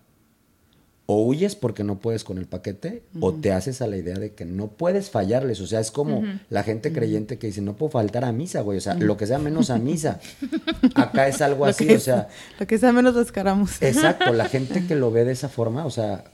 [1.12, 4.36] o huyes porque no puedes con el paquete, o te haces a la idea de
[4.36, 5.60] que no puedes fallarles.
[5.60, 8.78] O sea, es como la gente creyente que dice, no puedo faltar a misa, güey.
[8.78, 10.20] O sea, lo que sea menos a misa.
[10.94, 12.28] Acá es algo así, o sea.
[12.60, 13.82] Lo que sea menos descaramos.
[13.82, 16.26] Exacto, la gente que lo ve de esa forma, o sea,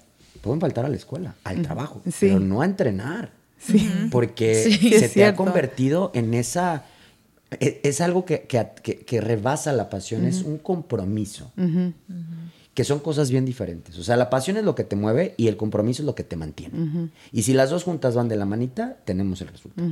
[0.42, 3.32] pueden faltar a la escuela, al trabajo, pero no a entrenar.
[3.58, 3.90] Sí.
[4.12, 6.84] Porque se te ha convertido en esa.
[7.62, 11.54] E, es, algo que, que, rebasa la pasión, es un compromiso
[12.76, 13.98] que son cosas bien diferentes.
[13.98, 16.26] O sea, la pasión es lo que te mueve y el compromiso es lo que
[16.26, 17.10] te mantiene.
[17.32, 19.88] Y si las dos juntas van de la manita, tenemos el resultado.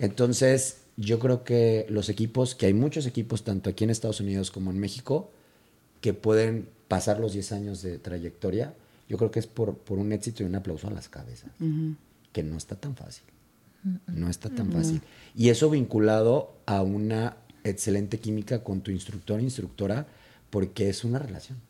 [0.00, 4.50] Entonces, yo creo que los equipos, que hay muchos equipos, tanto aquí en Estados Unidos
[4.50, 5.30] como en México,
[6.00, 8.74] que pueden pasar los 10 años de trayectoria,
[9.06, 11.50] yo creo que es por, por un éxito y un aplauso a las cabezas,
[12.32, 13.24] que no está tan fácil.
[14.06, 15.02] No está tan fácil.
[15.36, 20.06] Y eso vinculado a una excelente química con tu instructor, instructora,
[20.50, 21.60] porque es una relación.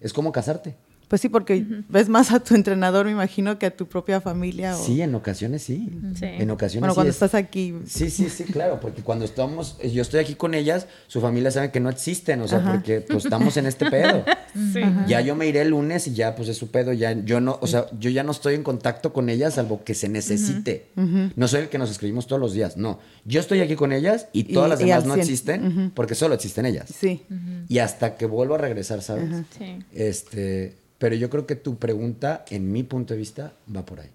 [0.00, 0.76] Es como casarte.
[1.10, 4.76] Pues sí, porque ves más a tu entrenador, me imagino, que a tu propia familia.
[4.76, 5.90] Sí, en ocasiones sí.
[6.22, 7.74] En ocasiones Bueno, cuando estás aquí.
[7.84, 11.72] Sí, sí, sí, claro, porque cuando estamos, yo estoy aquí con ellas, su familia sabe
[11.72, 14.24] que no existen, o sea, porque pues estamos en este pedo.
[14.72, 14.80] Sí.
[15.06, 17.56] Ya yo me iré el lunes y ya pues es su pedo, ya yo no,
[17.60, 20.88] o sea, yo ya no estoy en contacto con ellas salvo que se necesite.
[21.36, 22.98] No soy el que nos escribimos todos los días, no.
[23.24, 26.92] Yo estoy aquí con ellas y todas las demás no existen porque solo existen ellas.
[26.92, 27.22] Sí.
[27.68, 29.28] Y hasta que vuelvo a regresar, ¿sabes?
[29.56, 29.78] Sí.
[29.94, 34.10] Este pero yo creo que tu pregunta, en mi punto de vista, va por ahí.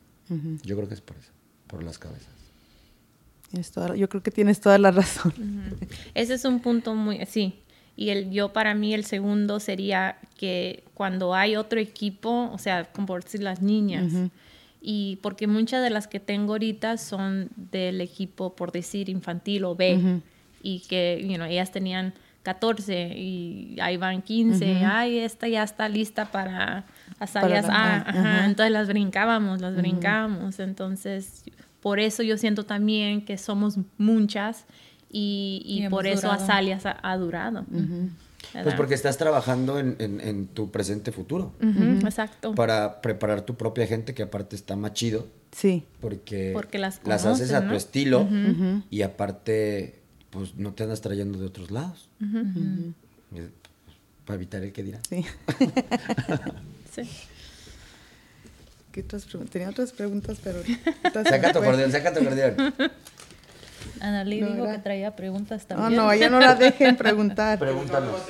[0.64, 1.32] Yo creo que es por eso,
[1.66, 2.30] por las cabezas.
[3.95, 5.34] yo creo que tienes toda la razón.
[6.14, 7.56] Ese es un punto muy, sí.
[7.95, 12.86] Y el yo para mí el segundo sería que cuando hay otro equipo, o sea,
[12.91, 14.14] como por decir las niñas,
[14.80, 19.76] y porque muchas de las que tengo ahorita son del equipo, por decir, infantil o
[19.76, 20.22] B,
[20.62, 22.14] y que, you know, ellas tenían
[22.46, 26.86] 14 y ahí van 15, ay, esta ya está lista para
[27.20, 31.44] hacer A, entonces las brincábamos, las brincábamos, entonces
[31.82, 34.66] por eso yo siento también que somos muchas
[35.10, 37.66] y, por eso Azalia ha, durado.
[38.52, 41.54] Pues porque estás trabajando en, tu presente futuro.
[41.62, 42.54] exacto.
[42.54, 45.28] Para preparar tu propia gente, que aparte está más chido.
[45.52, 45.84] Sí.
[46.00, 48.28] Porque, porque las, haces a tu estilo
[48.92, 50.05] y aparte
[50.36, 52.10] pues no te andas trayendo de otros lados.
[52.22, 53.49] Eh,
[54.26, 54.99] para evitar el que dirá.
[55.10, 55.26] Sí.
[56.94, 57.10] sí.
[58.91, 60.60] ¿Qué otras Tenía otras preguntas, pero...
[61.24, 62.56] saca tu acordeón, saca tu acordeón.
[64.02, 65.95] Analí dijo que traía preguntas también.
[65.95, 67.57] No, no, ella no la dejen preguntar.
[67.57, 68.22] Pregúntanos.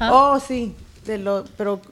[0.00, 0.74] Oh, sí,
[1.04, 1.82] de lo, pero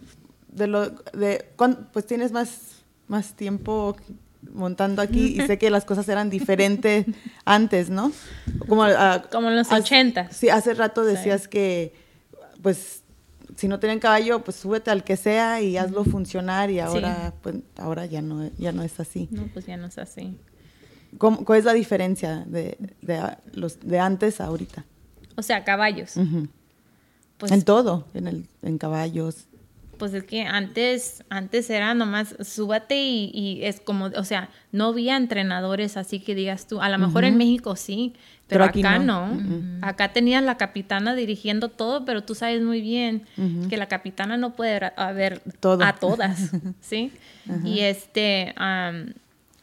[0.48, 1.50] de lo, de,
[1.92, 2.76] pues tienes más,
[3.08, 3.96] más tiempo
[4.52, 7.06] montando aquí y sé que las cosas eran diferentes
[7.44, 8.12] antes, ¿no?
[8.68, 8.85] Como,
[9.31, 10.31] Como en los 80.
[10.32, 11.94] Sí, hace rato decías que,
[12.62, 13.02] pues,
[13.56, 17.56] si no tienen caballo, pues súbete al que sea y hazlo funcionar y ahora, pues,
[17.77, 19.28] ahora ya no, ya no es así.
[19.31, 20.39] No, pues ya no es así.
[21.18, 22.77] ¿Cuál es la diferencia de,
[23.52, 24.85] los, de antes a ahorita?
[25.36, 26.14] O sea, caballos.
[27.39, 29.47] pues, en todo, en, el, en caballos
[29.98, 35.16] pues es que antes, antes era nomás súbate y, es como, o sea, no había
[35.16, 38.14] entrenadores así que digas tú, a lo mejor en México sí,
[38.48, 39.39] pero, acá no.
[39.82, 43.27] Acá tenías la capitana dirigiendo todo, pero tú sabes muy bien
[43.68, 45.43] que la capitana no puede haber
[45.82, 47.12] a todas, ¿sí?
[47.64, 48.55] Y este,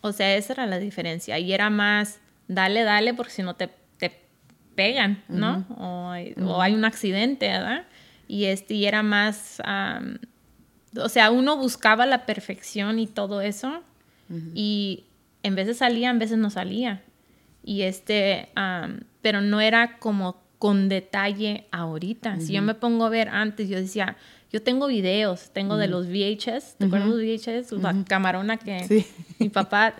[0.02, 1.40] o sea, esa era la diferencia.
[1.40, 4.12] Y era más, dale, dale, porque si no te, te
[4.76, 5.66] pegan, ¿no?
[5.78, 6.14] o,
[6.46, 7.86] o, hay un accidente, ¿verdad?
[8.34, 9.62] Y, este, y era más,
[10.98, 13.84] o sea, uno buscaba la perfección y todo eso,
[14.56, 15.04] y
[15.44, 17.04] en veces salía, en veces no salía,
[17.64, 18.50] y este,
[19.22, 22.40] pero no era como con detalle ahorita.
[22.40, 24.18] Si yo me pongo a ver antes, yo decía,
[24.52, 27.72] yo tengo videos, tengo de los VHS, ¿te acuerdas de los VHS?
[27.84, 29.06] La camarona que
[29.38, 29.94] mi papá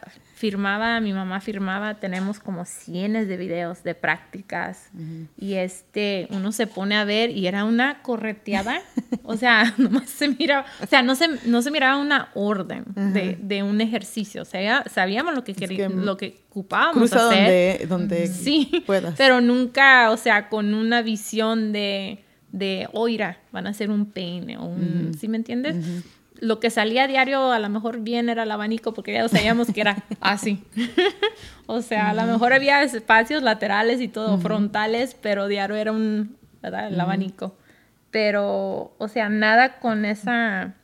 [0.44, 4.90] firmaba, mi mamá firmaba, tenemos como cientos de videos de prácticas.
[5.38, 8.82] Y este, uno se pone a ver y era una correteada,
[9.24, 13.38] o sea, nomás se miraba, o sea, no se, no se miraba una orden de,
[13.42, 17.88] de, un ejercicio, o sea, sabíamos lo que queríamos, lo que ocupábamos hacer.
[17.88, 18.84] Donde, donde sí,
[19.16, 22.20] pero nunca, o sea, con una visión de,
[22.52, 25.78] de oira, van a hacer un peine o un, ¿sí me entiendes?
[26.40, 29.68] Lo que salía a diario a lo mejor bien era el abanico porque ya sabíamos
[29.72, 30.64] que era así.
[31.66, 36.38] o sea, a lo mejor había espacios laterales y todo, frontales, pero diario era un,
[36.62, 36.88] ¿verdad?
[36.88, 37.56] El abanico.
[38.12, 40.76] pero, o sea, nada con esa,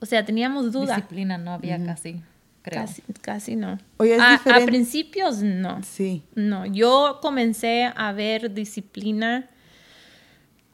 [0.00, 0.96] o sea, teníamos duda.
[0.96, 2.22] Disciplina no había casi.
[2.62, 2.80] Creo.
[2.82, 3.78] Casi, casi no.
[3.98, 5.84] Oye, ¿es a, a, principios no.
[5.84, 6.24] Sí.
[6.34, 9.48] No, yo comencé a ver disciplina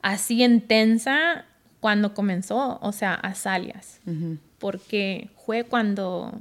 [0.00, 1.44] así intensa
[1.82, 4.00] cuando comenzó, o sea, a Salias.
[4.60, 6.32] Porque fue cuando,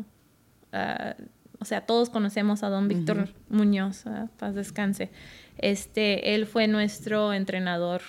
[0.71, 1.15] ah,
[1.57, 5.09] o sea, todos conocemos a don Víctor Muñoz, ah, paz descanse.
[5.57, 8.03] Este, él fue nuestro entrenador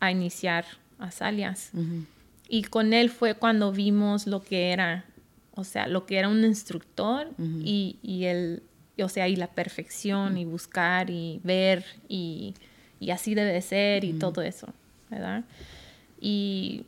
[0.00, 0.66] a iniciar
[0.98, 1.70] a Salias.
[2.46, 5.06] Y con él fue cuando vimos lo que era,
[5.54, 8.62] o sea, lo que era un instructor y, y el,
[9.02, 12.52] o sea, y la perfección y buscar y ver y,
[13.00, 14.68] y así debe de ser y todo eso,
[15.08, 15.42] ¿verdad?
[16.28, 16.82] Y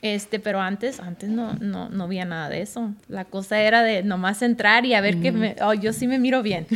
[0.00, 2.92] este, pero antes, antes no, no, no había nada de eso.
[3.08, 6.20] La cosa era de nomás entrar y a ver que me, oh, yo sí me
[6.20, 6.68] miro bien.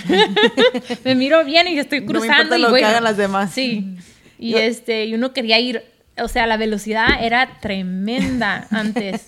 [1.05, 2.81] me miro bien y estoy cruzando no me y lo voy.
[2.81, 3.53] que hagan las demás.
[3.53, 3.97] Sí.
[4.41, 5.85] Y yo, este, y uno quería ir,
[6.19, 9.27] o sea, la velocidad era tremenda antes.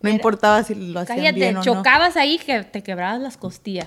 [0.00, 2.20] No era, importaba si lo hacían cállate, bien o chocabas no.
[2.20, 3.86] ahí que te quebrabas las costillas.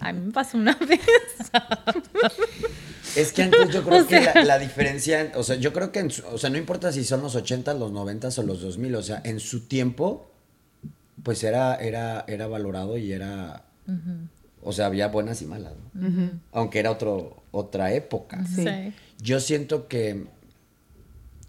[0.00, 1.00] A mí me pasó una vez.
[3.16, 5.92] Es que antes yo creo o sea, que la, la, diferencia, o sea, yo creo
[5.92, 8.60] que, en su, o sea, no importa si son los 80, los 90 o los
[8.60, 10.30] 2000, o sea, en su tiempo,
[11.22, 14.28] pues era, era, era valorado y era, uh -huh.
[14.62, 16.08] o sea, había buenas y malas, ¿no?
[16.08, 16.30] uh -huh.
[16.52, 18.44] aunque era otro, otra época.
[18.46, 18.64] Sí.
[19.20, 20.26] Yo siento que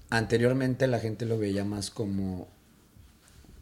[0.10, 2.48] anteriormente la gente lo veía más como,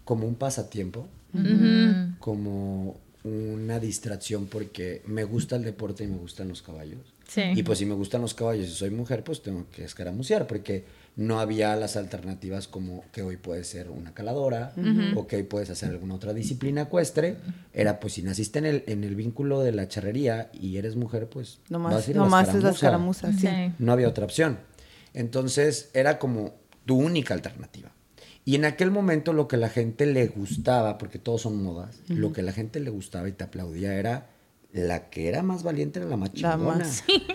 [0.03, 2.17] como un pasatiempo, uh -huh.
[2.19, 7.13] como una distracción porque me gusta el deporte y me gustan los caballos.
[7.31, 7.43] Sí.
[7.55, 10.83] Y pues si me gustan los caballos y soy mujer, pues tengo que escaramucear porque
[11.15, 15.17] no había las alternativas como que hoy puedes ser una caladora uh -huh.
[15.17, 17.37] o que hoy puedes hacer alguna otra disciplina ecuestre.
[17.73, 21.29] Era pues si naciste en el, en el vínculo de la charrería y eres mujer,
[21.29, 23.31] pues no más, no más es la escaramuza.
[23.31, 23.47] Sí.
[23.47, 23.73] sí.
[23.79, 24.59] No había otra opción.
[25.13, 26.55] Entonces era como
[26.85, 27.93] tu única alternativa.
[28.43, 32.13] Y en aquel momento lo que la gente le gustaba, porque todos son modas, uh
[32.13, 32.17] -huh.
[32.17, 34.27] lo que la gente le gustaba y te aplaudía era
[34.73, 36.57] la que era más valiente era la más chingona.
[36.61, 37.03] La más.
[37.06, 37.27] Sí.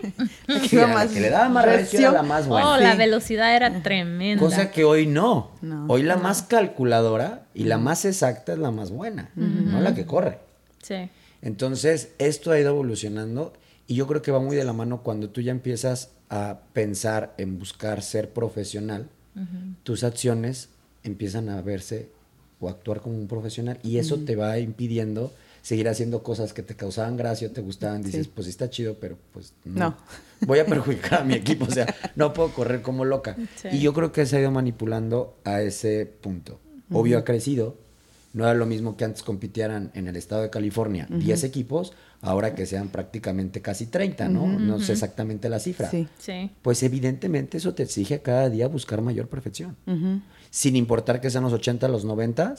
[0.47, 2.71] la, que, la, más la que le daba más reacción era la más buena.
[2.73, 2.83] Oh, sí.
[2.83, 4.43] la velocidad era tremenda.
[4.43, 5.51] Cosa que hoy no.
[5.61, 6.23] no hoy la no.
[6.23, 9.65] más calculadora y la más exacta es la más buena, uh -huh.
[9.65, 10.39] no la que corre.
[10.83, 11.11] Sí.
[11.43, 13.53] Entonces, esto ha ido evolucionando
[13.87, 17.35] y yo creo que va muy de la mano cuando tú ya empiezas a pensar
[17.39, 19.75] en buscar ser profesional, uh -huh.
[19.83, 20.71] tus acciones
[21.05, 22.09] empiezan a verse
[22.61, 24.27] o actuar como un profesional y eso uh -huh.
[24.27, 25.33] te va impidiendo
[25.66, 28.32] seguir haciendo cosas que te causaban gracia, te gustaban, dices, sí.
[28.32, 29.80] pues está chido, pero pues no.
[29.80, 29.97] no.
[30.47, 33.36] Voy a perjudicar a mi equipo, o sea, no puedo correr como loca.
[33.56, 33.70] Sí.
[33.72, 36.52] Y yo creo que se ha ido manipulando a ese punto.
[36.52, 37.01] Uh -huh.
[37.01, 37.76] Obvio ha crecido,
[38.32, 41.18] no era lo mismo que antes compitieran en el estado de California uh -huh.
[41.18, 44.44] 10 equipos, ahora que sean prácticamente casi 30, ¿no?
[44.44, 44.60] Uh -huh.
[44.60, 45.90] No sé exactamente la cifra.
[45.90, 46.06] Sí.
[46.16, 46.48] sí.
[46.62, 49.74] Pues evidentemente eso te exige cada día buscar mayor perfección.
[50.48, 52.55] Sin importar que sean los 80, los 90,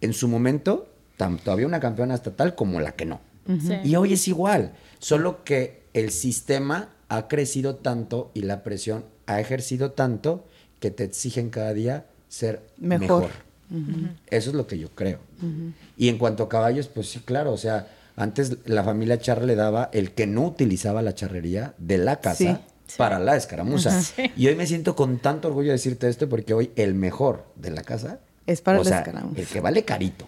[0.00, 0.88] en su momento
[1.18, 3.20] tanto había una campeona estatal como la que no.
[3.46, 3.84] Uh -huh.
[3.84, 9.40] Y hoy es igual, solo que el sistema ha crecido tanto y la presión ha
[9.40, 10.46] ejercido tanto
[10.80, 13.22] que te exigen cada día ser mejor.
[13.24, 13.30] mejor.
[13.70, 14.10] Uh -huh.
[14.28, 15.18] Eso es lo que yo creo.
[15.42, 15.72] Uh -huh.
[15.98, 19.56] Y en cuanto a caballos, pues sí, claro, o sea, antes la familia Charra le
[19.56, 22.94] daba el que no utilizaba la charrería de la casa sí.
[22.96, 24.00] para la escaramuza.
[24.02, 24.30] Sí.
[24.36, 27.70] Y hoy me siento con tanto orgullo de decirte esto porque hoy el mejor de
[27.70, 29.38] la casa es para o las sea, escaramuzas.
[29.38, 30.26] El que vale carito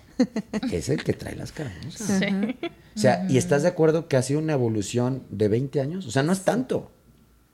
[0.73, 2.19] es el que trae las escaramuzas.
[2.19, 2.57] Sí.
[2.97, 6.07] O sea, ¿y estás de acuerdo que ha sido una evolución de 20 años?
[6.07, 6.91] O sea, no es tanto.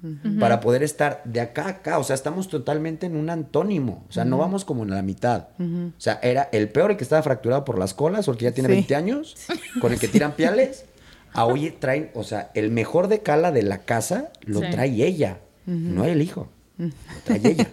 [0.03, 0.39] Uh -huh.
[0.39, 1.99] Para poder estar de acá a acá.
[1.99, 4.05] O sea, estamos totalmente en un antónimo.
[4.09, 4.31] O sea, uh -huh.
[4.31, 5.49] no vamos como en la mitad.
[5.59, 5.89] Uh -huh.
[5.89, 8.45] O sea, era el peor el que estaba fracturado por las colas o el que
[8.45, 8.75] ya tiene sí.
[8.75, 9.37] 20 años,
[9.81, 10.85] con el que tiran piales.
[11.33, 14.67] A hoy traen, o sea, el mejor de cala de la casa lo sí.
[14.71, 16.49] trae ella, no el hijo.
[16.79, 16.91] Lo
[17.25, 17.69] trae ella.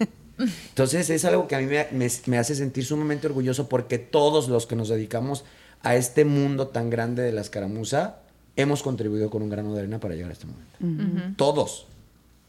[0.69, 4.47] Entonces es algo que a mí me, me, me, hace sentir sumamente orgulloso porque todos
[4.49, 5.43] los que nos dedicamos
[5.81, 8.19] a este mundo tan grande de la escaramuza
[8.55, 10.77] hemos contribuido con un grano de arena para llegar a este momento.
[10.79, 11.35] Uh -huh.
[11.35, 11.87] Todos.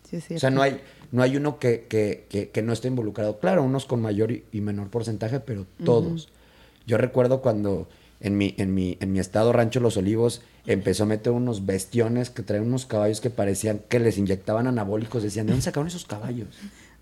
[0.09, 0.81] Sí, o sea, no hay,
[1.13, 3.39] no hay uno que, que, que, que, no esté involucrado.
[3.41, 6.27] Claro, unos con mayor y, y menor porcentaje, pero todos.
[6.27, 6.87] Uh -huh.
[6.87, 7.89] Yo recuerdo cuando
[8.21, 12.31] en mi, en, mi, en mi estado Rancho Los Olivos empezó a meter unos bestiones
[12.31, 15.23] que traían unos caballos que parecían que les inyectaban anabólicos.
[15.23, 16.49] Decían, ¿de dónde sacaron esos caballos?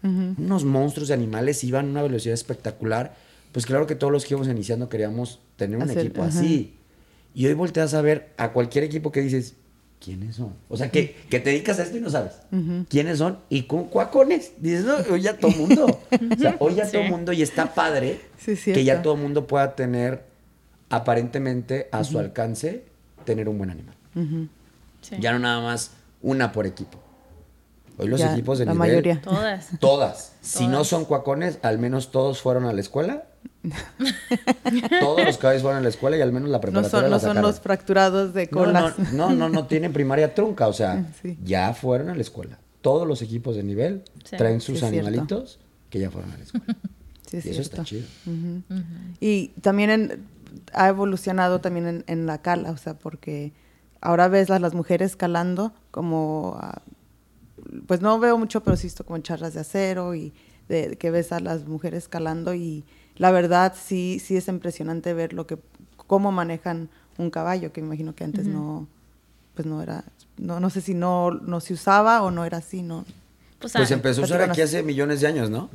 [0.03, 0.35] Uh -huh.
[0.39, 3.15] Unos monstruos de animales iban a una velocidad espectacular.
[3.53, 6.29] Pues claro que todos los que íbamos iniciando queríamos tener un Hacer, equipo uh -huh.
[6.29, 6.77] así.
[7.35, 9.55] Y hoy volteas a ver a cualquier equipo que dices,
[10.01, 10.55] ¿quiénes son?
[10.69, 12.33] O sea, que, que te dedicas a esto y no sabes.
[12.51, 12.87] Uh -huh.
[12.89, 13.39] ¿Quiénes son?
[13.49, 14.53] Y con cuacones.
[14.59, 15.87] Dices, no, hoy ya todo mundo.
[16.37, 16.93] o sea, hoy ya sí.
[16.93, 20.25] todo mundo y está padre sí, que ya todo mundo pueda tener
[20.91, 22.85] aparentemente a su alcance
[23.25, 23.95] tener un buen animal.
[25.01, 25.17] Sí.
[25.21, 27.02] Ya no nada más una por equipo.
[27.99, 29.21] Hoy los equipos de la mayoría.
[29.21, 29.69] Todas.
[29.81, 30.33] Todas.
[30.41, 33.25] Si no son cuacones, al menos todos fueron a la escuela.
[35.01, 37.35] todos los caballos fueron a la escuela y al menos la preparatoria No son, no
[37.35, 38.99] son los fracturados de colas.
[39.13, 40.69] No, no, no, tienen primaria trunca.
[40.69, 41.05] O sea,
[41.45, 42.59] ya fueron a la escuela.
[42.81, 44.03] Todos los equipos de nivel
[44.37, 45.61] traen sus animalitos
[45.91, 46.77] que ya fueron a la escuela.
[47.29, 48.07] Sí, y eso está chido.
[49.21, 50.25] Y también
[50.73, 53.53] ha evolucionado también en, en, la cala, o sea, porque
[54.01, 56.59] ahora ves a las mujeres calando como...
[57.87, 60.33] pues no veo mucho, pero sí esto como en charlas de acero y
[60.69, 62.85] de, que ves a las mujeres calando y
[63.17, 65.59] la verdad sí, sí es impresionante ver lo que,
[65.97, 68.87] cómo manejan un caballo, que me imagino que antes no,
[69.55, 70.05] pues no era,
[70.39, 73.05] no, no sé si no, no se usaba o no era así, no,
[73.63, 75.71] pues, pues empezó a usar aquí hace millones de años, ¿no?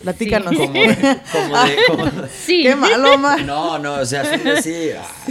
[0.00, 0.54] Platícanos.
[0.54, 2.28] Como de, como de, como...
[2.28, 2.62] Sí.
[2.62, 3.36] Qué malo, ma.
[3.38, 4.90] No, no, o sea, sí, sí.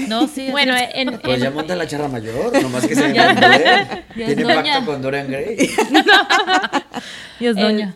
[0.10, 0.52] No, sí.
[0.52, 5.02] Bueno, en, Pues ya monta la charra mayor, nomás que se ya, Tiene pacto con
[5.02, 5.56] Dorian Gray.
[7.40, 7.96] y es doña.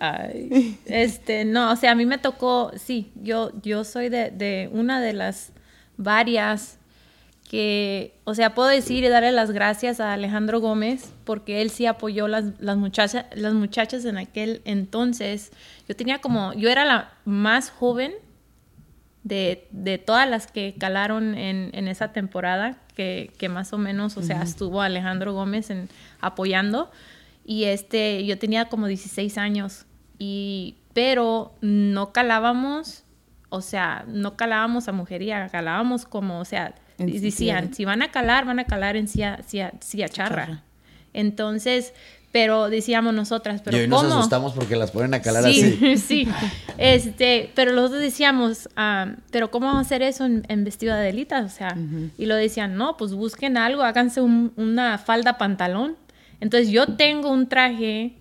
[0.00, 4.68] ay, este, no, o sea, a mí me tocó, sí, yo, yo soy de, de
[4.72, 5.52] una de las
[5.96, 6.78] varias
[7.48, 11.86] que, o sea, puedo decir y darle las gracias a Alejandro Gómez porque él sí
[11.86, 15.52] apoyó las, las, muchachas, las muchachas en aquel entonces.
[15.88, 18.12] Yo tenía como, yo era la más joven
[19.22, 24.16] de, de todas las que calaron en, en esa temporada, que, que, más o menos,
[24.16, 25.88] o sea, estuvo Alejandro Gómez en,
[26.20, 26.90] apoyando.
[27.44, 29.84] Y este, yo tenía como 16 años,
[30.18, 33.04] y, pero no calábamos,
[33.50, 38.10] o sea, no calábamos a mujería, calábamos como, o sea, y decían, si van a
[38.10, 39.38] calar, van a calar en cia,
[40.10, 40.62] charra.
[41.12, 41.92] Entonces,
[42.32, 45.96] pero decíamos nosotras, pero y hoy nos asustamos porque las ponen a calar sí, así.
[45.96, 46.28] Sí,
[46.76, 51.40] este, pero nosotros decíamos, ah, pero ¿cómo vamos a hacer eso en, vestido de Adelita?
[51.42, 51.76] O sea,
[52.18, 55.96] y lo decían, no, pues busquen algo, háganse una falda pantalón.
[56.40, 58.12] Entonces yo tengo un traje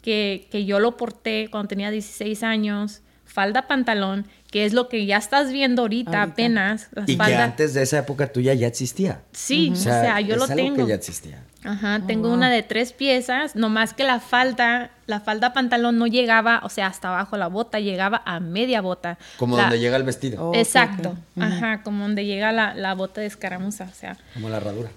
[0.00, 5.06] que, que yo lo porté cuando tenía 16 años, falda pantalón, que es lo que
[5.06, 6.88] ya estás viendo ahorita, apenas.
[7.06, 9.22] y que antes de esa época tuya ya existía.
[9.32, 10.76] Sí, o sea, yo lo tengo.
[10.76, 11.44] que ya existía.
[11.62, 16.60] Ajá, tengo una de tres piezas, nomás que la falda, la falda pantalón no llegaba,
[16.64, 19.18] o sea, hasta abajo la bota, llegaba a media bota.
[19.36, 20.52] Como donde llega el vestido.
[20.54, 24.16] Exacto, ajá, como donde llega la, la, bota de escaramuza, o sea.
[24.32, 24.90] Como la herradura.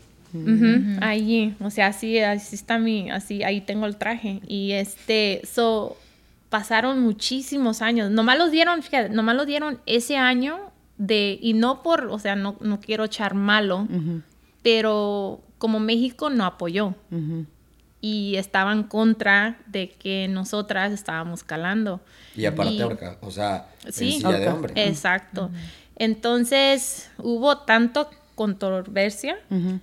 [1.01, 4.39] Allí, o sea, así, así está mi, así, ahí tengo el traje.
[4.47, 5.97] Y este, so,
[6.53, 8.11] pasaron muchísimos años.
[8.11, 10.59] Nomás los dieron, fíjate, nomás los dieron ese año
[10.99, 13.87] de, y no por, o sea, no, no quiero echar malo,
[14.61, 16.93] pero como México no apoyó.
[18.01, 22.01] Y estaba en contra de que nosotras estábamos calando.
[22.35, 22.83] Y aparte,
[23.21, 24.73] o sea, sí, de hombre.
[24.75, 25.49] Exacto.
[25.95, 29.39] Entonces hubo tanto controversia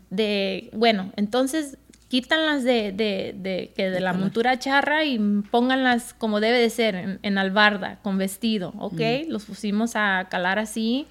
[0.09, 1.79] de, bueno, entonces
[2.11, 5.17] quítanlas de, de, de, que de la montura charra y
[5.49, 9.01] pónganlas como debe de ser, en, albarda, con vestido, ¿ok?
[9.29, 11.07] Los pusimos a calar así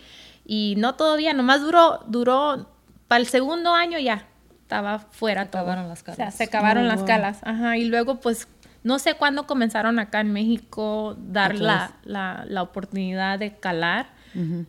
[0.45, 2.69] y no todavía, nomás duró, duró,
[3.07, 4.27] para el segundo año ya,
[4.61, 6.19] estaba fuera se acabaron las calas.
[6.19, 8.49] O sea, se acabaron las calas, ajá, y luego pues
[8.83, 14.09] no sé cuándo comenzaron acá en México dar la, la, la, oportunidad de calar,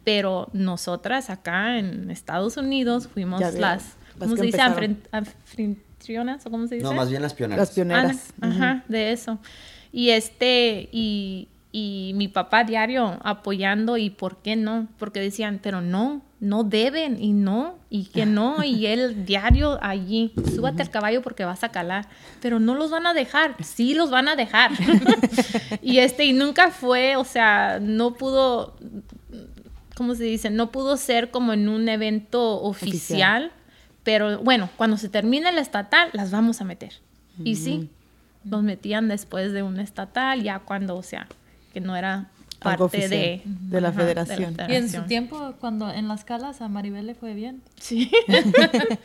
[0.05, 4.61] pero nosotras acá en Estados Unidos fuimos las, ¿cómo se dice?
[6.45, 6.87] O cómo se dice?
[6.87, 7.69] No, más bien las pioneras.
[7.69, 8.33] Las pioneras.
[8.41, 9.39] Ah, ajá, de eso.
[9.93, 15.81] Y este, y, y mi papá diario apoyando y por qué no, porque decían, pero
[15.81, 21.23] no, no deben y no, y que no, y él diario allí, súbate al caballo
[21.23, 22.09] porque vas a calar,
[22.41, 24.73] pero no los van a dejar, sí los van a dejar.
[25.83, 28.77] y este, y nunca fue, o sea, no pudo,
[29.97, 30.51] ¿cómo se dice?
[30.51, 33.53] No pudo ser como en un evento oficial
[34.13, 36.95] pero bueno, cuando se termine el estatal, las vamos a meter.
[37.45, 37.89] Y sí,
[38.45, 41.29] los metían después de un estatal, ya cuando, o sea,
[41.73, 42.27] que no era
[42.59, 44.57] parte de, de, la federación.
[44.69, 47.63] Y en su tiempo, cuando en las calas a Maribel le fue bien.
[47.79, 48.11] Sí.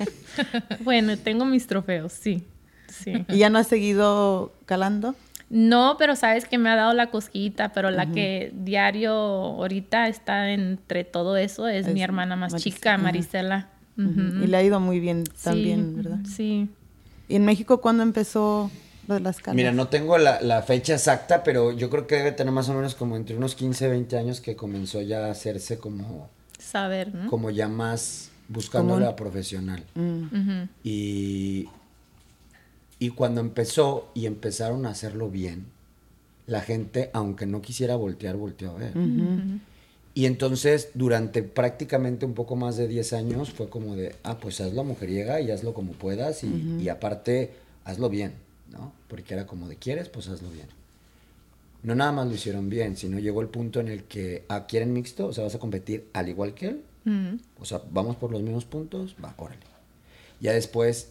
[0.80, 2.44] bueno, tengo mis trofeos, sí.
[2.88, 3.24] sí.
[3.30, 5.14] ¿Y ya no has seguido calando?
[5.52, 10.50] No, pero sabes que me ha dado la cosquita, pero la que diario ahorita está
[10.50, 13.70] entre todo eso es, mi hermana más chica, Marisela.
[13.98, 16.20] Y le ha ido muy bien también, ¿verdad?
[16.26, 16.70] Sí.
[17.28, 18.70] ¿Y en México cuándo empezó
[19.08, 19.56] lo de las calas?
[19.56, 22.96] Mira, no tengo la, fecha exacta, pero yo creo que debe tener más o menos
[22.96, 26.30] como entre unos 15, 20 años que comenzó ya a hacerse como...
[26.60, 27.30] Saber, ¿no?
[27.30, 29.84] Como ya más buscando la profesional.
[29.96, 30.64] Mm.
[30.84, 31.70] Y,
[33.00, 35.68] y cuando empezó y empezaron a hacerlo bien,
[36.48, 38.94] la gente, aunque no quisiera voltear, volteó a ver.
[40.16, 44.60] Y entonces, durante prácticamente un poco más de 10 años, fue como de, ah, pues
[44.62, 47.52] hazlo mujeriega y hazlo como puedas y, y aparte,
[47.84, 48.46] hazlo bien.
[48.72, 48.94] ¿no?
[49.08, 50.68] Porque era como de quieres, pues hazlo bien.
[51.84, 54.94] No nada más lo hicieron bien, sino llegó el punto en el que, ah, ¿quieren
[54.94, 55.28] mixto?
[55.28, 56.82] O sea, vas a competir al igual que él.
[57.60, 59.62] O sea, vamos por los mismos puntos, va, órale.
[60.42, 61.10] Ya después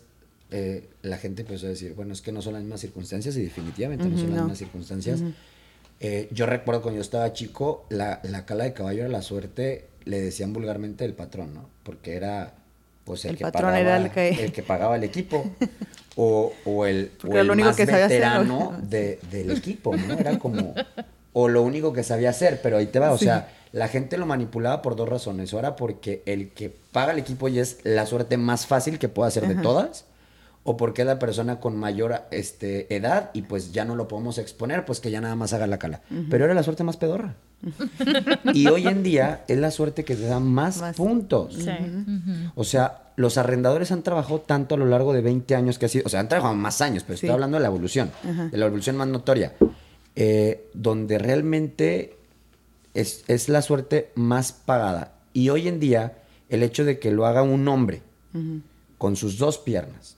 [0.51, 3.43] eh, la gente empezó a decir, bueno, es que no son las mismas circunstancias y
[3.43, 5.23] definitivamente no son las mismas circunstancias.
[6.01, 9.87] Eh, yo recuerdo cuando yo estaba chico, la, la, cala de caballo era la suerte,
[10.05, 11.69] le decían vulgarmente el patrón, ¿no?
[11.83, 12.55] Porque era
[13.05, 14.29] pues el, que pagaba, era el, que...
[14.31, 15.45] el que pagaba el equipo.
[16.17, 20.15] o, o el, o el más veterano de, del equipo, ¿no?
[20.15, 20.75] Era como,
[21.33, 24.27] o lo único que sabía hacer, pero ahí te va, o sea, la gente lo
[24.27, 25.53] manipulaba por dos razones.
[25.53, 29.29] Ahora porque el que paga el equipo y es la suerte más fácil que pueda
[29.29, 30.05] hacer de todas,
[30.65, 34.39] o porque es la persona con mayor este, edad y pues ya no lo podemos
[34.39, 36.01] exponer, pues que ya nada más haga la cala.
[36.31, 37.35] Pero era la suerte más pedorra.
[38.55, 41.59] y hoy en día es la suerte que te da más, puntos.
[42.55, 45.89] O sea, los arrendadores han trabajado tanto a lo largo de 20 años que ha
[45.91, 48.65] sido, o sea, han trabajado más años, pero estoy hablando de la evolución, de la
[48.65, 49.53] evolución más notoria,
[50.17, 52.17] eh, donde realmente
[52.95, 55.13] es, es la suerte más pagada.
[55.35, 58.01] Y hoy en día, el hecho de que lo haga un hombre
[58.97, 60.17] con sus dos piernas,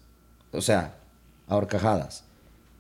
[0.56, 0.96] o sea,
[1.48, 2.24] ahorcajadas.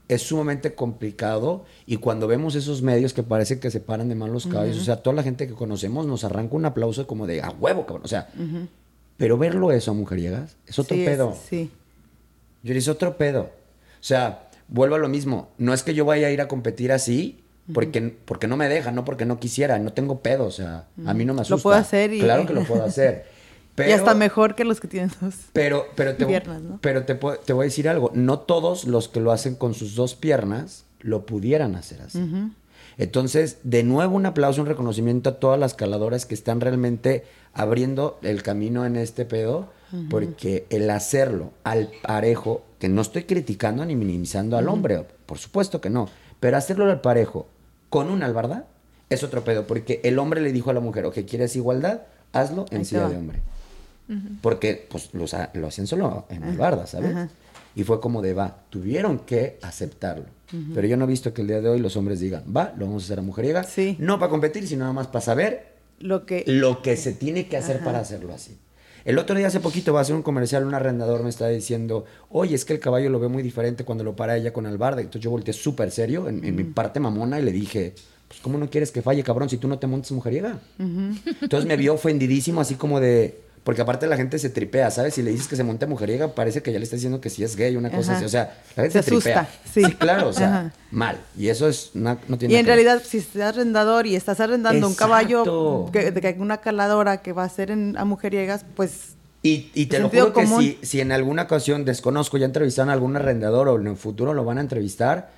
[0.08, 4.32] Es sumamente complicado y cuando vemos esos medios que parece que se paran de mal
[4.32, 7.42] los caballos, o sea, toda la gente que conocemos nos arranca un aplauso como de
[7.42, 8.04] a huevo, cabrón.
[8.04, 8.28] O sea,
[9.16, 11.36] pero verlo eso a mujeriegas es otro pedo.
[11.48, 11.70] sí.
[12.62, 13.42] Yo es otro pedo.
[13.42, 15.50] O sea, vuelvo a lo mismo.
[15.56, 18.90] No es que yo vaya a ir a competir así porque, porque no me deja,
[18.92, 19.78] no porque no quisiera.
[19.78, 20.44] No tengo pedo.
[20.46, 21.56] O sea, a mí no me asusta.
[21.56, 22.20] Lo puedo hacer y...
[22.20, 23.26] Claro que lo puedo hacer.
[23.78, 26.78] y hasta mejor que los que tienen dos pero, pero te, piernas, ¿no?
[26.80, 28.10] Pero te, te, voy a decir algo.
[28.14, 32.20] No todos los que lo hacen con sus dos piernas lo pudieran hacer así.
[32.98, 38.18] Entonces, de nuevo un aplauso, un reconocimiento a todas las caladoras que están realmente abriendo
[38.22, 39.68] el camino en este pedo,
[40.10, 45.80] porque el hacerlo al parejo, que no estoy criticando ni minimizando al hombre, por supuesto
[45.80, 46.08] que no,
[46.40, 47.46] pero hacerlo al parejo
[47.88, 48.66] con una albarda
[49.08, 52.02] es otro pedo, porque el hombre le dijo a la mujer, ok, ¿quieres igualdad?
[52.32, 53.40] Hazlo en silla de hombre.
[54.40, 55.24] Porque pues lo,
[55.54, 57.28] lo, hacían solo en albarda, ¿sabes?
[57.74, 60.26] Y fue como de, va, tuvieron que aceptarlo.
[60.74, 62.86] Pero yo no he visto que el día de hoy los hombres digan, va, lo
[62.86, 63.64] vamos a hacer a mujeriega.
[63.64, 63.96] Sí.
[63.98, 67.56] No para competir, sino nada más para saber lo que, lo que se tiene que
[67.56, 68.56] hacer para hacerlo así.
[69.04, 72.06] El otro día, hace poquito, va a hacer un comercial, un arrendador me está diciendo,
[72.28, 75.00] oye, es que el caballo lo ve muy diferente cuando lo para ella con albarda.
[75.00, 77.94] Entonces yo volteé súper serio en, mi parte mamona y le dije,
[78.26, 80.58] pues ¿cómo no quieres que falle, cabrón, si tú no te montas mujeriega?
[80.78, 85.14] Entonces me vio ofendidísimo, así como de, porque aparte la gente se tripea, ¿sabes?
[85.14, 87.42] Si le dices que se monte mujeriega, parece que ya le está diciendo que sí
[87.42, 88.24] es gay, una cosa así.
[88.24, 89.48] O sea, la gente se, tripea.
[89.74, 89.82] Sí.
[89.98, 91.18] claro, o sea, mal.
[91.36, 94.94] Y eso es no tiene Y en realidad, si estás arrendador y estás arrendando un
[94.94, 99.86] caballo que, de una caladora que va a ser en, a mujeriegas, pues y, y,
[99.86, 103.66] te lo juro que si, si, en alguna ocasión desconozco, ya entrevistaron a algún arrendador
[103.68, 105.30] o en el futuro lo van a entrevistar,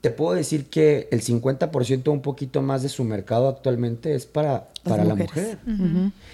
[0.00, 4.68] te puedo decir que el 50% un poquito más de su mercado actualmente es para,
[4.82, 5.58] para la mujer.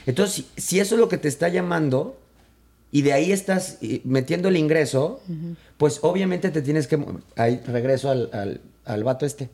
[0.07, 2.17] Entonces, si, eso es lo que te está llamando
[2.93, 5.21] y de ahí estás eh, metiendo el ingreso,
[5.77, 7.05] pues obviamente te tienes que...
[7.35, 9.51] Ahí regreso al, al, al vato este.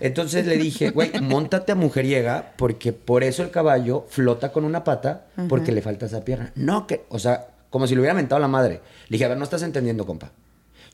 [0.00, 4.84] Entonces le dije, güey, montate a mujeriega porque por eso el caballo flota con una
[4.84, 6.52] pata porque le falta esa pierna.
[6.56, 8.80] No, que, o sea, como si le hubiera mentado la madre.
[9.08, 10.32] Le dije, a ver, no estás entendiendo, compa.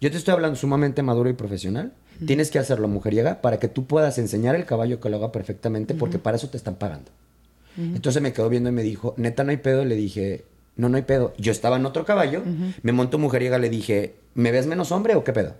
[0.00, 1.92] Yo te estoy hablando sumamente maduro y profesional.
[2.26, 5.94] Tienes que hacerlo mujeriega para que tú puedas enseñar el caballo que lo haga perfectamente
[5.94, 7.10] porque para eso te están pagando.
[7.76, 9.84] Entonces me quedó viendo y me dijo, neta, no hay pedo.
[9.84, 10.44] Le dije,
[10.76, 11.34] no, no hay pedo.
[11.38, 12.42] Yo estaba en otro caballo,
[12.82, 15.54] me monto mujeriega, le dije, ¿me ves menos hombre o qué pedo?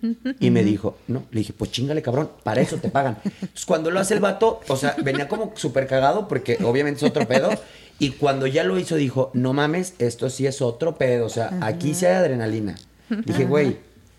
[0.38, 3.18] Y me dijo, no, le dije, pues chingale, cabrón, para eso te pagan.
[3.24, 7.10] Entonces, cuando lo hace el vato, o sea, venía como súper cagado porque obviamente es
[7.10, 7.50] otro pedo.
[7.98, 11.26] Y cuando ya lo hizo, dijo, no mames, esto sí es otro pedo.
[11.26, 12.76] O sea, aquí sí hay adrenalina.
[13.24, 13.78] Dije, güey,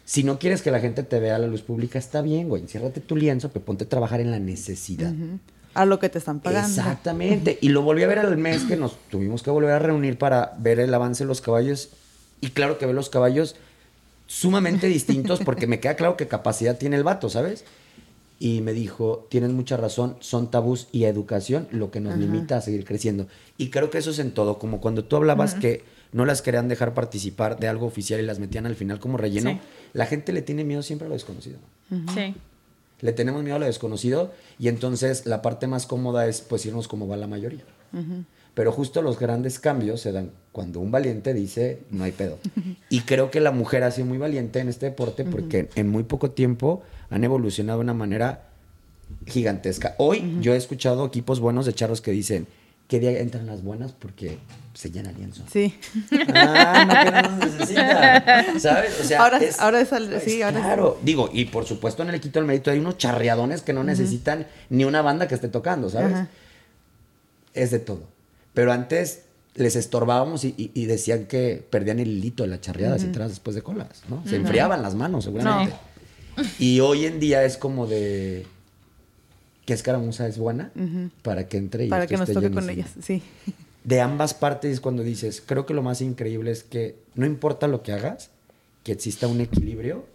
[0.10, 2.64] si no quieres que la gente te vea a la luz pública, está bien, güey.
[2.64, 5.14] Enciérrate tu lienzo, pero ponte a trabajar en la necesidad.
[5.76, 6.68] A lo que te están pagando.
[6.68, 7.60] Exactamente.
[7.62, 10.56] Y lo volví a ver al mes que nos tuvimos que volver a reunir para
[10.58, 11.90] ver el avance de los caballos.
[12.42, 13.56] Y claro que ve los caballos
[14.26, 17.64] sumamente distintos porque me queda claro qué capacidad tiene el vato, ¿sabes?
[18.40, 22.62] Y me dijo, tienes mucha razón, son tabús y educación lo que nos limita a
[22.62, 23.28] seguir creciendo.
[23.60, 26.68] Y creo que eso es en todo, como cuando tú hablabas que no las querían
[26.68, 29.60] dejar participar de algo oficial y las metían al final como relleno.
[29.94, 31.60] La gente le tiene miedo siempre a lo desconocido.
[32.14, 32.36] Sí.
[33.02, 36.88] Le tenemos miedo a lo desconocido y entonces la parte más cómoda es pues irnos
[36.88, 37.64] como va la mayoría.
[38.54, 42.40] Pero justo los grandes cambios se dan cuando un valiente dice no hay pedo.
[42.90, 46.04] y creo que la mujer ha sido muy valiente en este deporte porque en muy
[46.04, 48.50] poco tiempo han evolucionado de una manera
[49.26, 49.96] gigantesca.
[49.98, 52.48] Hoy yo he escuchado equipos buenos de charros que dicen,
[52.88, 53.94] ¿qué día entran las buenas?
[53.94, 54.38] Porque
[54.80, 55.44] se llena lienzo.
[55.52, 55.74] Sí.
[56.34, 58.60] Ah, no que no nos necesita.
[58.62, 58.98] ¿Sabes?
[59.02, 59.90] O sea, ahora es, ahora es,
[60.24, 60.98] sí, ahora claro.
[61.04, 64.48] Digo, y por supuesto en el quito del mérito hay unos charreadones que no necesitan
[64.70, 66.30] ni una banda que esté tocando, ¿sabes?
[67.54, 68.04] Es de todo.
[68.54, 69.24] Pero antes
[69.56, 73.62] les estorbábamos y, decían que perdían el hilito de la charreada uh atrás después de
[73.62, 74.24] colas, ¿no?
[74.26, 75.76] Se enfriaban las manos, seguramente.
[76.58, 78.48] Y hoy en día es como de
[79.66, 80.72] que escaramuza es buena
[81.22, 83.22] para que entre y para que nos toque con ellas, sí.
[83.84, 87.82] De ambas partes cuando dices, creo que lo más increíble es que no importa lo
[87.82, 88.30] que hagas,
[88.84, 90.06] que exista un equilibrio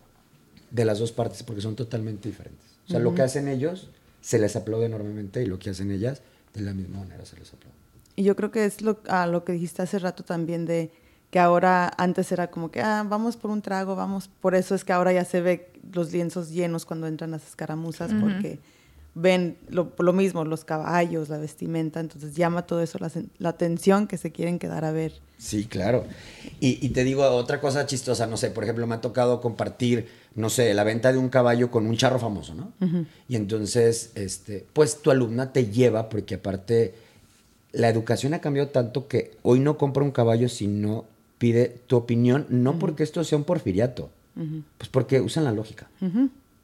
[0.70, 2.64] de las dos partes porque son totalmente diferentes.
[2.86, 6.20] O sea, lo que hacen ellos se les aplaude enormemente y lo que hacen ellas
[6.52, 7.76] de la misma manera se les aplaude.
[8.16, 10.90] Y yo creo que es lo, a lo que dijiste hace rato también de
[11.30, 14.28] que ahora antes era como que, ah, vamos por un trago, vamos.
[14.40, 18.12] Por eso es que ahora ya se ve los lienzos llenos cuando entran las escaramuzas,
[18.20, 18.60] porque
[19.14, 24.06] ven lo, lo, mismo, los caballos, la vestimenta, entonces llama todo eso la, la atención
[24.06, 25.20] que se quieren quedar a ver.
[25.38, 26.04] Sí, claro.
[26.60, 30.08] Y, y, te digo otra cosa chistosa, no sé, por ejemplo, me ha tocado compartir,
[30.34, 32.72] no sé, la venta de un caballo con un charro famoso, ¿no?
[33.28, 36.94] Y entonces, este, pues tu alumna te lleva, porque aparte
[37.72, 41.04] la educación ha cambiado tanto que hoy no compra un caballo si no
[41.38, 44.10] pide tu opinión, no porque esto sea un porfiriato,
[44.78, 45.88] pues porque usan la lógica.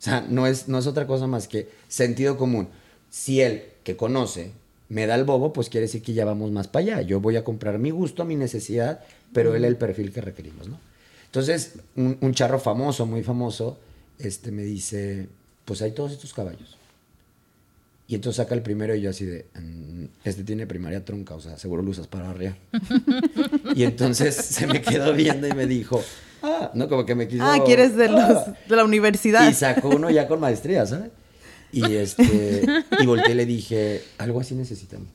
[0.00, 2.68] O sea, no es, no es otra cosa más que sentido común.
[3.10, 4.52] Si él, que conoce,
[4.88, 7.02] me da el bobo, pues quiere decir que ya vamos más para allá.
[7.02, 9.04] Yo voy a comprar mi gusto, mi necesidad,
[9.34, 10.78] pero él es el perfil que requerimos, ¿no?
[11.26, 13.78] Entonces, un, un, charro famoso, muy famoso,
[14.18, 15.28] este, me dice,
[15.66, 16.78] pues hay todos estos caballos.
[18.08, 21.40] Y entonces saca el primero y yo así de, mm, este tiene primaria trunca, o
[21.40, 22.56] sea, seguro lo usas para arriba.
[23.76, 26.02] y entonces se me quedó viendo y me dijo,
[26.42, 27.44] ah, no, como que me quiso...
[27.44, 28.54] Ah, ¿quieres de, los, ah".
[28.68, 29.48] de la universidad?
[29.48, 31.10] Y sacó uno ya con maestría, ¿sabes?
[31.72, 32.64] Y, este,
[33.00, 35.08] y volteé y le dije, algo así necesitamos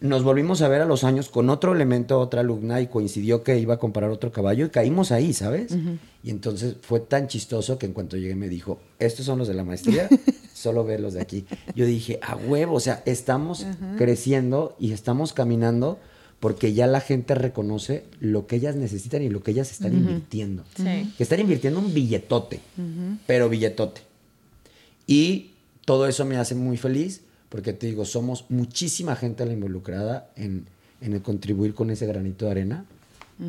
[0.00, 3.58] nos volvimos a ver a los años con otro elemento, otra alumna, y coincidió que
[3.58, 5.76] iba a comprar otro caballo y caímos ahí, ¿sabes?
[6.22, 9.54] Y entonces fue tan chistoso que en cuanto llegué me dijo, estos son los de
[9.54, 10.08] la maestría,
[10.54, 11.46] solo ve los de aquí.
[11.74, 13.66] Yo dije, a huevo, o sea, estamos
[13.96, 15.98] creciendo y estamos caminando
[16.40, 20.64] porque ya la gente reconoce lo que ellas necesitan y lo que ellas están invirtiendo.
[20.76, 22.60] Que están invirtiendo un billetote,
[23.26, 24.02] pero billetote.
[25.06, 25.50] Y
[25.84, 30.66] todo eso me hace muy feliz porque te digo, somos muchísima gente la involucrada en,
[31.00, 32.84] el contribuir con ese granito de arena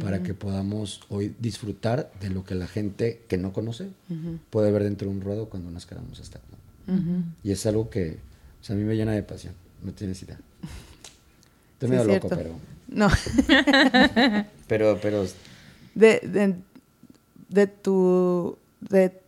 [0.01, 3.89] para que podamos hoy disfrutar de lo que la gente que no conoce
[4.49, 6.39] puede ver dentro de un ruedo cuando nos quedamos hasta
[7.43, 8.17] Y es algo que
[8.67, 9.53] a mí me llena de pasión,
[9.83, 10.39] no tienes idea.
[11.73, 12.78] Estoy medio loco, pero...
[12.89, 13.07] No.
[14.67, 15.25] pero, pero...
[15.95, 16.55] De,
[17.47, 18.57] de, tu...
[18.81, 19.21] De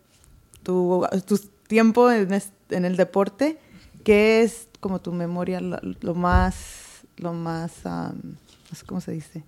[0.64, 3.58] tu, tu tiempo en, en el deporte,
[4.04, 9.44] ¿Qué es como tu memoria lo, más, lo más, sé cómo se dice,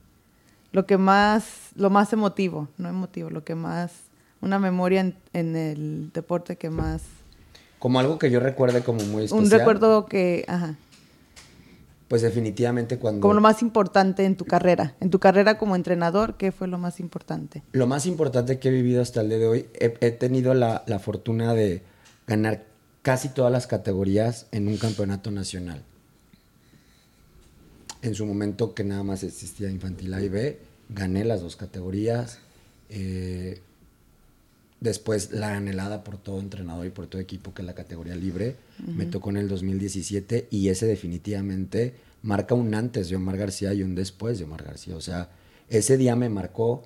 [0.72, 3.91] lo que más, lo más emotivo, no emotivo, lo que más,
[4.41, 7.02] una memoria en, el deporte que más...
[7.80, 9.44] Como algo que yo recuerde como muy especial.
[9.44, 10.76] Un recuerdo que, ajá.
[12.14, 13.22] Pues definitivamente cuando...
[13.22, 14.95] Como lo más importante en tu carrera.
[14.99, 17.64] En tu carrera como entrenador, ¿qué fue lo más importante?
[17.72, 20.84] Lo más importante que he vivido hasta el día de hoy, he, he tenido la,
[20.85, 21.81] la, fortuna de
[22.27, 22.65] ganar
[23.02, 25.81] casi todas las categorías en un campeonato nacional.
[28.03, 30.60] En su momento que nada más existía infantil A y B,
[30.90, 32.38] gané las dos categorías.
[32.90, 33.60] Eh,
[34.84, 38.57] después la anhelada por todo entrenador y por todo equipo que es la categoría libre.
[38.85, 43.81] Me tocó en el 2017 y ese definitivamente marca un antes de Omar García y
[43.81, 44.97] un después de Omar García.
[44.97, 45.30] O sea,
[45.69, 46.84] ese día me marcó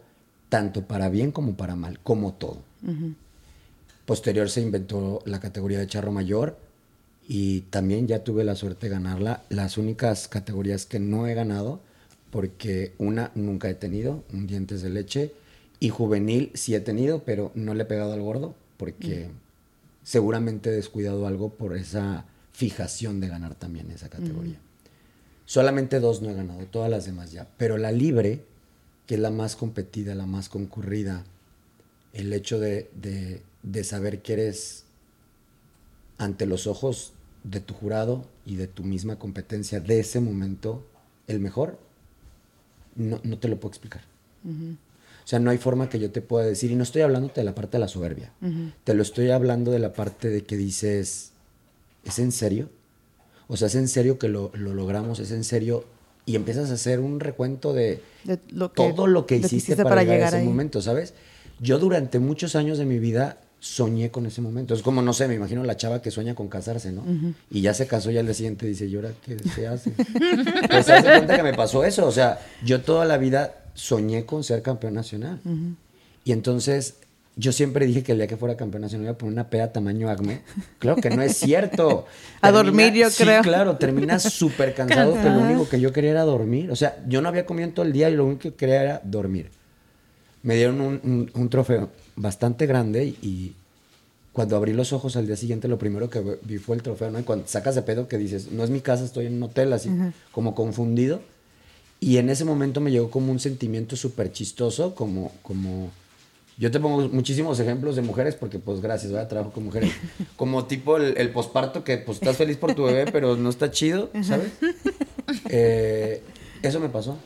[0.48, 2.62] tanto para bien como para mal, como todo.
[4.06, 6.60] Posterior se inventó la categoría de charro mayor
[7.28, 9.44] y también ya tuve la suerte de ganarla.
[9.50, 11.82] Las únicas categorías que no he ganado,
[12.30, 15.34] porque una nunca he tenido, un dientes de leche,
[15.80, 19.30] y juvenil sí he tenido, pero no le he pegado al gordo, porque
[20.04, 24.60] seguramente he descuidado algo por esa fijación de ganar también esa categoría.
[25.46, 27.48] Solamente dos no he ganado, todas las demás ya.
[27.58, 28.44] Pero la libre,
[29.06, 31.24] que es la más competida, la más concurrida,
[32.14, 32.90] el hecho de
[33.72, 34.86] de saber que eres
[36.18, 37.14] ante los ojos
[37.44, 40.86] de tu jurado y de tu misma competencia de ese momento
[41.28, 41.80] el mejor,
[42.96, 44.04] no, te lo puedo explicar.
[45.28, 47.44] O sea, no hay forma que yo te pueda decir, y no estoy hablando de
[47.44, 48.32] la parte de la soberbia,
[48.86, 51.34] te lo estoy hablando de la parte de que dices,
[52.06, 52.70] ¿es en serio?
[53.50, 55.20] O sea, ¿es en serio que lo, logramos?
[55.20, 55.84] ¿Es en serio?
[56.26, 58.00] Y empiezas a hacer un recuento de,
[58.74, 61.14] todo lo que hiciste, para, llegar, a ese momento, ¿sabes?
[61.60, 64.76] Yo durante muchos años de mi vida soñé con ese momento.
[64.76, 67.04] Es como, no sé, me imagino la chava que sueña con casarse, ¿no?
[67.52, 69.92] Y ya se casó y al día siguiente dice, ¿y ahora qué se hace?
[70.70, 72.06] pues se hace cuenta que me pasó eso.
[72.08, 75.40] O sea, yo toda la vida soñé con ser campeón nacional.
[76.26, 76.96] Y entonces
[77.36, 79.72] yo siempre dije que el día que fuera campeón nacional iba a poner una peda
[79.72, 80.42] tamaño acme.
[80.80, 82.08] Claro que no es cierto.
[82.42, 83.44] a dormir, yo creo.
[83.44, 86.72] Sí, claro, terminas súper cansado, pero lo único que yo quería era dormir.
[86.72, 89.02] O sea, yo no había comido todo el día y lo único que quería era
[89.04, 89.52] dormir.
[90.42, 93.54] Me dieron un, trofeo bastante grande y,
[94.34, 97.20] cuando abrí los ojos al día siguiente, lo primero que vi fue el trofeo, ¿no?
[97.20, 99.74] Y cuando sacas de pedo que dices, no es mi casa, estoy en un hotel,
[99.74, 99.92] así
[100.32, 101.22] como confundido.
[102.00, 105.92] Y en ese momento me llegó como un sentimiento súper chistoso, como, como
[106.58, 109.28] yo te pongo muchísimos ejemplos de mujeres porque, pues, gracias, ¿verdad?
[109.28, 109.92] Trabajo con mujeres.
[110.36, 114.10] Como tipo el, posparto que, pues, estás feliz por tu bebé, pero no está chido,
[114.24, 114.52] ¿sabes?
[115.50, 116.24] Eh,
[116.64, 117.18] eso me pasó.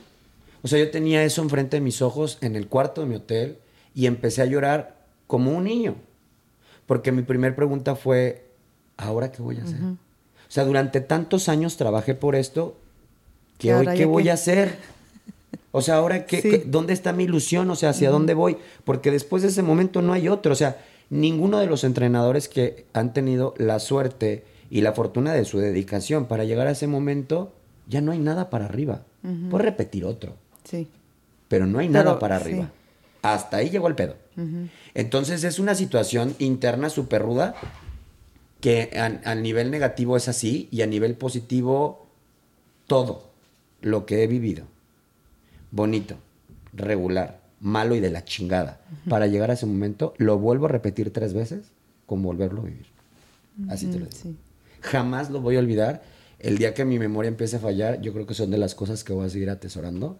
[0.64, 3.57] O sea, yo tenía eso enfrente de mis ojos en el cuarto de mi hotel
[3.95, 5.95] y empecé a llorar como un niño.
[6.85, 8.45] Porque mi primera pregunta fue,
[8.98, 9.80] ¿ahora qué voy a hacer?
[9.81, 9.98] O
[10.49, 12.76] sea, durante tantos años trabajé por esto,
[13.61, 14.77] ¿qué, hoy, ¿qué voy a hacer?
[15.71, 17.69] O sea, ahora, ¿qué, ¿dónde está mi ilusión?
[17.69, 18.57] O sea, ¿hacia dónde voy?
[18.83, 20.51] Porque después de ese momento no hay otro.
[20.51, 25.45] O sea, ninguno de los entrenadores que han tenido la suerte y la fortuna de
[25.45, 27.53] su dedicación para llegar a ese momento,
[27.88, 29.03] ya no hay nada para arriba.
[29.49, 30.35] Puedes repetir otro.
[30.63, 30.88] Sí.
[31.47, 32.71] Pero no hay nada para arriba.
[33.21, 34.15] Hasta ahí llegó el pedo.
[34.93, 37.55] Entonces es una situación interna súper ruda
[38.59, 42.07] que a, a nivel negativo es así y a nivel positivo
[42.88, 43.31] todo
[43.82, 44.66] lo que he vivido
[45.72, 46.18] bonito,
[46.74, 51.12] regular, malo y de la chingada, para llegar a ese momento, lo vuelvo a repetir
[51.12, 51.72] tres veces
[52.06, 52.88] con volverlo a vivir.
[53.70, 54.36] Así te lo digo.
[54.82, 56.03] Jamás lo voy a olvidar.
[56.40, 59.03] El día que mi memoria empiece a fallar, yo creo que son de las cosas
[59.03, 60.18] que voy a seguir atesorando,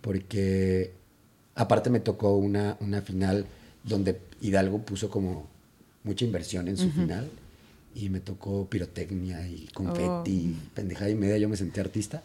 [0.00, 0.92] porque
[1.54, 3.46] aparte me tocó una, una final
[3.82, 5.48] donde Hidalgo puso como
[6.04, 7.28] mucha inversión en su final
[7.94, 10.74] y me tocó pirotecnia y confeti, oh.
[10.74, 12.22] pendejada y media, yo me sentí artista.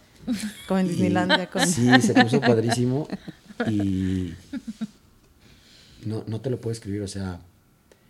[0.68, 1.50] Como en Disneylandia.
[1.66, 3.08] Sí, se puso padrísimo
[3.70, 4.34] y
[6.06, 7.40] no, no te lo puedo escribir, o sea,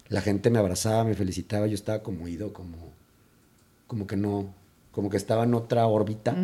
[0.09, 2.77] la gente me abrazaba, me felicitaba, yo estaba como ido, como,
[3.88, 4.53] como que no,
[4.91, 6.35] como que estaba en otra órbita,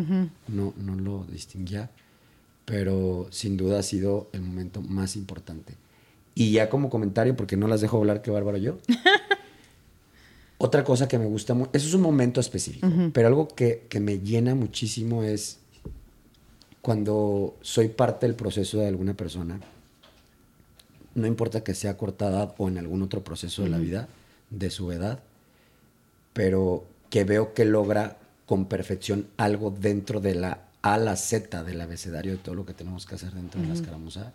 [0.48, 1.90] no, no lo distinguía,
[2.64, 5.74] pero sin duda ha sido el momento más importante.
[6.34, 8.78] Y ya como comentario, porque no las dejo hablar, qué bárbaro yo.
[10.58, 14.00] Otra cosa que me gusta mucho, eso es un momento específico, pero algo que, que,
[14.00, 15.58] me llena muchísimo es
[16.82, 19.60] cuando soy parte del proceso de alguna persona,
[21.14, 24.08] no importa que sea corta edad o en algún otro proceso de la vida,
[24.50, 25.20] de su edad,
[26.32, 31.64] pero que veo que logra con perfección algo dentro de la A a la Z
[31.64, 34.32] del abecedario de todo lo que tenemos que hacer dentro de la escaramuza.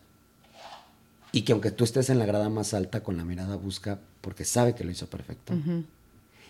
[1.32, 4.46] Y que aunque tú estés en la grada más alta, con la mirada busca porque
[4.46, 5.54] sabe que lo hizo perfecto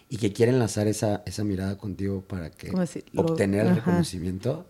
[0.09, 2.71] y que quiere enlazar esa, esa mirada contigo para que
[3.15, 4.65] obtener el reconocimiento,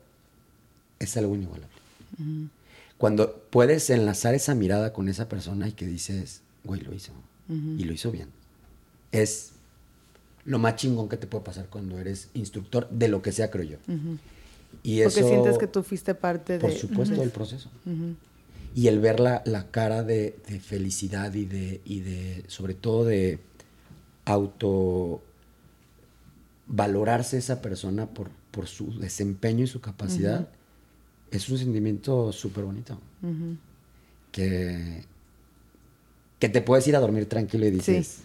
[1.00, 1.76] es algo inigualable.
[2.98, 7.12] Cuando puedes enlazar esa mirada con esa persona y que dices, güey, lo hizo,
[7.50, 8.30] y lo hizo bien,
[9.12, 9.52] es
[10.46, 13.64] lo más chingón que te puede pasar cuando eres instructor de lo que sea, creo
[13.64, 13.78] yo.
[14.84, 16.60] y Porque sientes que tú fuiste parte de...
[16.60, 17.70] Por supuesto, del proceso.
[18.76, 23.06] Y el ver la, la cara de, de, felicidad y de, y de, sobre todo
[23.06, 23.40] de
[24.26, 25.22] auto
[26.68, 30.48] valorarse esa persona por, por su desempeño y su capacidad,
[31.32, 33.00] es un sentimiento súper bonito.
[34.32, 35.04] que,
[36.40, 38.20] que te puedes ir a dormir tranquilo y dices...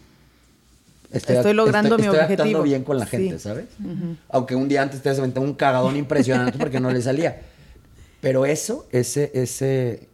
[1.11, 2.63] Estoy, logrando mi estoy objetivo.
[2.63, 3.67] bien con la gente, ¿sabes?
[4.29, 7.41] Aunque un día antes te has un cagadón impresionante porque no le salía.
[8.21, 10.08] Pero eso, ese, ese,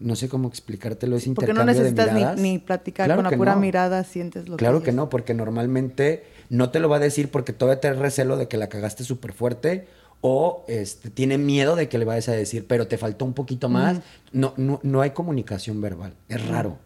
[0.00, 4.02] no sé cómo explicártelo, ese intercambio Porque no necesitas ni, platicar con la pura mirada,
[4.02, 7.52] sientes lo que Claro que no, porque normalmente no te lo va a decir porque
[7.52, 9.86] todavía te recelo de que la cagaste súper fuerte
[10.22, 13.68] o este, tiene miedo de que le vayas a decir, pero te faltó un poquito
[13.68, 14.00] más.
[14.32, 16.78] no, no, no hay comunicación verbal, es raro.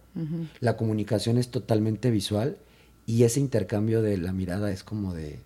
[0.60, 2.56] La comunicación es totalmente visual
[3.04, 5.40] y ese intercambio de la mirada es como de...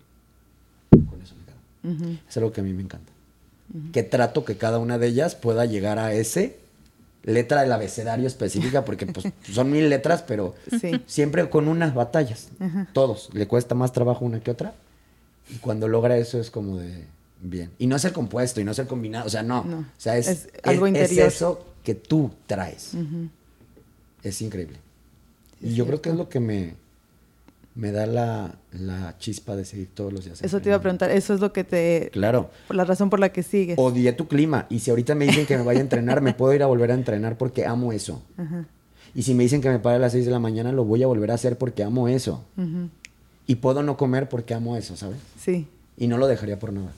[0.91, 1.33] Con eso
[1.81, 3.11] me Es algo que a mí me encanta.
[3.91, 6.57] Que trato que cada una de ellas pueda llegar a ese
[7.23, 10.55] letra del abecedario específica, porque pues, son mil letras, pero
[11.05, 12.49] siempre con unas batallas.
[12.93, 13.29] Todos.
[13.33, 14.73] Le cuesta más trabajo una que otra.
[15.49, 17.05] Y cuando logra eso es como de
[17.41, 17.71] bien.
[17.79, 19.25] Y no es el compuesto y no es el combinado.
[19.25, 19.59] O sea, no.
[19.61, 21.27] O sea, es, algo interior.
[21.27, 22.91] Es eso que tú traes.
[24.23, 24.77] Es increíble.
[25.61, 26.75] y yo creo que es lo que me,
[27.79, 30.41] me da la, chispa de seguir todos los días.
[30.43, 32.09] Eso te iba a preguntar, eso es lo que te...
[32.11, 32.51] Claro.
[32.69, 33.77] La razón por la que sigues.
[33.79, 36.53] Odié tu clima y si ahorita me dicen que me vaya a entrenar, me puedo
[36.53, 38.21] ir a volver a entrenar porque amo eso.
[39.15, 41.03] Y si me dicen que me pare a las 6 de la mañana, lo voy
[41.03, 42.43] a volver a hacer porque amo eso.
[43.47, 45.17] Y puedo no comer porque amo eso, ¿sabes?
[45.39, 45.67] Sí.
[45.97, 46.91] Y no lo dejaría por nada.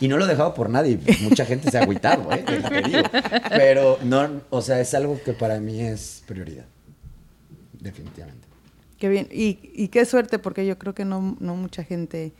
[0.00, 0.98] Y no lo he dejado por nadie.
[1.22, 2.44] Mucha gente se ha agüitado, ¿eh?
[3.48, 6.66] Pero no, o sea, es algo que para mí es prioridad.
[7.80, 8.45] Definitivamente.
[8.98, 9.28] Qué bien.
[9.30, 12.32] Y, qué suerte, porque yo creo que no, mucha gente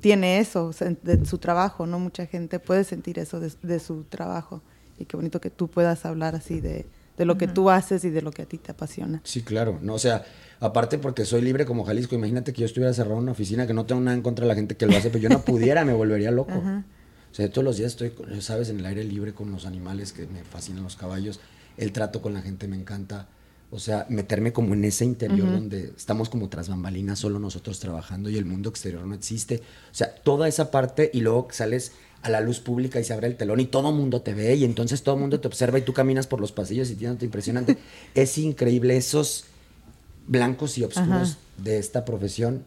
[0.00, 4.62] tiene eso de su trabajo, no mucha gente puede sentir eso de, su trabajo.
[4.98, 6.86] Y qué bonito que tú puedas hablar así de,
[7.18, 9.20] lo que tú haces y de lo que a ti te apasiona.
[9.24, 9.78] Sí, claro.
[9.82, 10.24] No, o sea,
[10.60, 12.14] Aparte porque soy libre como Jalisco.
[12.14, 14.48] Imagínate que yo estuviera cerrado en una oficina, que no tengo nada en contra de
[14.48, 16.54] la gente que lo hace, pero yo no pudiera, me volvería loco.
[16.54, 20.26] O sea, todos los días estoy, sabes, en el aire libre con los animales, que
[20.26, 21.40] me fascinan los caballos.
[21.76, 23.28] El trato con la gente me encanta.
[23.70, 28.30] O sea, meterme como en ese interior donde estamos como tras bambalinas, solo nosotros trabajando
[28.30, 29.60] y el mundo exterior no existe.
[29.90, 33.26] O sea, toda esa parte y luego sales a la luz pública y se abre
[33.26, 35.78] el telón y todo el mundo te ve y entonces todo el mundo te observa
[35.78, 37.76] y tú caminas por los pasillos y tienes impresionante.
[38.14, 39.44] es increíble esos
[40.26, 42.64] blancos y oscuros de esta profesión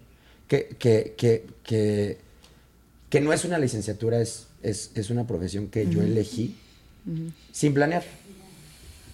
[0.47, 2.17] que, que, que,
[3.09, 6.55] que, no es una licenciatura, es, es, una profesión que yo elegí
[7.51, 8.03] sin planear,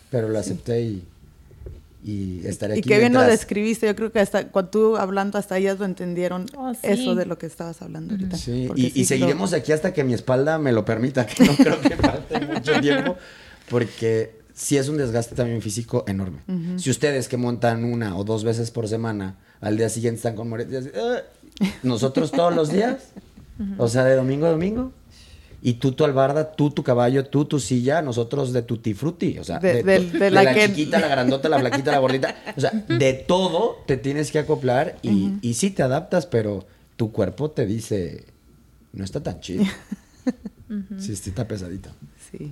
[0.10, 1.04] pero lo acepté y,
[2.06, 2.82] y estaré aquí.
[2.82, 5.86] Y qué bien lo describiste, yo creo que hasta cuando tú hablando hasta ellas lo
[5.86, 8.38] entendieron oh, eso de lo que estabas hablando ahorita.
[8.38, 11.82] Sí, y, y seguiremos aquí hasta que mi espalda me lo permita, que no creo
[11.82, 13.16] que falte mucho tiempo,
[13.70, 16.42] porque sí es un desgaste también físico enorme.
[16.78, 20.48] Si ustedes que montan una o dos veces por semana, al día siguiente están con
[20.48, 21.22] moretes, ah",
[21.82, 22.98] nosotros todos los días,
[23.80, 24.94] o sea, de domingo a domingo.
[25.68, 29.40] Y tú tu albarda, tú tu caballo, tú tu silla, nosotros de tutti frutti.
[29.40, 29.82] O sea, de,
[30.30, 32.36] la, chiquita, la grandota, la flaquita, la gordita.
[32.56, 36.68] O sea, de todo te tienes que acoplar y, y sí te adaptas, pero
[36.98, 38.26] tu cuerpo te dice,
[38.94, 39.66] no está tan chido.
[41.00, 41.92] Sí, está pesadito.
[42.32, 42.52] Sí.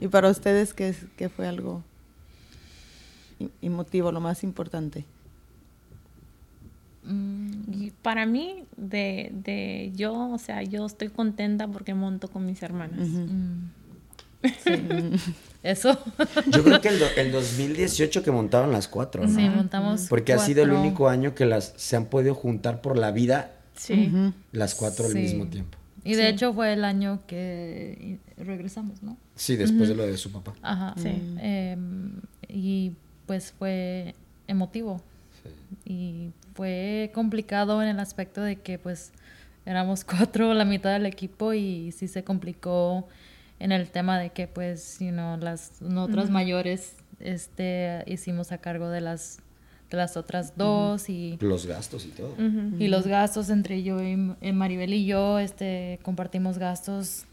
[0.00, 1.82] ¿Y para ustedes qué, qué fue algo
[3.60, 5.04] emotivo, lo más importante?
[7.04, 12.62] Mm, para mí, de, de, yo, o sea, yo estoy contenta porque monto con mis
[12.62, 13.08] hermanas.
[13.08, 13.70] Mm.
[15.62, 15.96] Eso.
[16.48, 19.34] Yo creo que el, el, 2018 que montaron las cuatro, ¿no?
[19.34, 20.06] Sí, montamos.
[20.08, 23.52] Porque ha sido el único año que las se han podido juntar por la vida.
[23.76, 24.12] Sí.
[24.50, 25.78] Las cuatro al mismo tiempo.
[26.04, 29.16] Y de hecho fue el año que regresamos, ¿no?
[29.36, 30.52] Sí, después de lo de su papá.
[30.62, 30.94] Ajá.
[30.96, 31.10] Sí.
[31.40, 32.92] Em, y
[33.26, 34.14] pues fue
[34.48, 35.00] emotivo.
[35.84, 39.12] Y fue complicado en el aspecto de que pues
[39.66, 43.06] éramos cuatro, la mitad del equipo, y sí se complicó
[43.58, 48.88] en el tema de que pues, you know, las otras mayores este, hicimos a cargo
[48.88, 49.38] de las
[49.96, 51.38] las otras dos y...
[51.40, 52.34] Los gastos y todo.
[52.78, 57.26] Y los gastos entre yo y eh, Maribel y yo, este, compartimos gastos.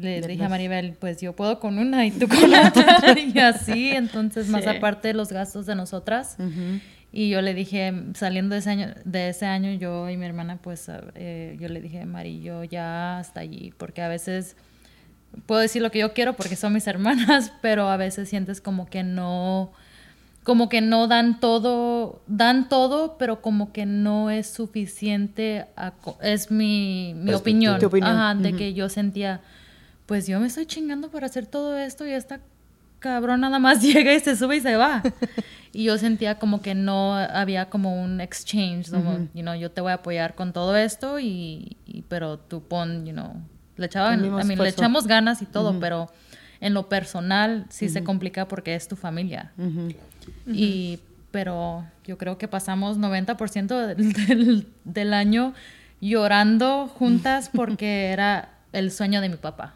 [0.00, 3.38] Le dije a Maribel, pues yo puedo con una y tú con la otra y
[3.38, 6.36] así, entonces más aparte de los gastos de nosotras.
[7.12, 10.58] Y yo le dije, saliendo de ese año, de ese año yo y mi hermana,
[10.62, 14.56] pues eh, yo le dije, Mari, yo ya hasta allí, porque a veces
[15.44, 18.86] puedo decir lo que yo quiero porque son mis hermanas, pero a veces sientes como
[18.86, 19.72] que no
[20.42, 25.66] como que no dan todo, dan todo, pero como que no es suficiente,
[26.20, 28.42] es mi, mi opinión, opinión.
[28.42, 29.40] de que yo sentía,
[30.06, 32.40] pues yo me estoy chingando para hacer todo esto y esta
[32.98, 35.02] cabrón nada más llega y se sube y se va.
[35.72, 39.80] Y yo sentía como que no había como un exchange, como, you know, yo te
[39.80, 41.76] voy a apoyar con todo esto y,
[42.08, 43.34] pero tú pon, you know,
[43.76, 46.10] le, echaba, le echamos ganas y todo, pero
[46.60, 49.52] en lo personal sí se complica porque es tu familia.
[50.46, 51.00] Y,
[51.30, 55.54] pero yo creo que pasamos 90% del, del, año
[56.00, 59.74] llorando juntas porque era el sueño de mi papá.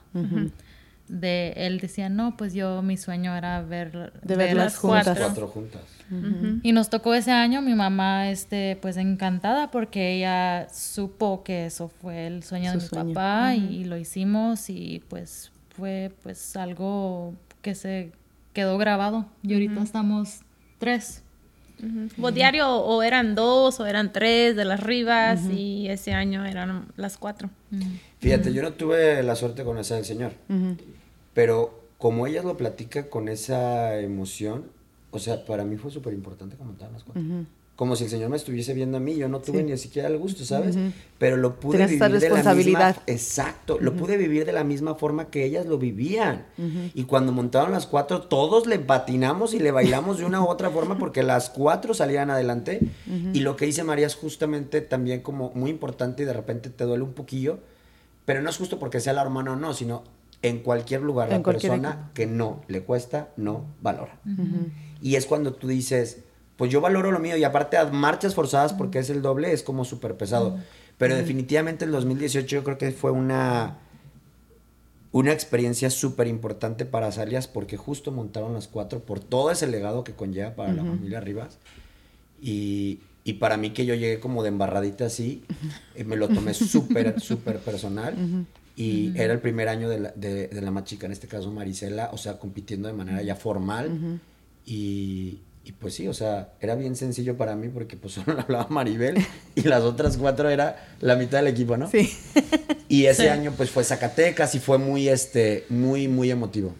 [1.08, 5.18] De él decía, no, pues yo mi sueño era ver, de ver las juntas.
[5.18, 5.82] Cuatro, juntas.
[6.62, 11.88] Y nos tocó ese año, mi mamá, este, pues encantada porque ella supo que eso
[11.88, 17.74] fue el sueño de mi papá y, lo hicimos y pues fue pues algo que
[17.74, 18.12] se
[18.52, 19.26] quedó grabado.
[19.42, 20.40] Y ahorita estamos
[20.78, 21.22] tres.
[22.20, 26.86] O diario o eran dos o eran tres de las Rivas y ese año eran
[26.96, 27.50] las cuatro.
[28.18, 30.32] Fíjate, yo no tuve la suerte con esa del Señor,
[31.36, 34.64] pero como ella lo platica con esa emoción,
[35.12, 37.22] o sea, para mí fue súper importante comentar las cuatro
[37.76, 39.16] como si el Señor me estuviese viendo a mí.
[39.16, 40.76] Yo no tuve ni siquiera el gusto, ¿sabes?
[41.18, 45.26] Pero lo pude vivir de la misma Exacto, lo pude vivir de la misma forma
[45.26, 46.46] que ellas lo vivían.
[46.94, 50.70] Y cuando montaron las cuatro, todos le patinamos y le bailamos de una u otra
[50.70, 52.80] forma porque las cuatro salían adelante.
[53.34, 56.84] Y lo que dice María es justamente también como muy importante y de repente te
[56.84, 57.58] duele un poquillo,
[58.24, 60.02] pero no es justo porque sea la hermana o no, sino
[60.48, 64.18] en cualquier lugar la persona que no le cuesta, no valora.
[65.00, 66.18] Y es cuando tú dices,
[66.56, 69.62] pues yo valoro lo mío y aparte a marchas forzadas porque es el doble, es
[69.62, 70.58] como súper pesado.
[70.98, 73.78] Pero definitivamente el 2018 yo creo que fue una,
[75.12, 80.04] una experiencia súper importante para Salias porque justo montaron las cuatro por todo ese legado
[80.04, 81.58] que conlleva para la familia Rivas.
[82.40, 85.42] Y, y, para mí que yo llegué como de embarradita así,
[85.94, 88.46] eh, me lo tomé súper, súper personal.
[88.76, 91.50] Y era el primer año de la, de, de la, más chica, en este caso
[91.50, 94.20] Marisela, o sea, compitiendo de manera ya formal.
[94.66, 98.68] y, y pues sí, o sea, era bien sencillo para mí porque pues solo hablaba
[98.68, 99.16] Maribel
[99.54, 101.90] y las otras cuatro era la mitad del equipo, ¿no?
[101.90, 102.10] Sí.
[102.88, 106.74] Y ese año pues fue Zacatecas y fue muy, este, muy, muy emotivo.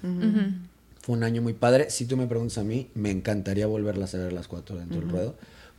[1.01, 1.91] Fue un año muy padre.
[1.91, 5.09] Si tú me preguntas a mí, me encantaría volverlas a ver las cuatro dentro del
[5.09, 5.35] ruedo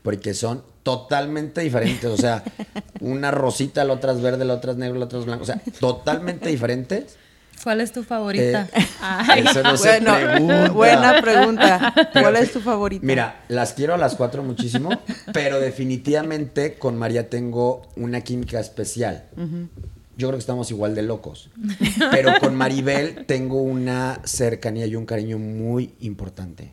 [0.08, 2.10] porque son totalmente diferentes.
[2.10, 2.42] O sea,
[3.02, 5.44] una rosita, la otra es verde, la otra es negro, la otra es blanco.
[5.44, 7.18] O sea, totalmente diferentes
[7.62, 8.70] ¿Cuál es tu favorita?
[8.74, 10.70] Eh, eso no se pregunta.
[10.70, 11.94] Buena pregunta.
[12.14, 13.06] ¿Cuál es tu favorita?
[13.06, 14.92] Mira, las quiero a las cuatro muchísimo,
[15.34, 19.26] pero definitivamente con María tengo una química especial.
[19.36, 21.50] Yo creo que estamos igual de locos.
[22.12, 26.72] Pero con Maribel tengo una cercanía y un cariño muy importante.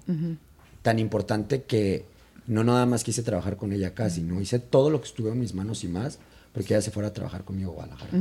[0.82, 2.13] Tan importante que
[2.46, 5.40] no nada más quise trabajar con ella acá, sino hice todo lo que estuvo en
[5.40, 6.18] mis manos y más
[6.54, 8.12] porque ella se fuera a trabajar conmigo a Guadalajara.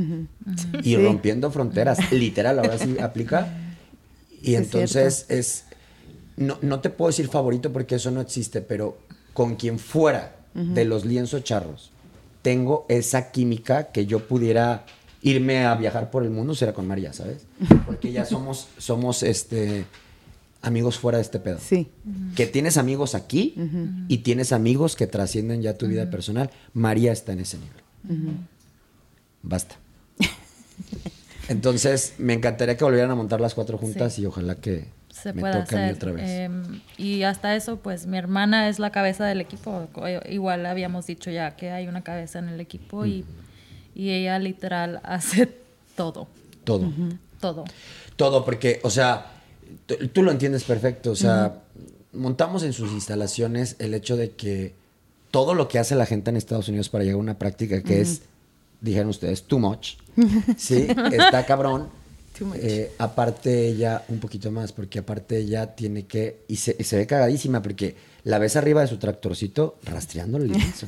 [0.82, 3.56] Y rompiendo fronteras, literal, ahora sí aplica.
[4.42, 5.66] Y entonces es,
[6.36, 8.98] no, no te puedo decir favorito porque eso no existe, pero
[9.32, 11.90] con quien fuera de los lienzos charros,
[12.42, 14.84] tengo esa química que yo pudiera
[15.22, 17.46] irme a viajar por el mundo, será con María, ¿sabes?
[17.86, 19.86] Porque ya somos, somos este
[20.64, 21.58] amigos fuera de este pedo.
[21.60, 21.90] Sí.
[22.34, 23.54] Que tienes amigos aquí
[24.08, 26.50] y tienes amigos que trascienden ya tu vida personal.
[26.72, 28.36] María está en ese nivel.
[29.42, 29.76] Basta.
[31.48, 35.40] Entonces, me encantaría que volvieran a montar las cuatro juntas y ojalá que se me
[35.40, 35.94] pueda toque hacer.
[35.94, 36.30] otra vez.
[36.30, 39.88] Em, y hasta eso, pues mi hermana es la cabeza del equipo.
[40.28, 43.24] Igual habíamos dicho ya que hay una cabeza en el equipo y,
[43.94, 45.46] ella literal hace
[45.94, 46.26] todo.
[46.64, 46.90] Todo.
[47.40, 47.64] Todo.
[48.16, 49.33] Todo, porque, o sea,
[49.86, 51.10] tú lo entiendes perfecto.
[51.10, 51.62] O sea,
[52.12, 54.74] montamos en sus instalaciones el hecho de que
[55.30, 58.00] todo lo que hace la gente en Estados Unidos para llegar a una práctica que
[58.00, 58.22] es,
[58.80, 59.94] dijeron ustedes, too much.
[60.56, 61.88] Sí, está cabrón.
[62.56, 67.62] Eh, aparte ella, un poquito más, porque aparte ella tiene que, y se, ve cagadísima,
[67.62, 67.94] porque
[68.24, 70.86] la ves arriba de su tractorcito rastreando el lienzo.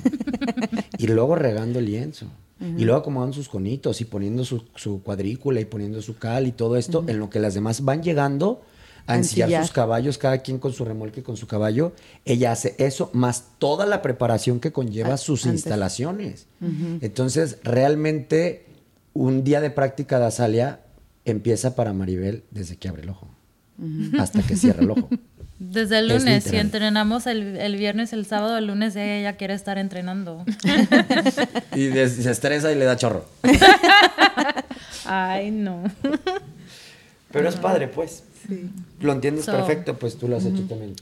[0.98, 2.26] y luego regando el lienzo.
[2.58, 6.76] Y luego acomodando sus conitos y poniendo su, cuadrícula y poniendo su cal y todo
[6.76, 8.62] esto, en lo que las demás van llegando
[9.06, 11.92] a ensillar sus caballos, cada quien con su remolque, con su caballo.
[12.24, 16.46] Ella hace eso, más toda la preparación que conlleva sus instalaciones.
[17.00, 18.66] Entonces, realmente,
[19.12, 20.80] un día de práctica de Azalia
[21.24, 23.28] empieza para Maribel desde que abre el ojo
[24.18, 25.08] hasta que cierra el ojo.
[25.58, 30.44] Desde el lunes, si entrenamos el, viernes, el sábado, el lunes ella quiere estar entrenando.
[31.74, 33.24] y se estresa y le da chorro.
[35.06, 35.84] Ay, no.
[37.36, 38.24] Pero es padre, pues.
[39.00, 40.94] Lo entiendes perfecto, pues tú lo has hecho también.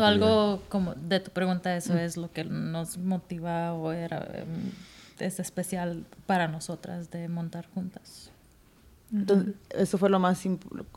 [0.00, 4.70] algo como de tu pregunta, eso es lo que nos motiva o era, em,
[5.18, 8.30] es especial para nosotras de montar juntas.
[9.12, 10.42] Entonces, eso fue lo más,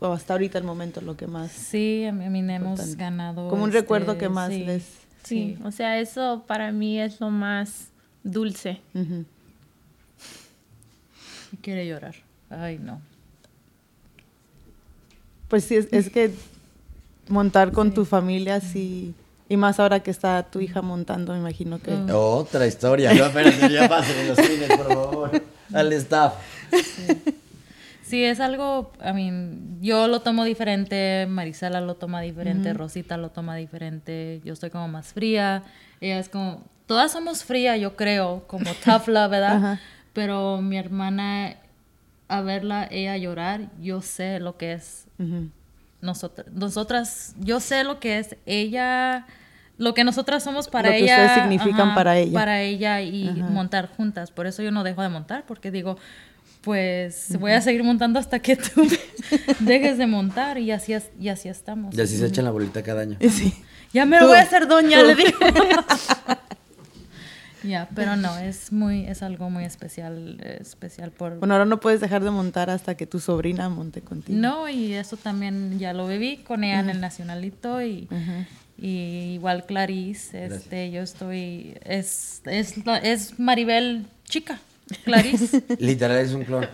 [0.00, 1.52] hasta ahorita el momento, lo que más.
[1.52, 3.48] Sí, a mí, hemos ganado.
[3.48, 4.84] Como un recuerdo que este, más les.
[5.22, 5.58] Sí.
[5.64, 7.88] o sea, eso para mí es lo más
[8.24, 8.80] dulce.
[11.62, 12.14] Quiere llorar.
[12.50, 13.00] Ay, no.
[15.48, 16.30] Pues sí, es, que
[17.28, 19.14] montar con tu familia, sí.
[19.48, 21.90] Y más ahora que está tu hija montando, me imagino que.
[21.90, 22.10] Mm.
[22.12, 23.14] Otra historia.
[23.14, 25.42] No, pero ya pasen en los cines, por favor.
[25.72, 26.34] Al staff.
[28.04, 28.24] Sí.
[28.24, 29.30] es algo, a mí,
[29.80, 34.88] yo lo tomo diferente, Marisela lo toma diferente, Rosita lo toma diferente, yo estoy como
[34.88, 35.62] más fría,
[36.00, 39.78] ella es como, todas somos frías, yo creo, como tough love, ¿verdad?
[40.14, 41.56] Pero mi hermana
[42.28, 45.06] a verla ella llorar, yo sé lo que es
[46.00, 49.26] nosotras, nosotras, yo sé lo que es ella,
[49.78, 51.00] lo que nosotras somos para ella.
[51.00, 52.32] Lo que ustedes significan para ella.
[52.32, 54.30] Para ella y montar juntas.
[54.30, 55.96] Por eso yo no dejo de montar, porque digo,
[56.62, 58.86] pues voy a seguir montando hasta que tú
[59.60, 61.96] dejes de montar y así, y así estamos.
[61.96, 63.16] Y así se echan la bolita cada año.
[63.30, 63.54] Sí.
[63.90, 65.38] Ya me lo voy a hacer doña, le digo.
[67.62, 71.38] Ya, pero no, es muy, es algo muy especial, especial por...
[71.38, 74.38] Bueno, ahora no puedes dejar de montar hasta que tu sobrina monte contigo.
[74.38, 78.08] No, y eso también ya lo viví con ella en el Nacionalito y,
[78.76, 84.60] y igual Clarice, este, yo estoy, es, es, es Maribel chica,
[85.04, 85.62] Clarice.
[85.78, 86.66] Literal es un clon.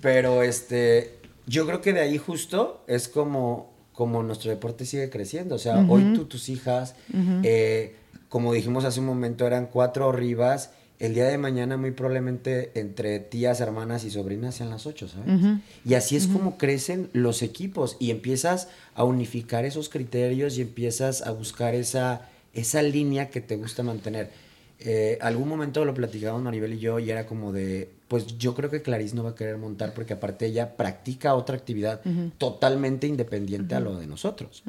[0.00, 5.54] Pero este, yo creo que de ahí justo es como como nuestro deporte sigue creciendo.
[5.54, 6.96] O sea, hoy tú, tus hijas,
[7.42, 7.94] eh,
[8.34, 10.72] como dijimos hace un momento, eran cuatro arribas.
[10.98, 15.60] El día de mañana, muy probablemente entre tías, hermanas y sobrinas sean las ocho, ¿sabes?
[15.84, 18.66] Y así es como crecen los equipos y empiezas
[18.96, 24.32] a unificar esos criterios y empiezas a buscar esa, esa línea que te gusta mantener.
[24.80, 28.68] Eh, algún momento lo platicábamos Maribel y yo y era como de, pues yo creo
[28.68, 32.00] que Clarice no va a querer montar porque aparte ella practica otra actividad
[32.38, 34.64] totalmente independiente a lo de nosotros.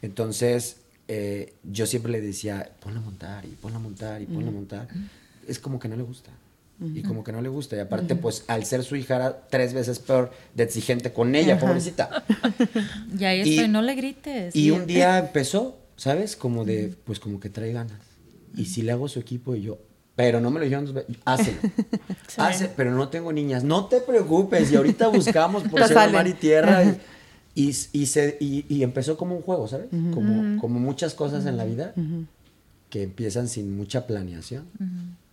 [0.00, 0.79] Entonces,
[1.12, 4.52] eh, yo siempre le decía, ponla a montar y ponla a montar y ponla a
[4.52, 4.88] montar.
[5.48, 6.30] Es como que no le gusta.
[6.80, 7.74] Y como que no le gusta.
[7.74, 11.58] Y aparte, pues al ser su hija era tres veces peor de exigente con ella,
[11.58, 12.24] pobrecita.
[13.18, 14.54] y ahí estoy, no le grites.
[14.54, 16.36] Y un día empezó, ¿sabes?
[16.36, 17.98] Como de, pues como que trae ganas.
[18.56, 19.78] Y si le hago su equipo y yo,
[20.14, 21.16] pero no me lo dijeron dos veces,
[22.36, 23.64] Hace, pero no tengo niñas.
[23.64, 26.84] No te preocupes, y ahorita buscamos por ser mar y tierra.
[26.84, 27.00] Y,
[27.54, 29.88] y, se, y, empezó como un juego, ¿sabes?
[29.90, 31.94] como, como muchas cosas en la vida
[32.88, 34.64] que empiezan sin mucha planeación.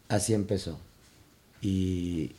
[0.09, 0.79] Así empezó.
[1.61, 2.31] Y,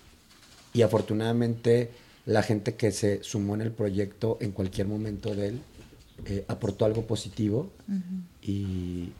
[0.72, 1.90] y afortunadamente
[2.26, 5.60] la gente que se sumó en el proyecto en cualquier momento de él
[6.26, 7.70] eh, aportó algo positivo
[8.42, 9.10] y,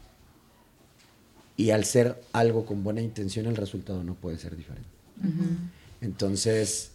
[1.57, 4.89] y al ser algo con buena intención, el resultado no puede ser diferente.
[6.01, 6.91] Entonces,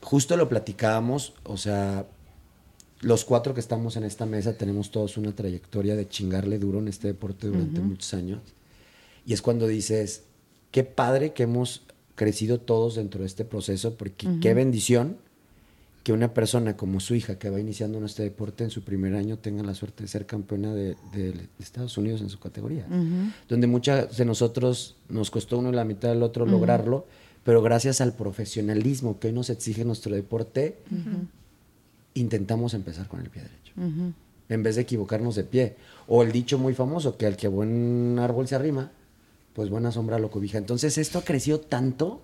[0.00, 2.06] justo lo platicábamos, o sea,
[3.00, 6.88] los cuatro que estamos en esta mesa tenemos todos una trayectoria de chingarle duro en
[6.88, 8.40] este deporte durante muchos años.
[9.24, 10.22] Y es cuando dices,
[10.70, 11.82] qué padre que hemos
[12.14, 15.16] crecido todos dentro de este proceso, porque qué bendición
[16.02, 19.14] que una persona como su hija que va iniciando en este deporte en su primer
[19.14, 20.96] año tenga la suerte de ser campeona de,
[21.60, 22.86] Estados Unidos en su categoría.
[23.48, 27.06] Donde muchas de nosotros nos costó uno la mitad del otro lograrlo,
[27.44, 30.78] pero gracias al profesionalismo que hoy nos exige nuestro deporte,
[32.20, 34.14] intentamos empezar con el pie derecho.
[34.48, 35.76] En vez de equivocarnos de pie.
[36.06, 38.90] O el dicho muy famoso, que al que buen árbol se arrima,
[39.52, 40.58] pues buena sombra lo cobija.
[40.58, 42.22] Entonces esto ha crecido tanto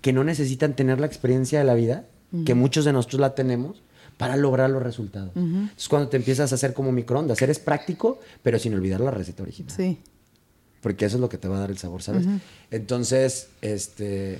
[0.00, 2.06] que no necesitan tener la experiencia de la vida
[2.46, 3.82] que muchos de nosotros la tenemos
[4.16, 5.32] para lograr los resultados.
[5.76, 9.42] Es cuando te empiezas a hacer como microondas, eres práctico, pero sin olvidar la receta
[9.42, 9.74] original.
[9.74, 9.98] Sí.
[10.80, 12.26] Porque eso es lo que te va a dar el sabor, ¿sabes?
[12.70, 14.38] Entonces, este,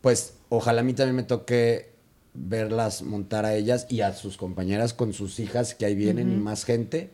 [0.00, 1.93] pues ojalá a mí también me toque
[2.34, 6.36] verlas montar a ellas y a sus compañeras con sus hijas que ahí vienen y
[6.36, 7.10] más gente.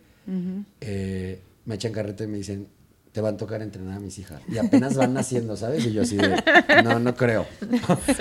[0.80, 2.68] Eh, me echan carrete y me dicen,
[3.12, 4.40] te van a tocar entrenar a mis hijas.
[4.48, 5.84] Y apenas van naciendo, ¿sabes?
[5.84, 6.42] Y yo así de,
[6.84, 7.46] no, no creo.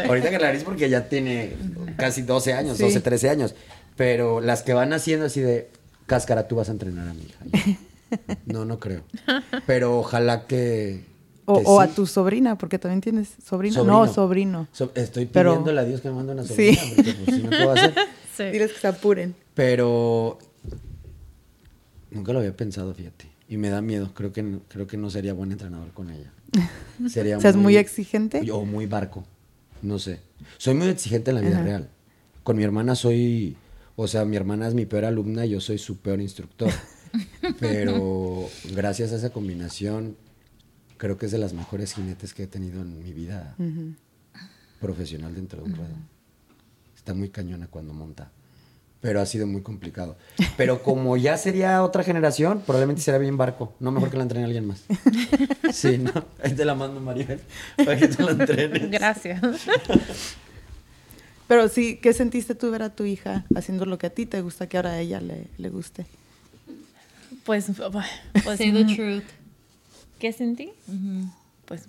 [0.07, 1.53] Ahorita que Clarice porque ya tiene
[1.97, 3.55] casi 12 años, 12, 13 años.
[3.95, 5.69] Pero las que van naciendo así de,
[6.05, 7.79] cáscara, tú vas a entrenar a mi hija.
[8.45, 9.03] no, no creo.
[9.65, 11.05] Pero ojalá que...
[11.53, 13.83] O, a tu sobrina, porque también tienes sobrina.
[13.83, 14.67] No, sobrino.
[14.95, 17.71] estoy pidiéndole a Dios que me mande una sobrina, porque pues, si no, ¿qué va
[17.71, 17.93] a hacer?
[18.51, 19.35] Diles que se apuren.
[19.53, 20.39] Pero
[22.11, 24.13] nunca lo había pensado, fíjate y me da miedo.
[24.13, 26.31] Creo que, creo que no sería buen entrenador con ella.
[27.09, 28.49] Sería o sea, muy, es muy exigente.
[28.51, 29.25] O muy barco.
[29.81, 30.19] No sé.
[30.57, 31.89] Soy muy exigente en la vida real.
[32.43, 33.57] Con mi hermana soy.
[33.95, 36.71] O sea, mi hermana es mi peor alumna y yo soy su peor instructor.
[37.59, 40.15] Pero gracias a esa combinación,
[40.99, 43.55] creo que es de las mejores jinetes que he tenido en mi vida
[44.79, 45.95] profesional dentro de un ruedo.
[46.95, 48.31] Está muy cañona cuando monta
[49.01, 50.17] pero ha sido muy complicado.
[50.57, 53.73] Pero como ya sería otra generación, probablemente sería bien barco.
[53.79, 54.83] No mejor que la entrene alguien más.
[55.71, 56.11] Sí, ¿no?
[56.43, 57.39] Ahí te la mando, Maribel,
[57.77, 58.89] para que te la entrenes.
[58.89, 59.39] Gracias.
[61.47, 64.41] Pero sí, ¿qué sentiste tú ver a tu hija haciendo lo que a ti te
[64.41, 66.07] gusta, que ahora a ella le, le guste?
[67.45, 67.67] Pues,
[68.43, 69.23] pues Say the truth.
[70.19, 70.71] ¿Qué sentí?
[71.65, 71.87] Pues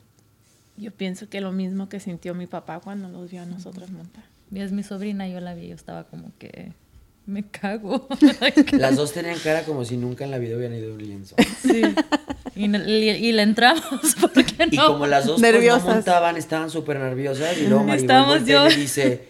[0.77, 4.25] yo pienso que lo mismo que sintió mi papá cuando los vio a nosotros montar.
[4.55, 6.73] Es mi sobrina, yo la vi, yo estaba como que
[7.27, 8.09] me cago.
[8.73, 11.37] Las dos tenían cara como si nunca en la vida hubieran ido a un lienzo.
[11.63, 11.83] Sí.
[12.57, 13.85] Y, le entramos,
[14.35, 14.73] porque no?
[14.73, 17.57] Y como las dos pues, no montaban, estaban súper nerviosas.
[17.57, 19.30] Y luego Maribel me dice,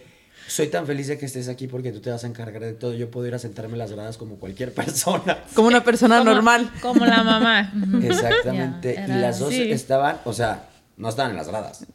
[0.51, 2.93] soy tan feliz de que estés aquí porque tú te vas a encargar de todo.
[2.93, 5.37] Yo puedo ir a sentarme en las gradas como cualquier persona.
[5.55, 6.69] Como una persona normal.
[6.81, 7.71] Como la mamá.
[8.03, 9.01] Exactamente.
[9.07, 10.67] y las dos estaban, o sea,
[10.97, 11.85] no estaban en las gradas.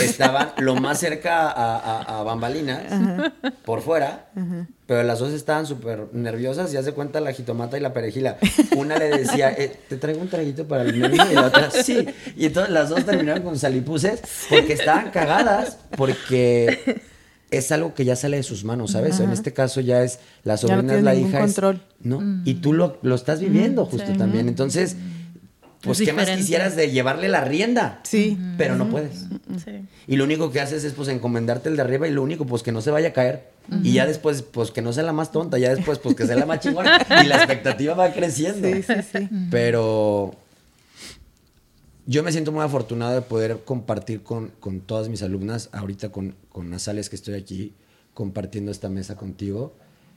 [0.00, 2.82] Estaban lo más cerca a, bambalinas,
[3.64, 4.26] por fuera,
[4.86, 6.72] pero las dos estaban súper nerviosas.
[6.72, 8.36] Ya se cuenta la jitomata y la perejila.
[8.76, 11.14] Una le decía, eh, ¿te traigo un traguito para el menú?
[11.14, 12.06] Y la otra, sí.
[12.36, 17.00] Y entonces las dos terminaron con salipuces porque estaban cagadas, porque
[17.52, 19.20] es algo que ya sale de sus manos, ¿sabes?
[19.20, 21.38] En este caso ya es la sobrina, es la hija.
[21.38, 21.80] Control.
[22.00, 22.42] ¿no?
[22.44, 24.48] Y tú lo, lo estás viviendo justo también.
[24.48, 24.96] Entonces
[25.82, 28.00] pues qué más quisieras de llevarle la rienda.
[28.04, 28.38] Sí.
[28.56, 29.26] Pero no puedes.
[29.64, 29.84] Sí.
[30.06, 32.62] Y lo único que haces es pues encomendarte el de arriba y lo único pues
[32.62, 33.50] que no se vaya a caer.
[33.82, 36.36] Y ya después pues que no sea la más tonta, ya después pues que sea
[36.36, 38.68] la más chingona y la expectativa va creciendo.
[38.68, 39.28] Sí, sí, sí.
[39.50, 40.34] Pero
[42.06, 46.34] yo me siento muy afortunado de poder compartir con, con todas mis alumnas, ahorita con,
[46.48, 47.74] con Nasales que estoy aquí
[48.14, 49.74] compartiendo esta mesa contigo,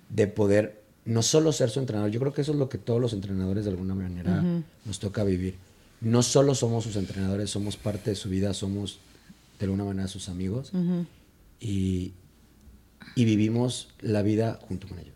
[0.10, 3.00] de poder no solo ser su entrenador, yo creo que eso es lo que todos
[3.00, 4.44] los entrenadores de alguna manera
[4.86, 5.56] nos toca vivir.
[6.02, 9.00] No solo somos sus entrenadores, somos parte de su vida, somos
[9.60, 10.72] de alguna manera sus amigos
[11.60, 12.14] y,
[13.16, 15.14] y, vivimos la vida junto con ellos.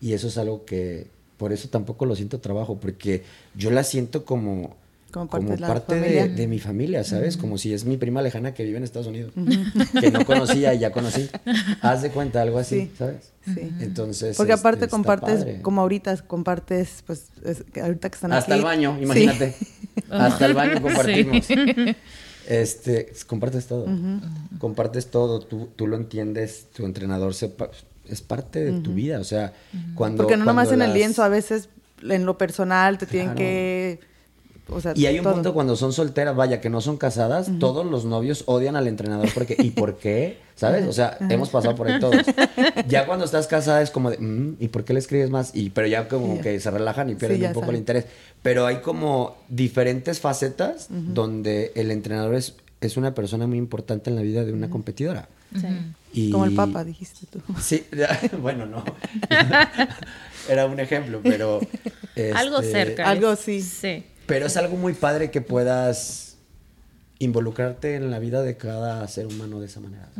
[0.00, 3.24] Y eso es algo que, por eso tampoco lo siento trabajo, porque
[3.54, 4.76] yo la siento como
[5.10, 5.94] como parte,
[6.28, 7.36] de, mi familia, ¿sabes?
[7.36, 9.32] Como si es mi prima lejana que vive en Estados Unidos,
[10.00, 11.28] que no conocía y ya conocí.
[11.80, 13.32] Haz de cuenta, algo así, ¿sabes?
[13.44, 13.72] Sí.
[13.80, 14.36] Entonces.
[14.36, 17.28] Porque aparte compartes, como ahorita compartes, pues,
[17.80, 19.54] ahorita que están Hasta el baño, imagínate.
[20.10, 21.46] Hasta el baño compartimos.
[22.46, 23.86] Este, compartes todo.
[24.58, 27.70] Compartes todo, tú, tú lo entiendes, tu entrenador sepa,
[28.06, 29.52] es parte de tu vida, o sea,
[29.94, 30.24] cuando.
[30.24, 31.68] Porque no nomás en el lienzo, a veces
[32.02, 34.00] en lo personal te tienen que
[34.94, 38.44] y hay un punto cuando son solteras, vaya, que no son casadas, todos los novios
[38.46, 40.38] odian al entrenador porque, ¿y por qué?
[40.56, 40.86] ¿Sabes?
[40.86, 42.16] O sea, hemos pasado por ahí todos.
[42.88, 45.54] Ya cuando estás casada es como de, mm, ¿y por qué le escribes más?
[45.54, 48.06] Y, pero ya como que se relajan y pierden un poco el interés.
[48.42, 54.16] Pero hay como diferentes facetas donde el entrenador es, es una persona muy importante en
[54.16, 55.28] la vida de una competidora.
[55.54, 56.30] Sí.
[56.30, 57.40] Como el Papa, dijiste tú.
[57.60, 57.84] Sí,
[58.40, 58.84] bueno, no.
[60.48, 61.60] Era un ejemplo, pero...
[62.34, 63.08] Algo este, cerca.
[63.08, 63.60] Algo sí.
[63.60, 64.04] Sí.
[64.28, 66.36] Pero es algo muy padre que puedas
[67.18, 70.10] involucrarte en la vida de cada ser humano de esa manera.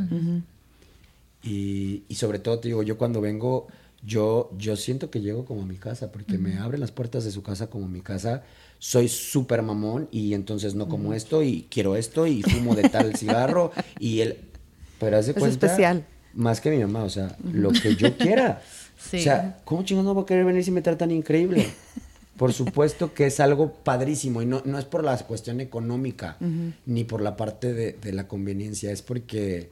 [1.42, 3.68] y, sobre todo, te digo, yo cuando vengo,
[4.02, 7.30] yo, yo siento que llego como a mi casa, porque me abren las puertas de
[7.30, 8.42] su casa como mi casa.
[8.78, 13.14] Soy súper mamón y entonces no como esto y quiero esto y fumo de tal
[13.16, 14.38] cigarro y él...
[14.98, 15.48] Pero hace cuenta...
[15.66, 16.06] Es especial.
[16.32, 18.62] Más que mi mamá, o sea, lo que yo quiera.
[18.98, 21.68] O sea, ¿cómo chingados no voy a querer venir si me tratan increíble?
[22.38, 26.36] Por supuesto que es algo padrísimo y no, no es por la cuestión económica
[26.86, 29.70] ni por la parte de, la conveniencia, es porque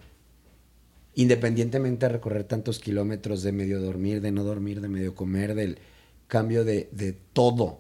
[1.15, 5.79] independientemente de recorrer tantos kilómetros de medio dormir, de no dormir, de medio comer, del
[6.27, 7.79] cambio de, todo,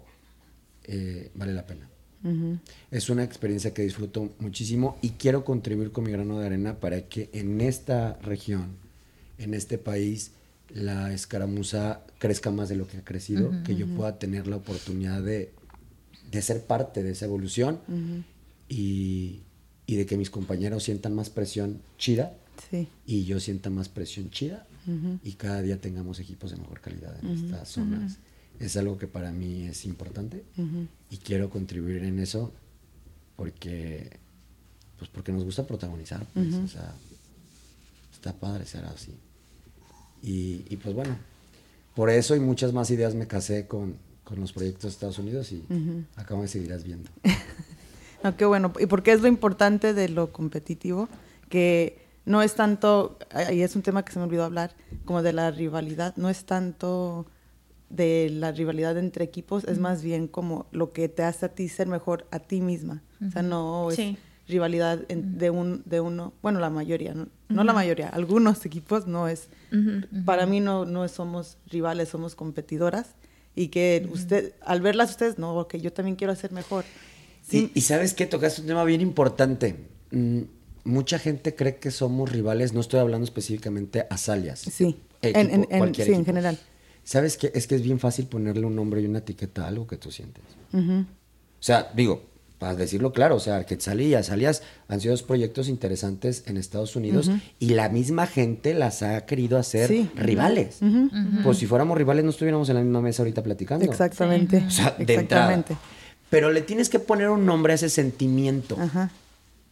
[0.84, 1.90] eh, vale la pena.
[2.90, 7.02] Es una experiencia que disfruto muchísimo y quiero contribuir con mi grano de arena para
[7.02, 8.76] que en esta región,
[9.38, 10.32] en este país,
[10.68, 15.22] la escaramuza crezca más de lo que ha crecido, que yo pueda tener la oportunidad
[15.22, 15.52] de,
[16.40, 17.80] ser parte de esa evolución
[18.68, 19.42] y,
[19.86, 22.34] de que mis compañeros sientan más presión chida
[23.06, 24.66] y yo sienta más presión chida
[25.22, 28.18] y cada día tengamos equipos de mejor calidad en estas zonas.
[28.58, 30.44] Es algo que para mí es importante
[31.10, 32.52] y quiero contribuir en eso
[33.36, 34.18] porque
[34.98, 36.94] pues porque nos gusta protagonizar, pues, o sea,
[38.12, 39.12] está padre ser así.
[40.28, 41.16] Y, pues bueno,
[41.94, 43.94] por eso y muchas más ideas me casé con,
[44.34, 45.62] los proyectos de Estados Unidos y
[46.16, 47.08] acá me seguirás viendo.
[48.24, 48.72] no, qué bueno.
[48.80, 51.08] ¿Y por qué es lo importante de lo competitivo?
[51.48, 53.18] Que no es tanto,
[53.52, 54.74] y es un tema que se me olvidó hablar,
[55.04, 57.26] como de la rivalidad, no es tanto
[57.88, 61.68] de la rivalidad entre equipos, es más bien como lo que te hace a ti
[61.68, 63.00] ser mejor a ti misma.
[63.24, 64.16] O sea, no es
[64.48, 67.14] rivalidad de, un, de uno, bueno, la mayoría,
[67.48, 69.48] no, la mayoría, algunos equipos no es,
[70.24, 73.14] para mí no, no somos rivales, somos competidoras
[73.54, 76.84] y que usted, al verlas ustedes, no, ok, yo también quiero hacer mejor.
[77.48, 77.70] Sí.
[77.74, 79.76] Y, sabes qué, tocaste un tema bien importante.
[80.10, 80.42] Mm,
[80.84, 84.60] mucha gente cree que somos rivales, no estoy hablando específicamente a Salias.
[84.60, 86.58] Sí, en, sí en general.
[87.02, 87.52] ¿Sabes qué?
[87.54, 90.10] Es que es bien fácil ponerle un nombre y una etiqueta a algo que tú
[90.10, 90.42] sientes.
[90.72, 91.06] O
[91.60, 92.22] sea, digo,
[92.58, 96.96] para decirlo claro, o sea, Quetzal y Azalias han sido dos proyectos interesantes en Estados
[96.96, 100.78] Unidos y la misma gente las ha querido hacer rivales.
[101.44, 103.84] Pues si fuéramos rivales no estuviéramos en la misma mesa ahorita platicando.
[103.84, 104.64] Exactamente.
[104.66, 105.76] O sea, de Exactamente.
[106.30, 108.76] Pero le tienes que poner un nombre a ese sentimiento.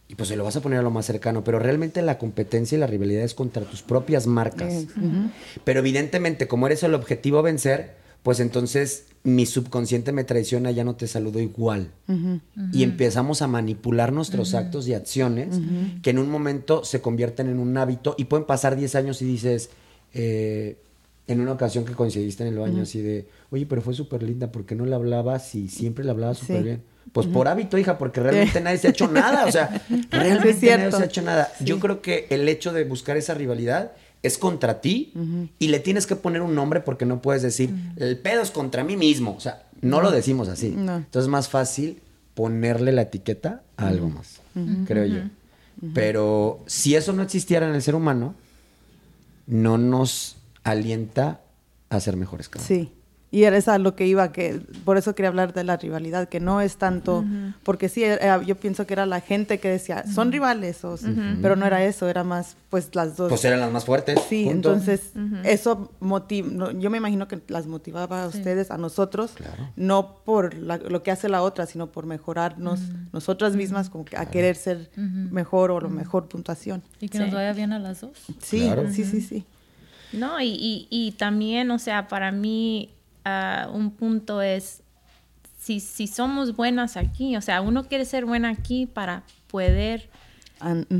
[0.07, 2.75] Y pues se lo vas a poner a lo más cercano, pero realmente la competencia
[2.75, 4.85] y la rivalidad es contra tus propias marcas.
[5.63, 7.95] Pero evidentemente, como eres el objetivo a vencer,
[8.25, 11.91] pues entonces mi subconsciente me traiciona, ya no te saludo igual.
[12.73, 15.59] Y empezamos a manipular nuestros actos y acciones
[16.01, 19.25] que en un momento se convierten en un hábito y pueden pasar 10 años y
[19.25, 19.69] dices,
[20.15, 20.75] eh,
[21.27, 24.51] en una ocasión que coincidiste en el baño así de, oye, pero fue súper linda,
[24.51, 26.83] ¿por qué no le hablabas y siempre le hablabas súper bien?
[27.13, 30.91] Pues por hábito, hija, porque realmente nadie se ha hecho nada, o sea, realmente nadie
[30.91, 31.51] se ha hecho nada.
[31.59, 33.91] Yo creo que el hecho de buscar esa rivalidad
[34.25, 35.13] es contra ti
[35.59, 38.83] y le tienes que poner un nombre porque no puedes decir, el pedo es contra
[38.83, 39.35] mí mismo.
[39.35, 40.67] O sea, no, lo decimos así.
[40.67, 42.01] Entonces es más fácil
[42.33, 44.41] ponerle la etiqueta a algo más,
[44.85, 45.21] creo yo.
[45.93, 48.35] Pero si eso no existiera en el ser humano,
[49.47, 51.41] no nos alienta
[51.89, 52.49] a ser mejores.
[52.59, 52.91] Sí.
[53.31, 56.39] Y era a lo que iba, que por eso quería hablar de la rivalidad, que
[56.39, 57.25] no es tanto,
[57.63, 58.03] porque sí,
[58.45, 60.97] yo pienso que era la gente que decía, son rivales, o,
[61.41, 63.29] pero no era eso, era más, pues las dos.
[63.29, 64.19] Pues eran las más fuertes.
[64.29, 65.11] Sí, entonces
[65.43, 69.33] eso motiva, yo me imagino que las motivaba a ustedes, a nosotros,
[69.75, 72.79] no por lo que hace la otra, sino por mejorarnos
[73.11, 76.83] nosotras mismas, como que a querer ser mejor o la mejor puntuación.
[77.01, 78.11] Y que nos vaya bien a las dos.
[78.39, 79.45] Sí, sí, sí, sí.
[80.13, 82.91] No, y, y, y también, o sea, para mí
[83.73, 84.81] un punto es,
[85.59, 90.09] si, si somos buenas aquí, o sea, uno quiere ser buena aquí para poder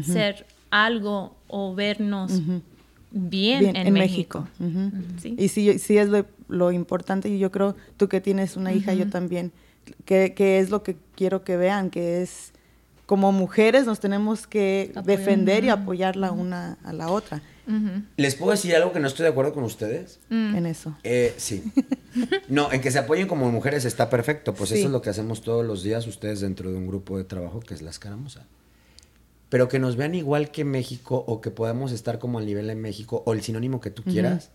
[0.03, 2.41] ser algo o vernos
[3.11, 4.47] bien, en, México.
[5.23, 6.10] Y sí, sí es
[6.47, 9.52] lo, importante y yo creo, tú que tienes una hija, yo también,
[10.06, 12.52] que, que, es lo que quiero que vean, que es
[13.06, 17.41] como mujeres nos tenemos que defender y apoyarla una a la otra.
[18.18, 20.20] ¿Les puedo decir algo que no estoy de acuerdo con ustedes?
[20.30, 20.56] Mm.
[20.56, 20.98] En eso.
[21.04, 21.64] Eh, sí.
[22.48, 24.54] No, en que se apoyen como mujeres está perfecto.
[24.54, 27.26] Pues eso es lo que hacemos todos los días ustedes dentro de un grupo de
[27.26, 28.46] trabajo que es La Escaramuza.
[29.50, 32.76] Pero que nos vean igual que México o que podamos estar como al nivel de
[32.76, 34.52] México o el sinónimo que tú quieras,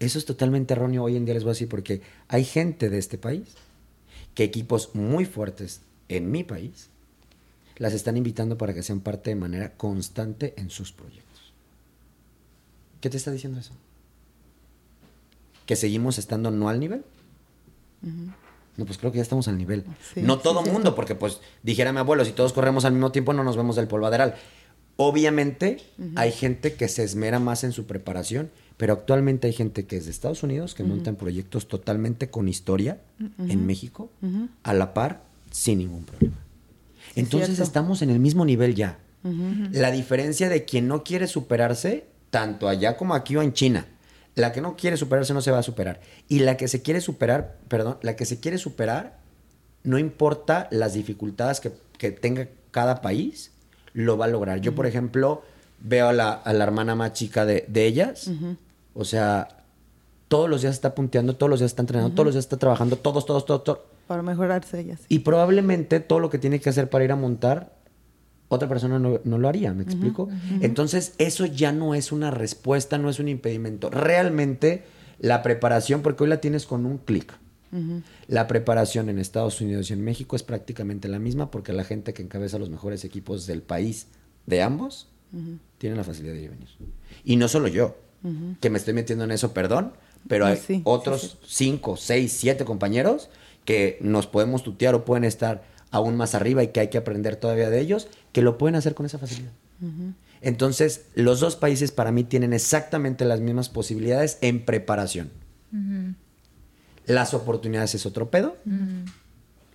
[0.00, 2.98] eso es totalmente erróneo hoy en día, les voy a decir, porque hay gente de
[2.98, 3.46] este país
[4.34, 6.90] que equipos muy fuertes en mi país
[7.76, 11.23] las están invitando para que sean parte de manera constante en sus proyectos.
[13.04, 13.72] ¿Qué te está diciendo eso?
[15.66, 17.04] ¿Que seguimos estando no al nivel?
[18.00, 19.84] No, pues creo que ya estamos al nivel.
[20.16, 23.44] no todo mundo, porque pues dijera mi abuelo, si todos corremos al mismo tiempo no
[23.44, 24.36] nos vemos del polvaderal.
[24.96, 25.82] Obviamente
[26.14, 30.06] hay gente que se esmera más en su preparación, pero actualmente hay gente que es
[30.06, 33.02] de Estados Unidos, que monta en proyectos totalmente con historia
[33.36, 34.10] en México,
[34.62, 36.38] a la par, sin ningún problema.
[37.16, 38.98] Entonces estamos en el mismo nivel ya.
[39.72, 43.86] La diferencia de quien no quiere superarse tanto allá como aquí o en China.
[44.34, 46.00] La que no quiere superarse no se va a superar.
[46.26, 49.18] Y la que se quiere superar, perdón, la que se quiere superar,
[49.84, 53.52] no importa las dificultades que, tenga cada país,
[53.92, 54.60] lo va a lograr.
[54.60, 55.44] Yo, por ejemplo,
[55.78, 58.28] veo a la, hermana más chica de, ellas.
[58.94, 59.46] O sea,
[60.26, 62.96] todos los días está punteando, todos los días está entrenando, todos los días está trabajando,
[62.96, 63.78] todos, todos, todos, todos.
[64.08, 65.02] Para mejorarse ellas.
[65.08, 67.73] Y probablemente todo lo que tiene que hacer para ir a montar
[68.54, 70.28] otra persona no, lo haría, ¿me explico?
[70.60, 73.90] Entonces, eso ya no es una respuesta, no es un impedimento.
[73.90, 74.84] Realmente,
[75.18, 77.34] la preparación, porque hoy la tienes con un clic.
[78.28, 82.14] La preparación en Estados Unidos y en México es prácticamente la misma porque la gente
[82.14, 84.06] que encabeza los mejores equipos del país,
[84.46, 85.08] de ambos,
[85.78, 86.68] tiene la facilidad de ir y venir.
[87.24, 87.96] Y no solo yo,
[88.60, 89.92] que me estoy metiendo en eso, perdón,
[90.28, 93.28] pero hay otros cinco, seis, siete compañeros
[93.64, 95.64] que nos podemos tutear o pueden estar
[95.94, 98.96] aún más arriba y que hay que aprender todavía de ellos, que lo pueden hacer
[98.96, 99.52] con esa facilidad.
[100.40, 105.30] Entonces, los dos países para mí tienen exactamente las mismas posibilidades en preparación.
[107.06, 108.56] Las oportunidades es otro pedo,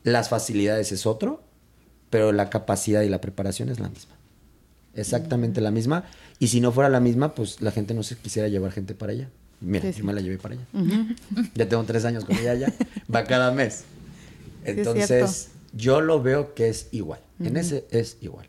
[0.04, 1.42] las facilidades es otro,
[2.10, 4.16] pero la capacidad y la preparación es la misma.
[4.96, 6.04] Exactamente la misma.
[6.38, 9.14] Y si no fuera la misma, pues la gente no se quisiera llevar gente para
[9.14, 9.30] allá.
[9.62, 10.66] Mira, yo me la llevé para allá.
[11.56, 12.74] Ya tengo tres años con ella ya.
[13.14, 13.86] Va cada mes.
[14.66, 17.22] Entonces, yo lo veo que es igual.
[17.40, 18.48] En ese es igual.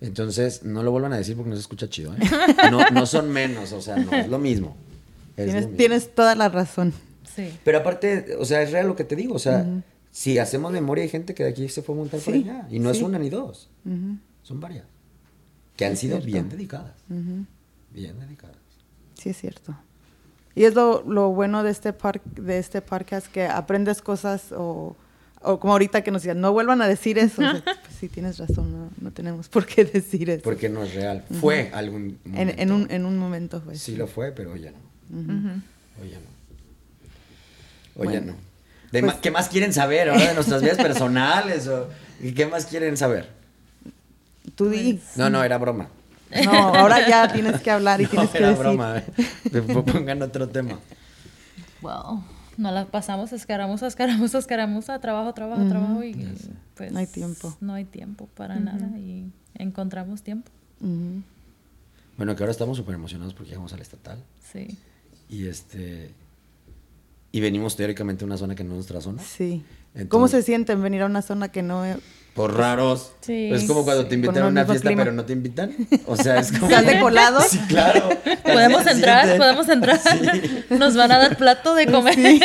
[0.00, 2.14] Entonces, no lo vuelvan a decir porque no se escucha chido.
[2.14, 2.18] ¿eh?
[2.92, 4.76] No, son menos, o sea, no, es lo mismo.
[5.76, 6.92] tienes, toda la razón.
[7.34, 7.50] Sí.
[7.64, 9.34] Pero aparte, o sea, es real lo que te digo.
[9.34, 9.66] O sea,
[10.10, 12.66] si hacemos memoria, hay gente que de aquí se fue a montar por allá.
[12.70, 13.68] Y no es una ni dos.
[14.42, 14.84] Son varias.
[15.76, 16.94] Que han sido bien dedicadas.
[17.08, 18.56] Bien dedicadas.
[19.14, 19.76] Sí, es cierto.
[20.54, 24.96] Y es lo, lo bueno de este, par de este podcast que aprendes cosas o
[25.42, 27.42] o como ahorita que nos digan, no vuelvan a decir eso.
[27.64, 30.42] pues sí, tienes razón, no, tenemos por qué decir eso.
[30.42, 31.24] Porque no es real.
[31.40, 32.54] Fue algún momento.
[32.62, 33.76] En, un, en un momento fue.
[33.76, 34.78] Sí, lo fue, pero hoy ya no.
[36.00, 36.26] Hoy ya no.
[37.96, 38.34] Hoy ya no.
[38.90, 41.68] Pues ¿Qué más quieren saber ahora de nuestras vidas personales?
[41.68, 41.88] O,
[42.34, 43.28] ¿Qué más quieren saber?
[44.56, 44.94] Tú di.
[44.94, 45.88] Pues, no, no, era broma.
[46.44, 49.02] No, ahora ya tienes que hablar y tienes que era broma.
[49.86, 50.78] Pongan otro tema.
[51.80, 52.22] Wow
[52.56, 56.14] no la pasamos escaramuza, escaramuza, escaramuza, trabajo, trabajo, trabajo y
[56.74, 57.56] pues no hay tiempo.
[57.60, 60.50] No hay tiempo para nada y encontramos tiempo.
[62.16, 64.18] Bueno, que ahora estamos súper emocionados porque llegamos al estatal.
[64.52, 64.76] Sí.
[65.28, 66.12] Y este
[67.32, 69.22] y venimos teóricamente a una zona que no es nuestra zona.
[69.22, 69.62] Sí.
[70.08, 71.84] ¿Cómo se sienten venir a una zona que no
[72.34, 73.12] por raros.
[73.20, 73.50] Sí.
[73.52, 75.74] Es como cuando te invitan a una fiesta pero no te invitan.
[76.06, 76.66] O sea, es como.
[76.66, 77.40] ¿Estás de colado?
[77.42, 78.08] Sí, claro.
[78.42, 79.36] ¿Podemos entrar?
[79.36, 80.00] ¿Podemos entrar?
[80.70, 82.40] Nos van a dar plato de comer.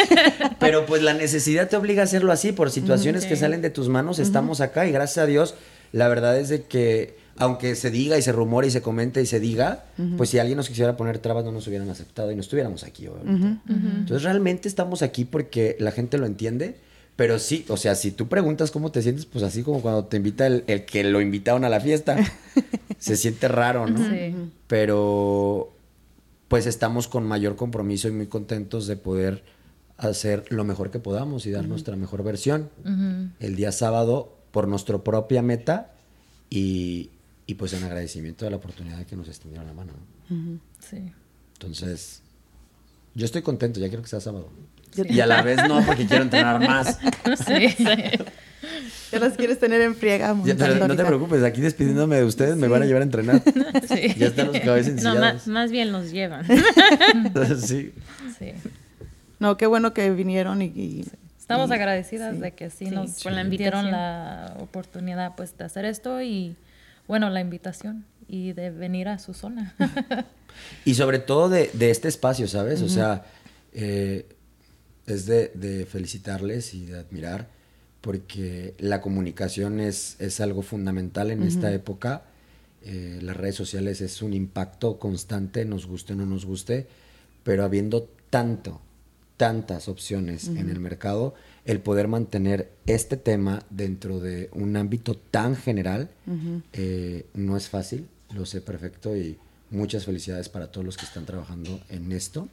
[0.59, 2.51] Pero pues la necesidad te obliga a hacerlo así.
[2.51, 4.87] Por situaciones que salen de tus manos, estamos acá.
[4.87, 5.55] Y gracias a Dios,
[5.91, 9.25] la verdad es de que aunque se diga y se rumore y se comente y
[9.25, 9.85] se diga,
[10.17, 13.07] pues si alguien nos quisiera poner trabas no nos hubieran aceptado y no estuviéramos aquí
[13.25, 16.77] Entonces realmente estamos aquí porque la gente lo entiende
[17.15, 20.17] pero sí, o sea, si tú preguntas cómo te sientes, pues así como cuando te
[20.17, 22.17] invita el, que lo invitaron a la fiesta,
[22.99, 23.97] se siente raro, ¿no?
[24.09, 24.35] Sí.
[24.67, 25.71] Pero
[26.49, 29.43] pues estamos con mayor compromiso y muy contentos de poder
[29.97, 32.69] hacer lo mejor que podamos y dar nuestra mejor versión
[33.39, 35.93] el día sábado por nuestra propia meta
[36.49, 37.11] y,
[37.57, 39.93] pues en agradecimiento de la oportunidad que nos extendieron la mano.
[40.79, 41.11] Sí.
[41.53, 42.21] Entonces,
[43.13, 44.49] yo estoy contento, ya quiero que sea sábado.
[44.97, 46.99] Y a la vez no, porque quiero entrenar más.
[47.45, 47.85] Sí, sí.
[49.11, 50.33] Ya las quieres tener en friega.
[50.33, 53.41] no te preocupes, aquí despidiéndome de ustedes me van a llevar a entrenar.
[53.87, 54.13] Sí.
[54.17, 55.15] Ya están los cabezas No,
[55.45, 56.45] más, bien los llevan.
[57.59, 57.93] sí.
[58.39, 58.53] Sí.
[59.39, 61.05] No, qué bueno que vinieron y...
[61.39, 66.55] Estamos agradecidas de que sí, nos la dieron la oportunidad pues de hacer esto y
[67.07, 69.75] bueno, la invitación y de venir a su zona.
[70.85, 72.81] y sobre todo de, este espacio, ¿sabes?
[72.81, 73.25] O sea,
[73.73, 74.25] eh,
[75.07, 77.49] es de, felicitarles y de admirar,
[78.01, 82.23] porque la comunicación es, es algo fundamental en esta época.
[82.83, 86.87] Eh, las redes sociales es un impacto constante, nos guste o no nos guste,
[87.43, 88.81] pero habiendo tanto,
[89.37, 91.33] tantas opciones en el mercado,
[91.65, 96.09] el poder mantener este tema dentro de un ámbito tan general
[96.73, 99.37] eh, no es fácil, lo sé perfecto y
[99.71, 102.47] muchas felicidades para todos los que están trabajando en esto,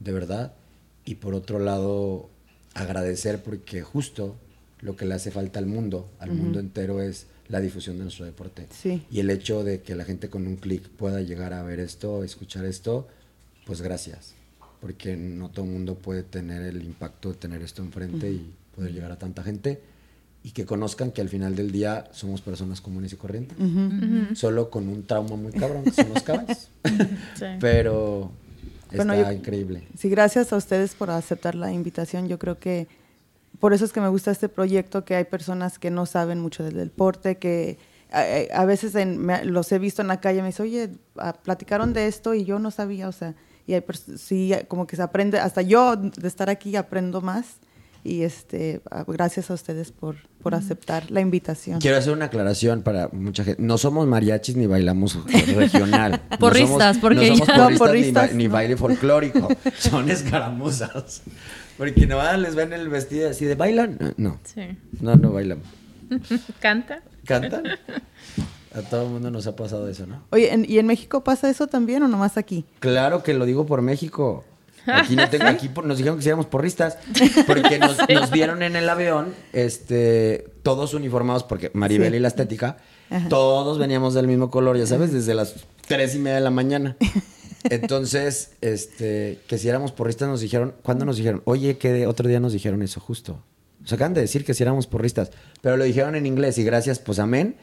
[0.00, 0.54] de verdad
[1.04, 2.30] y por otro lado
[2.74, 4.36] agradecer porque justo
[4.80, 8.24] lo que le hace falta al mundo, al mundo entero es la difusión de nuestro
[8.24, 8.66] deporte.
[9.10, 12.24] Y el hecho de que la gente con un clic pueda llegar a ver esto,
[12.24, 13.06] escuchar esto,
[13.66, 14.34] pues gracias.
[14.80, 18.92] Porque no todo el mundo puede tener el impacto de tener esto enfrente y poder
[18.92, 19.80] llegar a tanta gente.
[20.44, 23.56] Y que conozcan que al final del día somos personas comunes y corrientes.
[24.36, 26.68] Solo con un trauma muy cabrón, que son los caballos.
[27.60, 28.32] Pero
[28.92, 29.88] Está increíble.
[29.96, 32.28] Sí, gracias a ustedes por aceptar la invitación.
[32.28, 32.88] Yo creo que
[33.60, 36.64] por eso es que me gusta este proyecto, que hay personas que no saben mucho
[36.64, 37.78] del deporte, que
[38.10, 38.94] a, veces
[39.44, 40.90] los he visto en la calle, me dicen, oye,
[41.42, 43.34] platicaron de esto y yo no sabía, o sea,
[43.66, 43.84] y hay,
[44.16, 47.56] sí, como que se aprende, hasta yo de estar aquí aprendo más
[48.04, 51.80] y este gracias a ustedes por, por aceptar la invitación.
[51.80, 53.62] Quiero hacer una aclaración para mucha gente.
[53.62, 55.18] No somos mariachis ni bailamos
[55.54, 56.20] regional.
[56.38, 59.48] porristas, porque no somos porristas, Ni, baile folclórico.
[59.78, 61.22] Son escaramuzas.
[61.78, 63.98] Porque no les ven el vestido así de bailan.
[64.16, 64.38] No.
[65.00, 65.60] No, no bailan.
[66.60, 67.02] ¿Canta?
[67.24, 67.64] ¿Cantan?
[68.74, 70.22] A todo el mundo nos ha pasado eso, ¿no?
[70.30, 72.64] Oye, ¿y en México pasa eso también o nomás aquí?
[72.80, 74.44] Claro que lo digo por México.
[74.86, 76.98] Aquí no tengo, aquí nos dijeron que seamos porristas,
[77.46, 82.78] porque nos, nos, vieron en el avión, este, todos uniformados, porque Maribel y la estética,
[83.28, 85.54] todos veníamos del mismo color, ya sabes, desde las
[85.86, 86.96] tres y media de la mañana.
[87.64, 91.42] Entonces, este, que si éramos porristas nos dijeron, ¿cuándo nos dijeron?
[91.44, 93.42] Oye, que otro día nos dijeron eso, justo.
[93.80, 95.30] Nos acaban de decir que si éramos porristas,
[95.60, 97.56] pero lo dijeron en inglés y gracias, pues amén.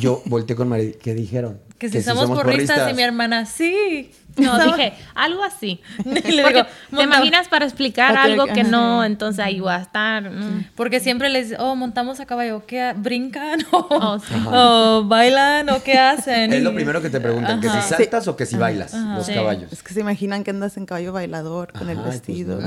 [0.00, 1.60] Yo volteé con Maribel, ¿qué dijeron?
[1.82, 4.12] Que si, somos, porristas, y mi hermana, sí.
[4.36, 5.80] No, dije, algo así.
[6.04, 6.64] Le digo,
[6.94, 9.04] ¿te imaginas para explicar algo que no?
[9.04, 10.30] Entonces ahí va a estar.
[10.30, 10.66] Mm.
[10.76, 13.66] Porque siempre les oh, montamos a caballo, ¿qué brincan?
[13.72, 15.68] O, oh, bailan?
[15.70, 16.52] ¿O qué hacen?
[16.52, 19.72] Es lo primero que te preguntan, que si saltas o que si bailas los caballos.
[19.72, 22.60] Es que se imaginan que andas en caballo bailador con el pues vestido.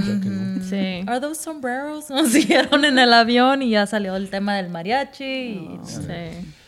[0.69, 1.05] Sí.
[1.07, 2.09] ¿Are those sombreros?
[2.09, 5.79] Nos dijeron en el avión y ya salió el tema del mariachi.
[5.85, 6.01] sí.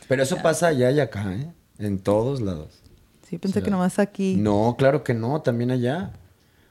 [0.08, 1.48] Pero eso pasa allá y acá, ¿eh?
[1.80, 2.70] En todos lados.
[3.28, 4.36] Sí, pensé que nomás aquí.
[4.36, 6.14] No, claro que no, también allá.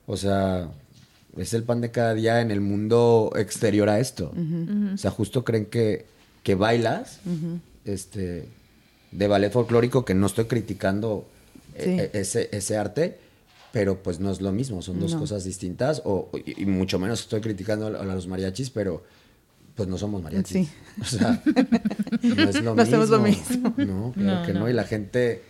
[0.06, 0.70] O sea,
[1.36, 4.32] es el pan de cada día en el mundo exterior a esto.
[4.94, 6.06] O sea, justo creen que,
[6.42, 7.20] que bailas
[7.84, 8.48] este,
[9.12, 11.26] de ballet folclórico, que no estoy criticando
[11.74, 13.18] e, e, ese, ese arte,
[13.72, 17.42] pero pues no es lo mismo, son dos cosas distintas, o, y mucho menos estoy
[17.42, 19.02] criticando a, los mariachis, pero
[19.76, 20.66] pues no somos mariachis.
[20.66, 20.68] Sí.
[21.00, 21.42] O sea,
[22.22, 22.82] no es lo mismo.
[22.82, 23.74] Hacemos lo mismo.
[23.76, 24.68] No, claro que no.
[24.68, 25.42] Y la gente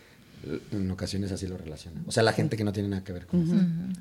[0.72, 2.02] en ocasiones así lo relaciona.
[2.06, 3.54] O sea, la gente que no tiene nada que ver con eso.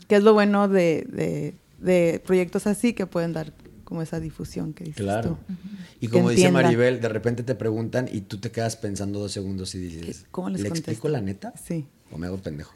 [0.08, 3.54] Que es lo bueno de, de, proyectos así que pueden dar
[3.84, 5.38] como esa difusión que dices Claro.
[6.02, 9.76] Y como dice Maribel, de repente te preguntan y tú te quedas pensando dos segundos
[9.76, 11.54] y dices, ¿cómo les ¿le explico la neta?
[11.64, 11.86] Sí.
[12.12, 12.74] O me hago pendejo.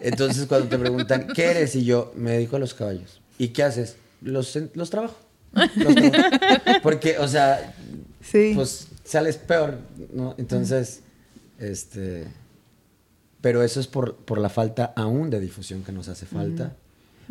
[0.00, 1.76] Entonces cuando te preguntan, ¿qué eres?
[1.76, 3.20] Y yo, me dedico a los caballos.
[3.38, 3.96] ¿Y qué haces?
[4.20, 5.16] los, los trabajo.
[6.82, 7.74] Porque, o sea,
[8.54, 9.78] pues sales peor,
[10.12, 10.34] ¿no?
[10.38, 11.02] Entonces,
[11.58, 12.26] este...
[13.40, 16.74] Pero eso es por, por, la falta aún de difusión que nos hace falta,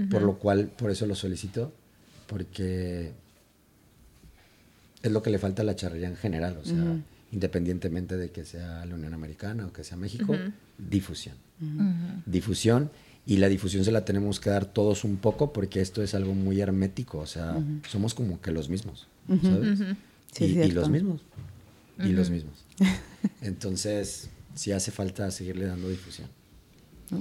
[0.10, 1.74] por lo cual, por eso lo solicito,
[2.28, 3.12] porque
[5.04, 6.98] es lo que le falta a la charrería en general, o sea,
[7.34, 10.34] independientemente de que sea la Unión Americana o que sea México,
[10.78, 11.36] difusión.
[12.26, 12.90] Difusión
[13.28, 16.34] y la difusión se la tenemos que dar todos un poco porque esto es algo
[16.34, 19.10] muy hermético, o sea, somos como que los mismos,
[19.44, 19.80] ¿sabes?
[20.40, 21.22] y, los mismos,
[22.00, 22.66] y los mismos.
[23.42, 26.30] Entonces, sí hace falta seguirle dando difusión.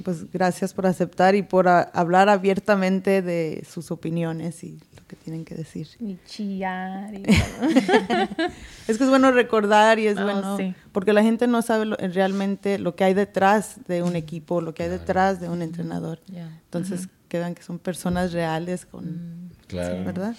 [0.04, 5.54] Pues gracias por aceptar y por hablar abiertamente de sus opiniones y que tienen que
[5.54, 5.88] decir.
[6.00, 7.14] Y chillar.
[7.14, 7.22] Y
[8.88, 10.58] es que es bueno recordar y es bueno,
[10.92, 14.84] porque la gente no sabe realmente lo que hay detrás de un equipo, lo que
[14.84, 16.20] hay detrás de un entrenador.
[16.64, 19.04] Entonces, quedan que son personas reales con...
[19.04, 19.50] Mm.
[19.66, 20.04] Claro.
[20.04, 20.36] ¿Verdad?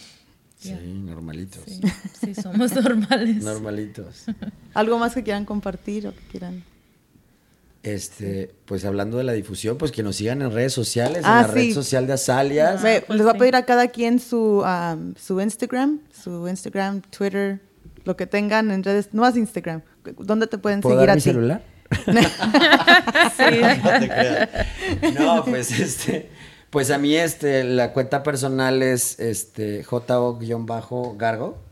[0.57, 1.63] Sí, normalitos.
[2.19, 2.33] Sí.
[2.33, 3.43] somos normales.
[3.43, 4.25] normalitos.
[4.73, 6.63] ¿Algo más que quieran compartir o que quieran...?
[7.93, 11.43] Este, pues hablando de la difusión, pues que nos sigan en redes sociales, en ah,
[11.43, 12.73] la red social de Azalia.
[12.73, 14.61] les voy a pedir a cada quien su,
[15.15, 17.61] su Instagram, su Instagram, Twitter,
[18.03, 19.83] lo que tengan en redes, no más Instagram.
[20.19, 21.61] ¿Dónde te pueden seguir a mi celular?
[23.37, 23.61] sí.
[25.17, 26.29] no, pues este,
[26.69, 31.66] pues a mí este, la cuenta personal es este jo-gargo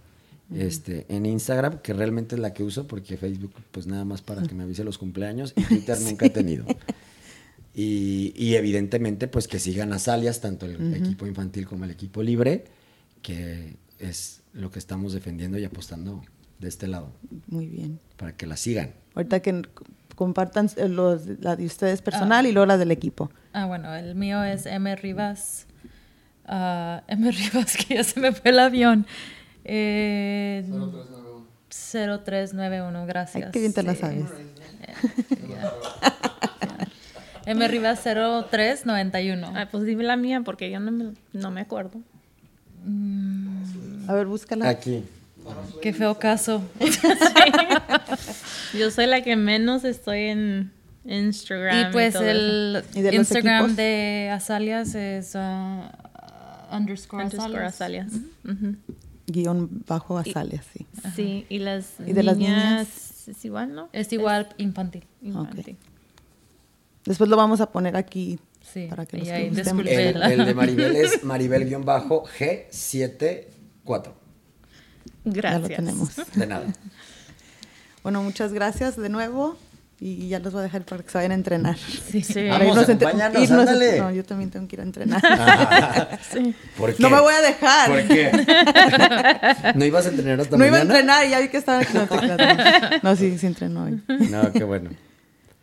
[0.53, 4.43] este, en Instagram, que realmente es la que uso, porque Facebook, pues nada más para
[4.43, 6.65] que me avise los cumpleaños, y Twitter nunca he tenido.
[7.73, 12.65] Y, evidentemente, pues que sigan a Salias, tanto el equipo infantil como el equipo libre,
[13.21, 16.23] que es lo que estamos defendiendo y apostando
[16.59, 17.11] de este lado.
[17.47, 17.99] Muy bien.
[18.15, 18.91] Para que la sigan.
[19.13, 19.63] Ahorita que
[20.15, 22.49] compartan eh, los, la de ustedes personal ah.
[22.49, 23.29] y luego la del equipo.
[23.51, 24.95] Ah, bueno, el mío es M.
[24.95, 25.67] Rivas.
[26.47, 27.29] Uh, M.
[27.31, 29.05] Rivas, que ya se me fue el avión.
[29.65, 32.23] Eh, 0391.
[32.23, 33.45] 0391, gracias.
[33.45, 34.25] Ay, qué bien te la sabes.
[37.45, 37.67] M.
[37.67, 39.51] Rivas 0391.
[39.53, 41.99] Ay, pues dime la mía porque yo no me, no me acuerdo.
[42.85, 44.09] Mm.
[44.09, 44.69] A ver, búscala.
[44.69, 45.03] Aquí.
[45.81, 46.63] Qué feo caso.
[48.77, 50.71] Yo soy la que menos estoy en
[51.05, 51.89] Instagram.
[51.89, 55.83] Y pues el Instagram de Azalias es uh,
[56.75, 57.25] underscore,
[57.65, 58.11] Azalias
[59.27, 60.87] guion bajo Azalia, sí.
[61.15, 63.89] Sí, y las, ¿Y de las niñas es igual, ¿no?
[63.91, 65.03] Es igual infantil.
[67.05, 69.57] Después lo vamos a poner aquí sí, para que los que el,
[70.21, 74.11] el, de Maribel es Maribel-G74.
[75.25, 75.53] Gracias.
[75.53, 76.15] Ya lo tenemos.
[76.35, 76.65] De nada.
[78.03, 79.57] Bueno, muchas gracias de nuevo
[79.97, 81.77] y ya los voy a dejar para que se vayan a entrenar.
[81.77, 82.47] Sí, sí.
[82.49, 83.99] Vamos, acompáñanos, ándale.
[83.99, 85.21] No, yo también tengo que ir a entrenar.
[85.23, 86.53] Ah, sí.
[86.77, 87.01] ¿Por qué?
[87.01, 87.89] No me voy a dejar.
[87.89, 89.73] ¿Por qué?
[89.75, 90.83] ¿No ibas a entrenar hasta no mañana?
[90.83, 91.93] No iba a entrenar y ya vi que estaba aquí.
[91.93, 94.03] No, no sí, sí entreno hoy.
[94.29, 94.89] No, qué bueno.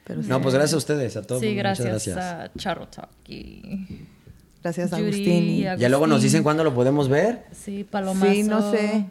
[0.04, 1.42] Pero no, pues gracias a ustedes, a todos.
[1.42, 2.16] Sí, gracias, gracias.
[2.16, 4.06] a Charro Talk y...
[4.62, 5.44] Gracias, Agustín.
[5.44, 5.62] Y...
[5.62, 7.44] Ya luego nos dicen cuándo lo podemos ver.
[7.52, 8.32] Sí, Palomazo.
[8.32, 9.06] Sí, no sé.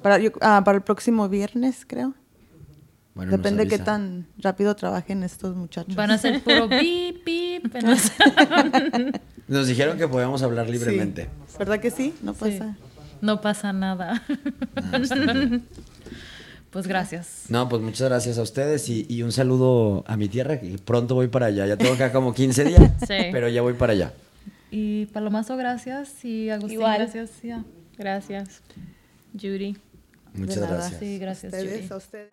[0.00, 2.14] Para, ah, para el próximo viernes, creo.
[3.14, 5.94] Depende de qué tan rápido trabajen estos muchachos.
[5.94, 7.74] Van a ser puro pip, pip.
[9.48, 11.28] Nos dijeron que podíamos hablar libremente.
[11.58, 12.14] ¿Verdad que sí?
[12.22, 12.76] No pasa.
[13.20, 14.22] No pasa nada.
[14.76, 14.98] Ah,
[16.70, 17.44] pues gracias.
[17.50, 21.28] No, pues muchas gracias a ustedes y, un saludo a mi tierra, que pronto voy
[21.28, 21.66] para allá.
[21.66, 24.12] Ya tengo acá como 15 días, pero ya voy para allá.
[24.70, 26.24] Y Palomazo, gracias.
[26.24, 26.98] Y Agustín, Igual.
[26.98, 27.30] gracias.
[27.98, 28.62] Gracias.
[29.38, 29.76] Judy.
[30.34, 31.00] Muchas gracias.
[31.00, 31.90] Sí, gracias.
[31.90, 32.30] a ustedes.